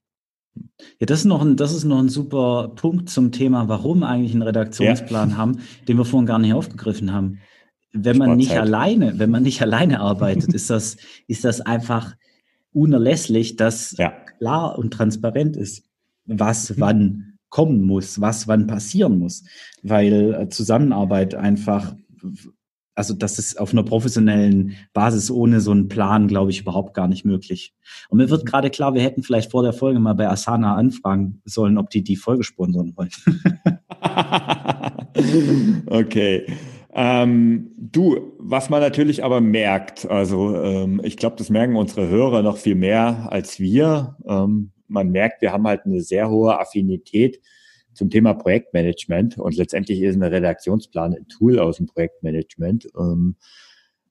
Ja, 0.98 1.06
das 1.06 1.20
ist, 1.20 1.24
noch 1.26 1.42
ein, 1.42 1.56
das 1.56 1.74
ist 1.74 1.84
noch 1.84 1.98
ein 1.98 2.08
super 2.08 2.72
Punkt 2.74 3.10
zum 3.10 3.30
Thema, 3.30 3.68
warum 3.68 4.02
eigentlich 4.02 4.32
einen 4.32 4.42
Redaktionsplan 4.42 5.30
ja. 5.30 5.36
haben, 5.36 5.60
den 5.86 5.98
wir 5.98 6.04
vorhin 6.04 6.26
gar 6.26 6.38
nicht 6.38 6.54
aufgegriffen 6.54 7.12
haben. 7.12 7.40
Wenn 7.92 8.18
man 8.18 8.36
nicht 8.36 8.52
alleine, 8.52 9.18
wenn 9.18 9.30
man 9.30 9.42
nicht 9.42 9.62
alleine 9.62 10.00
arbeitet, 10.00 10.52
ist 10.52 10.70
das, 10.70 10.96
ist 11.28 11.44
das 11.44 11.60
einfach 11.60 12.14
unerlässlich, 12.76 13.56
dass 13.56 13.96
ja. 13.96 14.12
klar 14.38 14.78
und 14.78 14.92
transparent 14.92 15.56
ist, 15.56 15.82
was 16.26 16.70
mhm. 16.70 16.74
wann 16.78 17.38
kommen 17.48 17.82
muss, 17.82 18.20
was 18.20 18.46
wann 18.48 18.66
passieren 18.66 19.18
muss, 19.18 19.44
weil 19.82 20.34
äh, 20.34 20.48
Zusammenarbeit 20.50 21.34
einfach, 21.34 21.94
also 22.94 23.14
das 23.14 23.38
ist 23.38 23.58
auf 23.58 23.72
einer 23.72 23.82
professionellen 23.82 24.74
Basis 24.92 25.30
ohne 25.30 25.60
so 25.60 25.70
einen 25.70 25.88
Plan, 25.88 26.28
glaube 26.28 26.50
ich, 26.50 26.60
überhaupt 26.60 26.92
gar 26.92 27.08
nicht 27.08 27.24
möglich. 27.24 27.72
Und 28.10 28.18
mir 28.18 28.28
wird 28.28 28.44
mhm. 28.44 28.48
gerade 28.48 28.68
klar, 28.68 28.92
wir 28.92 29.02
hätten 29.02 29.22
vielleicht 29.22 29.50
vor 29.50 29.62
der 29.62 29.72
Folge 29.72 29.98
mal 29.98 30.14
bei 30.14 30.28
Asana 30.28 30.74
anfragen 30.74 31.40
sollen, 31.46 31.78
ob 31.78 31.88
die 31.88 32.04
die 32.04 32.16
Folge 32.16 32.44
sponsern 32.44 32.92
wollen. 32.94 33.10
okay. 35.86 36.46
Ähm, 36.98 37.72
du, 37.76 38.32
was 38.38 38.70
man 38.70 38.80
natürlich 38.80 39.22
aber 39.22 39.42
merkt, 39.42 40.08
also 40.10 40.56
ähm, 40.56 41.02
ich 41.04 41.18
glaube, 41.18 41.36
das 41.36 41.50
merken 41.50 41.76
unsere 41.76 42.08
Hörer 42.08 42.40
noch 42.40 42.56
viel 42.56 42.74
mehr 42.74 43.30
als 43.30 43.60
wir. 43.60 44.16
Ähm, 44.26 44.72
man 44.88 45.10
merkt, 45.10 45.42
wir 45.42 45.52
haben 45.52 45.66
halt 45.66 45.82
eine 45.84 46.00
sehr 46.00 46.30
hohe 46.30 46.58
Affinität 46.58 47.38
zum 47.92 48.08
Thema 48.08 48.32
Projektmanagement 48.32 49.36
und 49.36 49.56
letztendlich 49.56 50.00
ist 50.00 50.16
ein 50.16 50.22
Redaktionsplan 50.22 51.12
ein 51.12 51.28
Tool 51.28 51.58
aus 51.58 51.76
dem 51.76 51.86
Projektmanagement. 51.86 52.88
Ähm, 52.98 53.36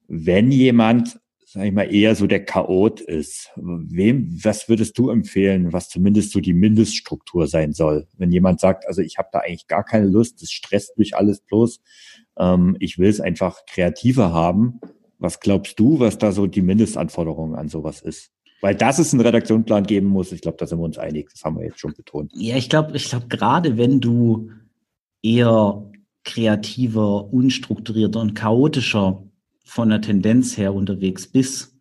wenn 0.08 0.52
jemand, 0.52 1.20
sag 1.44 1.66
ich 1.66 1.72
mal, 1.72 1.92
eher 1.92 2.14
so 2.14 2.28
der 2.28 2.46
Chaot 2.46 3.02
ist, 3.02 3.50
wem, 3.56 4.40
was 4.44 4.70
würdest 4.70 4.96
du 5.00 5.10
empfehlen, 5.10 5.74
was 5.74 5.90
zumindest 5.90 6.34
so 6.34 6.40
die 6.40 6.54
Mindeststruktur 6.54 7.48
sein 7.48 7.74
soll? 7.74 8.08
Wenn 8.16 8.32
jemand 8.32 8.60
sagt, 8.60 8.88
also 8.88 9.02
ich 9.02 9.18
habe 9.18 9.30
da 9.32 9.40
eigentlich 9.40 9.66
gar 9.66 9.84
keine 9.84 10.06
Lust, 10.06 10.44
das 10.44 10.52
stresst 10.52 11.00
mich 11.00 11.16
alles 11.16 11.42
bloß, 11.42 11.82
ähm, 12.38 12.76
ich 12.80 12.98
will 12.98 13.10
es 13.10 13.22
einfach 13.22 13.66
kreativer 13.66 14.34
haben. 14.34 14.80
Was 15.20 15.40
glaubst 15.40 15.80
du, 15.80 16.00
was 16.00 16.18
da 16.18 16.32
so 16.32 16.48
die 16.48 16.62
Mindestanforderung 16.62 17.56
an 17.56 17.70
sowas 17.70 18.02
ist? 18.02 18.32
Weil 18.62 18.76
das 18.76 19.00
es 19.00 19.14
einen 19.14 19.22
Redaktionsplan 19.22 19.86
geben 19.86 20.08
muss, 20.08 20.32
ich 20.32 20.42
glaube, 20.42 20.58
da 20.58 20.66
sind 20.66 20.80
wir 20.80 20.86
uns 20.86 20.98
einig. 20.98 21.30
Das 21.32 21.44
haben 21.44 21.58
wir 21.58 21.66
jetzt 21.66 21.80
schon 21.80 21.94
betont. 21.94 22.32
Ja, 22.36 22.56
ich 22.56 22.70
glaube, 22.70 22.96
ich 22.96 23.10
glaube, 23.10 23.28
gerade 23.28 23.78
wenn 23.78 24.00
du 24.00 24.50
eher 25.22 25.92
kreativer, 26.24 27.32
unstrukturierter 27.32 28.20
und 28.20 28.34
chaotischer 28.34 29.24
von 29.64 29.90
der 29.90 30.02
Tendenz 30.02 30.58
her 30.58 30.74
unterwegs 30.74 31.28
bist, 31.28 31.76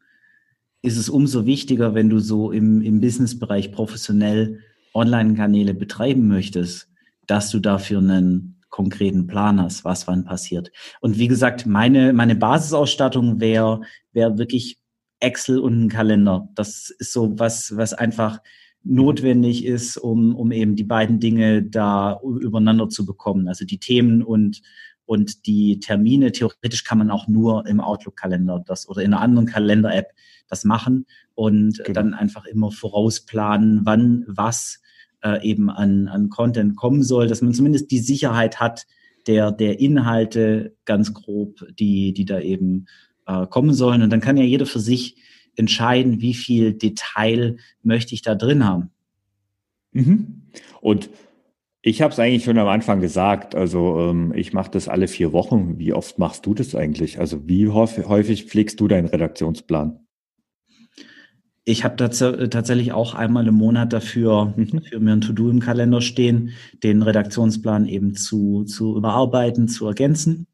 ist 0.83 0.99
es 0.99 1.09
umso 1.09 1.47
wichtiger, 1.47 1.95
wenn 1.95 2.11
du 2.11 2.19
so 2.19 2.53
im, 2.53 2.83
im 2.83 3.01
Businessbereich 3.01 3.73
professionell 3.73 4.61
Online-Kanäle 4.93 5.75
betreiben 5.75 6.29
möchtest, 6.29 6.89
dass 7.27 7.51
du 7.51 7.59
dafür 7.59 7.99
einen 7.99 8.54
konkreten 8.75 9.29
Plan 9.29 9.63
hast, 9.63 9.85
was 9.85 10.09
wann 10.09 10.25
passiert. 10.25 10.73
Und 11.01 11.17
wie 11.17 11.29
gesagt, 11.29 11.65
meine, 11.65 12.13
meine 12.13 12.35
Basisausstattung 12.35 13.39
wäre 13.39 13.83
wäre 14.13 14.37
wirklich 14.37 14.81
Excel 15.21 15.61
und 15.61 15.85
ein 15.85 15.89
Kalender. 15.89 16.49
Das 16.57 16.91
ist 16.91 17.13
so 17.13 17.39
was, 17.39 17.77
was 17.77 17.95
einfach 17.95 18.41
notwendig 18.83 19.65
ist, 19.65 19.97
um, 19.97 20.35
um 20.35 20.51
eben 20.51 20.75
die 20.75 20.83
beiden 20.83 21.21
Dinge 21.21 21.63
da 21.63 22.21
übereinander 22.41 22.89
zu 22.89 23.07
bekommen. 23.07 23.47
Also 23.47 23.65
die 23.65 23.79
Themen 23.79 24.25
und, 24.25 24.61
und 25.07 25.47
die 25.47 25.79
Termine. 25.79 26.33
Theoretisch 26.33 26.83
kann 26.83 26.99
man 26.99 27.13
auch 27.13 27.29
nur 27.29 27.69
im 27.69 27.79
Outlook-Kalender 27.79 28.65
das 28.67 28.89
oder 28.89 29.03
in 29.03 29.15
einer 29.15 29.23
anderen 29.23 29.47
Kalender-App 29.47 30.09
das 30.49 30.65
machen 30.65 31.07
und 31.35 31.79
genau. 31.79 31.93
dann 31.93 32.13
einfach 32.13 32.45
immer 32.45 32.73
vorausplanen, 32.73 33.83
wann 33.85 34.25
was 34.27 34.81
äh, 35.25 35.43
eben 35.43 35.71
an, 35.71 36.09
an 36.09 36.29
Content 36.29 36.77
kommen 36.77 37.03
soll, 37.03 37.27
dass 37.27 37.43
man 37.43 37.55
zumindest 37.55 37.91
die 37.91 37.99
Sicherheit 37.99 38.61
hat 38.61 38.87
der, 39.27 39.51
der 39.51 39.81
Inhalte 39.81 40.77
ganz 40.85 41.15
grob, 41.15 41.65
die, 41.79 42.13
die 42.13 42.25
da 42.25 42.41
eben 42.41 42.87
äh, 43.27 43.47
kommen 43.47 43.73
sollen. 43.73 44.03
Und 44.03 44.11
dann 44.11 44.21
kann 44.21 44.37
ja 44.37 44.45
jeder 44.45 44.67
für 44.67 44.81
sich 44.81 45.17
entscheiden, 45.57 46.21
wie 46.21 46.35
viel 46.35 46.75
Detail 46.75 47.57
möchte 47.83 48.15
ich 48.15 48.23
da 48.23 48.35
drin 48.35 48.67
haben. 48.67 48.91
Mhm. 49.93 50.43
Und 50.81 51.09
ich 51.81 52.03
habe 52.03 52.13
es 52.13 52.19
eigentlich 52.19 52.45
schon 52.45 52.59
am 52.59 52.69
Anfang 52.69 53.01
gesagt. 53.01 53.55
Also 53.55 53.99
ähm, 54.01 54.33
ich 54.35 54.53
mache 54.53 54.71
das 54.71 54.89
alle 54.89 55.09
vier 55.09 55.33
Wochen. 55.33 55.79
Wie 55.79 55.93
oft 55.93 56.19
machst 56.19 56.47
du 56.47 56.55
das 56.55 56.75
eigentlich? 56.75 57.19
Also 57.19 57.47
wie 57.47 57.69
häufig 57.69 58.45
pflegst 58.45 58.81
du 58.81 58.89
deinen 58.89 59.07
Redaktionsplan? 59.07 60.04
Ich 61.67 61.83
habe 61.83 61.97
tats 61.97 62.19
tatsächlich 62.19 62.93
auch 62.93 63.15
einmal 63.15 63.47
im 63.47 63.55
Monat 63.55 63.93
dafür, 63.95 64.53
mhm. 64.55 64.83
für 64.83 65.01
mir 65.01 65.13
ein 65.13 65.23
To-Do 65.23 65.49
im 65.49 65.61
Kalender 65.61 66.03
stehen, 66.03 66.51
den 66.83 67.01
Redaktionsplan 67.01 67.87
eben 67.87 68.15
zu, 68.15 68.65
zu 68.65 68.97
überarbeiten, 68.97 69.67
zu 69.69 69.87
ergänzen. 69.87 70.47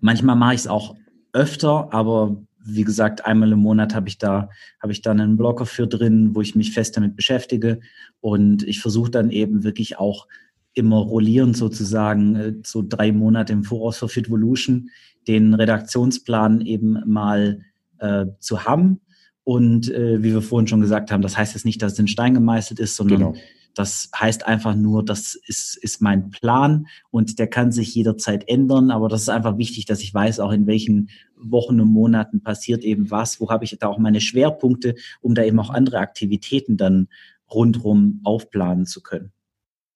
Manchmal 0.00 0.34
mache 0.34 0.54
ich 0.54 0.60
es 0.62 0.66
auch 0.66 0.96
öfter, 1.32 1.92
aber 1.94 2.36
wie 2.64 2.82
gesagt, 2.82 3.24
einmal 3.26 3.52
im 3.52 3.60
Monat 3.60 3.94
habe 3.94 4.08
ich 4.08 4.18
da, 4.18 4.50
habe 4.82 4.92
ich 4.92 5.02
da 5.02 5.12
einen 5.12 5.36
Blocker 5.36 5.66
für 5.66 5.86
drin, 5.86 6.34
wo 6.34 6.40
ich 6.40 6.56
mich 6.56 6.72
fest 6.72 6.96
damit 6.96 7.14
beschäftige. 7.14 7.78
Und 8.20 8.64
ich 8.64 8.80
versuche 8.80 9.12
dann 9.12 9.30
eben 9.30 9.62
wirklich 9.62 9.98
auch 10.00 10.26
immer 10.74 10.96
rollierend 10.96 11.56
sozusagen, 11.56 12.34
äh, 12.34 12.54
so 12.64 12.84
drei 12.86 13.12
Monate 13.12 13.52
im 13.52 13.62
Voraus 13.62 13.98
für 13.98 14.08
Fitvolution, 14.08 14.90
den 15.28 15.54
Redaktionsplan 15.54 16.60
eben 16.60 17.00
mal 17.06 17.60
äh, 17.98 18.26
zu 18.40 18.64
haben 18.64 19.00
und 19.46 19.88
äh, 19.92 20.24
wie 20.24 20.32
wir 20.32 20.42
vorhin 20.42 20.66
schon 20.66 20.80
gesagt 20.80 21.12
haben, 21.12 21.22
das 21.22 21.38
heißt 21.38 21.54
jetzt 21.54 21.64
nicht, 21.64 21.80
dass 21.80 21.92
es 21.92 21.98
in 22.00 22.08
Stein 22.08 22.34
gemeißelt 22.34 22.80
ist, 22.80 22.96
sondern 22.96 23.18
genau. 23.18 23.34
das 23.76 24.10
heißt 24.18 24.44
einfach 24.44 24.74
nur, 24.74 25.04
das 25.04 25.36
ist, 25.46 25.76
ist 25.76 26.02
mein 26.02 26.30
Plan 26.30 26.88
und 27.12 27.38
der 27.38 27.46
kann 27.46 27.70
sich 27.70 27.94
jederzeit 27.94 28.48
ändern. 28.48 28.90
Aber 28.90 29.08
das 29.08 29.22
ist 29.22 29.28
einfach 29.28 29.56
wichtig, 29.56 29.84
dass 29.84 30.02
ich 30.02 30.12
weiß, 30.12 30.40
auch 30.40 30.50
in 30.50 30.66
welchen 30.66 31.10
Wochen 31.36 31.80
und 31.80 31.92
Monaten 31.92 32.42
passiert 32.42 32.82
eben 32.82 33.12
was, 33.12 33.40
wo 33.40 33.48
habe 33.48 33.62
ich 33.62 33.78
da 33.78 33.86
auch 33.86 33.98
meine 33.98 34.20
Schwerpunkte, 34.20 34.96
um 35.20 35.36
da 35.36 35.44
eben 35.44 35.60
auch 35.60 35.70
andere 35.70 35.98
Aktivitäten 35.98 36.76
dann 36.76 37.06
rundrum 37.48 38.22
aufplanen 38.24 38.84
zu 38.84 39.00
können. 39.00 39.30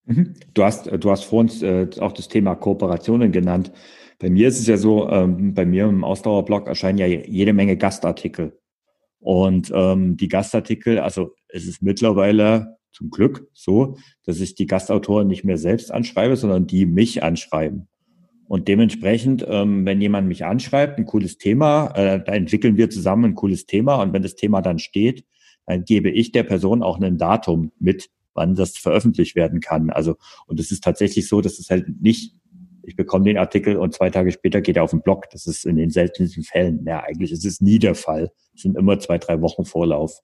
Mhm. 0.06 0.34
Du 0.54 0.62
hast, 0.62 0.86
du 0.86 1.10
hast 1.10 1.24
vor 1.24 1.40
uns 1.40 1.60
äh, 1.60 1.88
auch 1.98 2.12
das 2.12 2.28
Thema 2.28 2.54
Kooperationen 2.54 3.32
genannt. 3.32 3.72
Bei 4.20 4.30
mir 4.30 4.46
ist 4.46 4.60
es 4.60 4.68
ja 4.68 4.76
so, 4.76 5.08
ähm, 5.08 5.54
bei 5.54 5.66
mir 5.66 5.88
im 5.88 6.04
Ausdauerblog 6.04 6.68
erscheinen 6.68 6.98
ja 6.98 7.06
jede 7.06 7.52
Menge 7.52 7.76
Gastartikel. 7.76 8.59
Und 9.20 9.70
ähm, 9.74 10.16
die 10.16 10.28
Gastartikel, 10.28 10.98
also 10.98 11.34
es 11.48 11.66
ist 11.66 11.82
mittlerweile 11.82 12.78
zum 12.92 13.10
Glück 13.10 13.48
so, 13.52 13.96
dass 14.24 14.40
ich 14.40 14.54
die 14.54 14.66
Gastautoren 14.66 15.28
nicht 15.28 15.44
mehr 15.44 15.58
selbst 15.58 15.92
anschreibe, 15.92 16.36
sondern 16.36 16.66
die 16.66 16.86
mich 16.86 17.22
anschreiben. 17.22 17.86
Und 18.48 18.66
dementsprechend, 18.66 19.46
ähm, 19.48 19.86
wenn 19.86 20.00
jemand 20.00 20.26
mich 20.26 20.44
anschreibt, 20.44 20.98
ein 20.98 21.06
cooles 21.06 21.38
Thema, 21.38 21.92
äh, 21.94 22.24
da 22.24 22.32
entwickeln 22.32 22.76
wir 22.76 22.90
zusammen 22.90 23.26
ein 23.26 23.34
cooles 23.36 23.66
Thema. 23.66 24.02
Und 24.02 24.12
wenn 24.12 24.22
das 24.22 24.34
Thema 24.34 24.60
dann 24.60 24.80
steht, 24.80 25.24
dann 25.66 25.84
gebe 25.84 26.10
ich 26.10 26.32
der 26.32 26.42
Person 26.42 26.82
auch 26.82 27.00
ein 27.00 27.16
Datum 27.16 27.70
mit, 27.78 28.10
wann 28.34 28.56
das 28.56 28.76
veröffentlicht 28.76 29.36
werden 29.36 29.60
kann. 29.60 29.90
Also, 29.90 30.16
und 30.46 30.58
es 30.58 30.72
ist 30.72 30.82
tatsächlich 30.82 31.28
so, 31.28 31.40
dass 31.40 31.60
es 31.60 31.70
halt 31.70 32.00
nicht, 32.00 32.34
ich 32.82 32.96
bekomme 32.96 33.24
den 33.24 33.38
Artikel 33.38 33.76
und 33.76 33.94
zwei 33.94 34.10
Tage 34.10 34.32
später 34.32 34.60
geht 34.60 34.76
er 34.76 34.84
auf 34.84 34.90
den 34.90 35.02
Blog. 35.02 35.28
Das 35.30 35.46
ist 35.46 35.66
in 35.66 35.76
den 35.76 35.90
seltensten 35.90 36.44
Fällen, 36.44 36.84
ja, 36.86 37.02
eigentlich 37.02 37.32
ist 37.32 37.44
es 37.44 37.60
nie 37.60 37.78
der 37.78 37.94
Fall. 37.94 38.30
Es 38.54 38.62
sind 38.62 38.76
immer 38.76 38.98
zwei, 38.98 39.18
drei 39.18 39.40
Wochen 39.40 39.64
Vorlauf. 39.64 40.20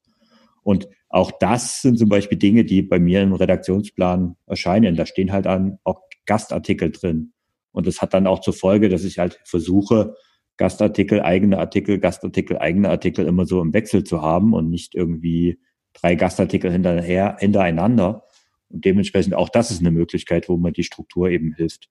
Und 0.63 0.89
auch 1.09 1.31
das 1.39 1.83
sind 1.83 1.99
zum 1.99 2.09
Beispiel 2.09 2.39
Dinge, 2.39 2.65
die 2.65 2.83
bei 2.83 2.99
mir 2.99 3.23
im 3.23 3.33
Redaktionsplan 3.33 4.37
erscheinen. 4.47 4.97
Da 4.97 5.07
stehen 5.07 5.33
halt 5.33 5.47
an 5.47 5.79
auch 5.85 6.01
Gastartikel 6.27 6.91
drin. 6.91 7.33
Und 7.73 7.87
das 7.87 8.03
hat 8.03 8.15
dann 8.15 8.27
auch 8.27 8.41
zur 8.41 8.55
Folge, 8.55 8.89
dass 8.89 9.05
ich 9.05 9.19
halt 9.19 9.41
versuche, 9.45 10.17
Gastartikel, 10.57 11.21
eigene 11.21 11.59
Artikel, 11.59 11.99
Gastartikel, 11.99 12.59
eigene 12.59 12.89
Artikel 12.89 13.27
immer 13.27 13.47
so 13.47 13.61
im 13.61 13.75
Wechsel 13.75 14.05
zu 14.05 14.23
haben 14.23 14.55
und 14.55 14.71
nicht 14.71 14.95
irgendwie 14.95 15.61
drei 15.93 16.15
Gastartikel 16.15 16.73
hinterher, 16.73 17.37
hintereinander. 17.39 18.25
Und 18.69 18.85
dementsprechend 18.85 19.35
auch 19.35 19.49
das 19.49 19.71
ist 19.71 19.81
eine 19.81 19.91
Möglichkeit, 19.91 20.49
wo 20.49 20.57
man 20.57 20.73
die 20.73 20.85
Struktur 20.85 21.29
eben 21.29 21.53
hilft. 21.55 21.89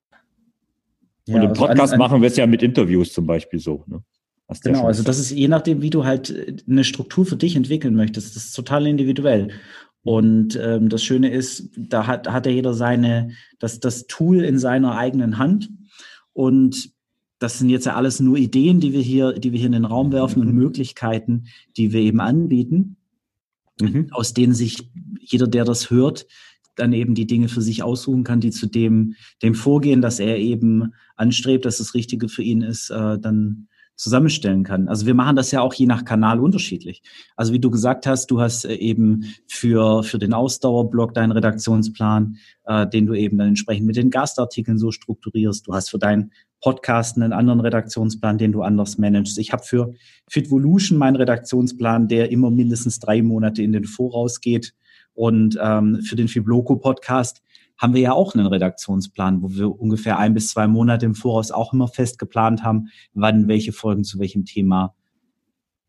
Ja, 1.28 1.36
und 1.36 1.41
im 1.41 1.49
also 1.49 1.61
Podcast 1.65 1.93
ein, 1.93 2.01
ein, 2.01 2.07
machen 2.07 2.21
wir 2.21 2.28
es 2.28 2.38
ja 2.38 2.45
mit 2.45 2.61
Interviews 2.61 3.13
zum 3.13 3.26
Beispiel 3.26 3.59
so. 3.59 3.84
Ne? 3.88 4.03
Genau, 4.63 4.86
also 4.86 5.01
das 5.01 5.17
ist 5.17 5.32
je 5.32 5.47
nachdem, 5.47 5.82
wie 5.82 5.89
du 5.89 6.05
halt 6.05 6.30
äh, 6.30 6.55
eine 6.69 6.84
Struktur 6.84 7.26
für 7.26 7.36
dich 7.36 7.55
entwickeln 7.55 7.95
möchtest. 7.95 8.36
Das 8.36 8.45
ist 8.45 8.53
total 8.53 8.86
individuell. 8.88 9.49
Und 10.03 10.59
ähm, 10.61 10.89
das 10.89 11.03
Schöne 11.03 11.32
ist, 11.32 11.71
da 11.76 12.05
hat, 12.05 12.28
hat 12.28 12.45
ja 12.45 12.51
jeder 12.51 12.76
seine, 12.76 13.32
das, 13.57 13.80
das 13.80 14.05
Tool 14.05 14.43
in 14.43 14.59
seiner 14.59 14.95
eigenen 14.95 15.39
Hand. 15.39 15.71
Und 16.32 16.91
das 17.39 17.57
sind 17.57 17.69
jetzt 17.69 17.88
ja 17.88 17.95
alles 17.95 18.19
nur 18.19 18.38
Ideen, 18.38 18.80
die 18.80 18.93
wir 18.93 19.01
hier, 19.01 19.34
die 19.34 19.51
wir 19.51 19.57
hier 19.57 19.65
in 19.65 19.71
den 19.71 19.86
Raum 19.86 20.11
werfen 20.11 20.41
und 20.41 20.49
mhm. 20.49 20.59
Möglichkeiten, 20.59 21.45
die 21.76 21.91
wir 21.91 22.01
eben 22.01 22.19
anbieten, 22.19 22.97
mhm. 23.82 24.09
aus 24.11 24.36
denen 24.36 24.53
sich 24.53 24.91
jeder, 25.19 25.47
der 25.47 25.65
das 25.65 25.89
hört, 25.89 26.28
dann 26.76 26.93
eben 26.93 27.15
die 27.15 27.28
Dinge 27.28 27.47
für 27.47 27.61
sich 27.61 27.84
aussuchen 27.84 28.23
kann, 28.23 28.39
die 28.39 28.51
zu 28.51 28.67
dem, 28.67 29.15
dem 29.41 29.55
Vorgehen, 29.55 30.01
dass 30.01 30.19
er 30.19 30.38
eben 30.38 30.93
anstrebt, 31.15 31.65
dass 31.65 31.78
das 31.78 31.93
Richtige 31.93 32.30
für 32.30 32.43
ihn 32.43 32.61
ist, 32.61 32.89
äh, 32.89 33.17
dann 33.19 33.67
zusammenstellen 33.95 34.63
kann. 34.63 34.89
Also 34.89 35.05
wir 35.05 35.13
machen 35.13 35.36
das 35.36 35.51
ja 35.51 35.61
auch 35.61 35.73
je 35.73 35.86
nach 35.86 36.03
Kanal 36.03 36.39
unterschiedlich. 36.39 37.01
Also 37.36 37.53
wie 37.53 37.59
du 37.59 37.71
gesagt 37.71 38.05
hast, 38.05 38.28
du 38.28 38.41
hast 38.41 38.65
äh, 38.65 38.76
eben 38.76 39.34
für, 39.47 40.03
für 40.03 40.19
den 40.19 40.34
Ausdauerblock 40.34 41.13
deinen 41.13 41.32
Redaktionsplan, 41.32 42.38
äh, 42.65 42.88
den 42.88 43.05
du 43.05 43.13
eben 43.13 43.38
dann 43.38 43.49
entsprechend 43.49 43.88
mit 43.88 43.95
den 43.95 44.09
Gastartikeln 44.09 44.78
so 44.78 44.91
strukturierst. 44.91 45.65
Du 45.67 45.73
hast 45.73 45.89
für 45.89 45.99
deinen 45.99 46.32
Podcast 46.61 47.15
einen 47.15 47.32
anderen 47.32 47.61
Redaktionsplan, 47.61 48.38
den 48.38 48.51
du 48.51 48.63
anders 48.63 48.97
managst. 48.97 49.38
Ich 49.38 49.53
habe 49.53 49.63
für 49.63 49.93
Fitvolution 50.30 50.97
meinen 50.97 51.15
Redaktionsplan, 51.15 52.07
der 52.07 52.32
immer 52.32 52.51
mindestens 52.51 52.99
drei 52.99 53.21
Monate 53.21 53.63
in 53.63 53.71
den 53.71 53.86
Voraus 53.86 54.41
geht. 54.41 54.73
Und 55.16 55.57
ähm, 55.61 56.01
für 56.01 56.16
den 56.16 56.28
Fibloco-Podcast 56.28 57.41
haben 57.78 57.93
wir 57.93 58.01
ja 58.01 58.13
auch 58.13 58.36
einen 58.36 58.47
Redaktionsplan, 58.47 59.41
wo 59.41 59.49
wir 59.49 59.80
ungefähr 59.80 60.18
ein 60.20 60.34
bis 60.34 60.49
zwei 60.49 60.68
Monate 60.68 61.05
im 61.05 61.16
Voraus 61.16 61.51
auch 61.51 61.74
immer 61.74 61.88
fest 61.88 62.20
geplant 62.20 62.63
haben, 62.63 62.89
wann 63.13 63.47
welche 63.47 63.74
Folgen 63.74 64.03
zu 64.03 64.20
welchem 64.20 64.45
Thema 64.45 64.95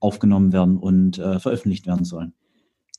aufgenommen 0.00 0.52
werden 0.52 0.78
und 0.78 1.18
äh, 1.18 1.38
veröffentlicht 1.38 1.86
werden 1.86 2.04
sollen. 2.04 2.32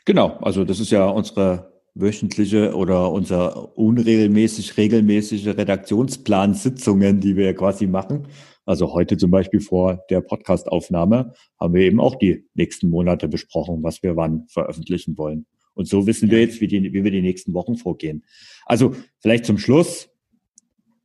Genau, 0.05 0.37
also 0.37 0.63
das 0.63 0.79
ist 0.79 0.91
ja 0.91 1.07
unsere 1.07 1.73
wöchentliche 1.93 2.75
oder 2.75 3.11
unser 3.11 3.77
unregelmäßig 3.77 4.77
regelmäßige 4.77 5.47
Redaktionsplansitzungen, 5.47 7.19
die 7.19 7.35
wir 7.35 7.53
quasi 7.55 7.87
machen. 7.87 8.27
Also 8.65 8.93
heute 8.93 9.17
zum 9.17 9.31
Beispiel 9.31 9.61
vor 9.61 10.03
der 10.09 10.21
Podcastaufnahme 10.21 11.33
haben 11.59 11.73
wir 11.73 11.81
eben 11.81 11.99
auch 11.99 12.15
die 12.15 12.45
nächsten 12.53 12.89
Monate 12.89 13.27
besprochen, 13.27 13.81
was 13.83 14.03
wir 14.03 14.15
wann 14.15 14.45
veröffentlichen 14.47 15.17
wollen. 15.17 15.45
Und 15.77 15.87
so 15.87 16.07
wissen 16.07 16.31
wir 16.31 16.41
jetzt, 16.41 16.59
wie, 16.59 16.67
die, 16.67 16.91
wie 16.91 17.03
wir 17.03 17.11
die 17.11 17.21
nächsten 17.21 17.53
Wochen 17.53 17.75
vorgehen. 17.75 18.23
Also 18.65 18.95
vielleicht 19.19 19.45
zum 19.45 19.59
Schluss. 19.59 20.09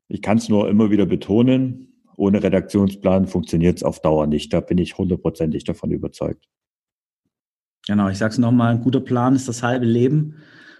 Ich 0.08 0.22
kann 0.22 0.38
es 0.38 0.48
nur 0.48 0.68
immer 0.68 0.90
wieder 0.90 1.06
betonen. 1.06 1.92
Ohne 2.16 2.42
Redaktionsplan 2.42 3.26
funktioniert 3.26 3.76
es 3.76 3.82
auf 3.82 4.00
Dauer 4.00 4.26
nicht. 4.26 4.52
Da 4.52 4.60
bin 4.60 4.78
ich 4.78 4.96
hundertprozentig 4.96 5.64
davon 5.64 5.90
überzeugt. 5.90 6.48
Genau, 7.86 8.08
ich 8.08 8.18
sage 8.18 8.32
es 8.32 8.38
nochmal, 8.38 8.74
ein 8.74 8.82
guter 8.82 9.00
Plan 9.00 9.34
ist 9.34 9.48
das 9.48 9.62
halbe 9.62 9.86
Leben. 9.86 10.36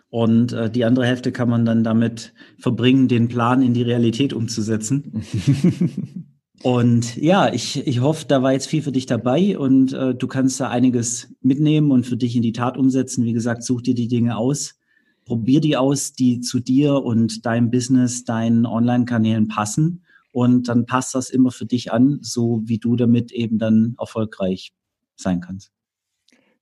Und 0.09 0.53
äh, 0.53 0.71
die 0.71 0.85
andere 0.85 1.07
Hälfte 1.07 1.33
kann 1.33 1.49
man 1.49 1.65
dann 1.65 1.85
damit 1.85 2.33
verbringen, 2.59 3.09
den 3.09 3.29
Plan 3.29 3.63
in 3.63 3.75
die 3.75 3.83
Realität 3.83 4.33
umzusetzen. 4.33 5.23
Und 6.63 7.17
ja, 7.17 7.53
ich, 7.53 7.87
ich 7.87 8.01
hoffe, 8.01 8.25
da 8.27 8.43
war 8.43 8.53
jetzt 8.53 8.69
viel 8.69 8.83
für 8.83 8.93
dich 8.93 9.07
dabei 9.07 9.59
und 9.59 9.93
äh, 9.93 10.15
du 10.15 10.29
kannst 10.29 10.61
da 10.61 10.69
einiges 10.71 11.35
mitnehmen 11.41 11.91
und 11.91 12.07
für 12.07 12.17
dich 12.17 12.37
in 12.37 12.43
die 12.43 12.53
Tat 12.53 12.77
umsetzen. 12.77 13.25
Wie 13.25 13.33
gesagt, 13.33 13.65
such 13.65 13.83
dir 13.83 13.95
die 13.95 14.07
Dinge 14.07 14.37
aus, 14.37 14.79
probier 15.25 15.61
die 15.61 15.77
aus, 15.77 16.13
die 16.13 16.41
zu 16.41 16.61
dir 16.61 17.03
und 17.03 17.45
deinem 17.47 17.71
Business, 17.71 18.25
deinen 18.25 18.65
Online-Kanälen 18.65 19.49
passen. 19.49 20.05
Und 20.31 20.69
dann 20.69 20.87
passt 20.87 21.15
das 21.15 21.31
immer 21.31 21.51
für 21.51 21.67
dich 21.67 21.93
an, 21.93 22.19
so 22.23 22.63
wie 22.65 22.79
du 22.79 22.95
damit 22.97 23.33
eben 23.33 23.59
dann 23.59 23.97
erfolgreich 23.99 24.73
sein 25.17 25.41
kannst. 25.41 25.73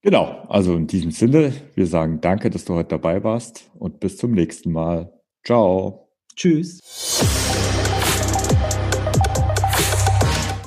Genau, 0.01 0.45
also 0.49 0.75
in 0.75 0.87
diesem 0.87 1.11
Sinne, 1.11 1.53
wir 1.75 1.85
sagen 1.85 2.19
danke, 2.21 2.49
dass 2.49 2.65
du 2.65 2.73
heute 2.73 2.89
dabei 2.89 3.23
warst 3.23 3.69
und 3.77 3.99
bis 3.99 4.17
zum 4.17 4.31
nächsten 4.31 4.71
Mal. 4.71 5.13
Ciao. 5.43 6.09
Tschüss. 6.35 6.79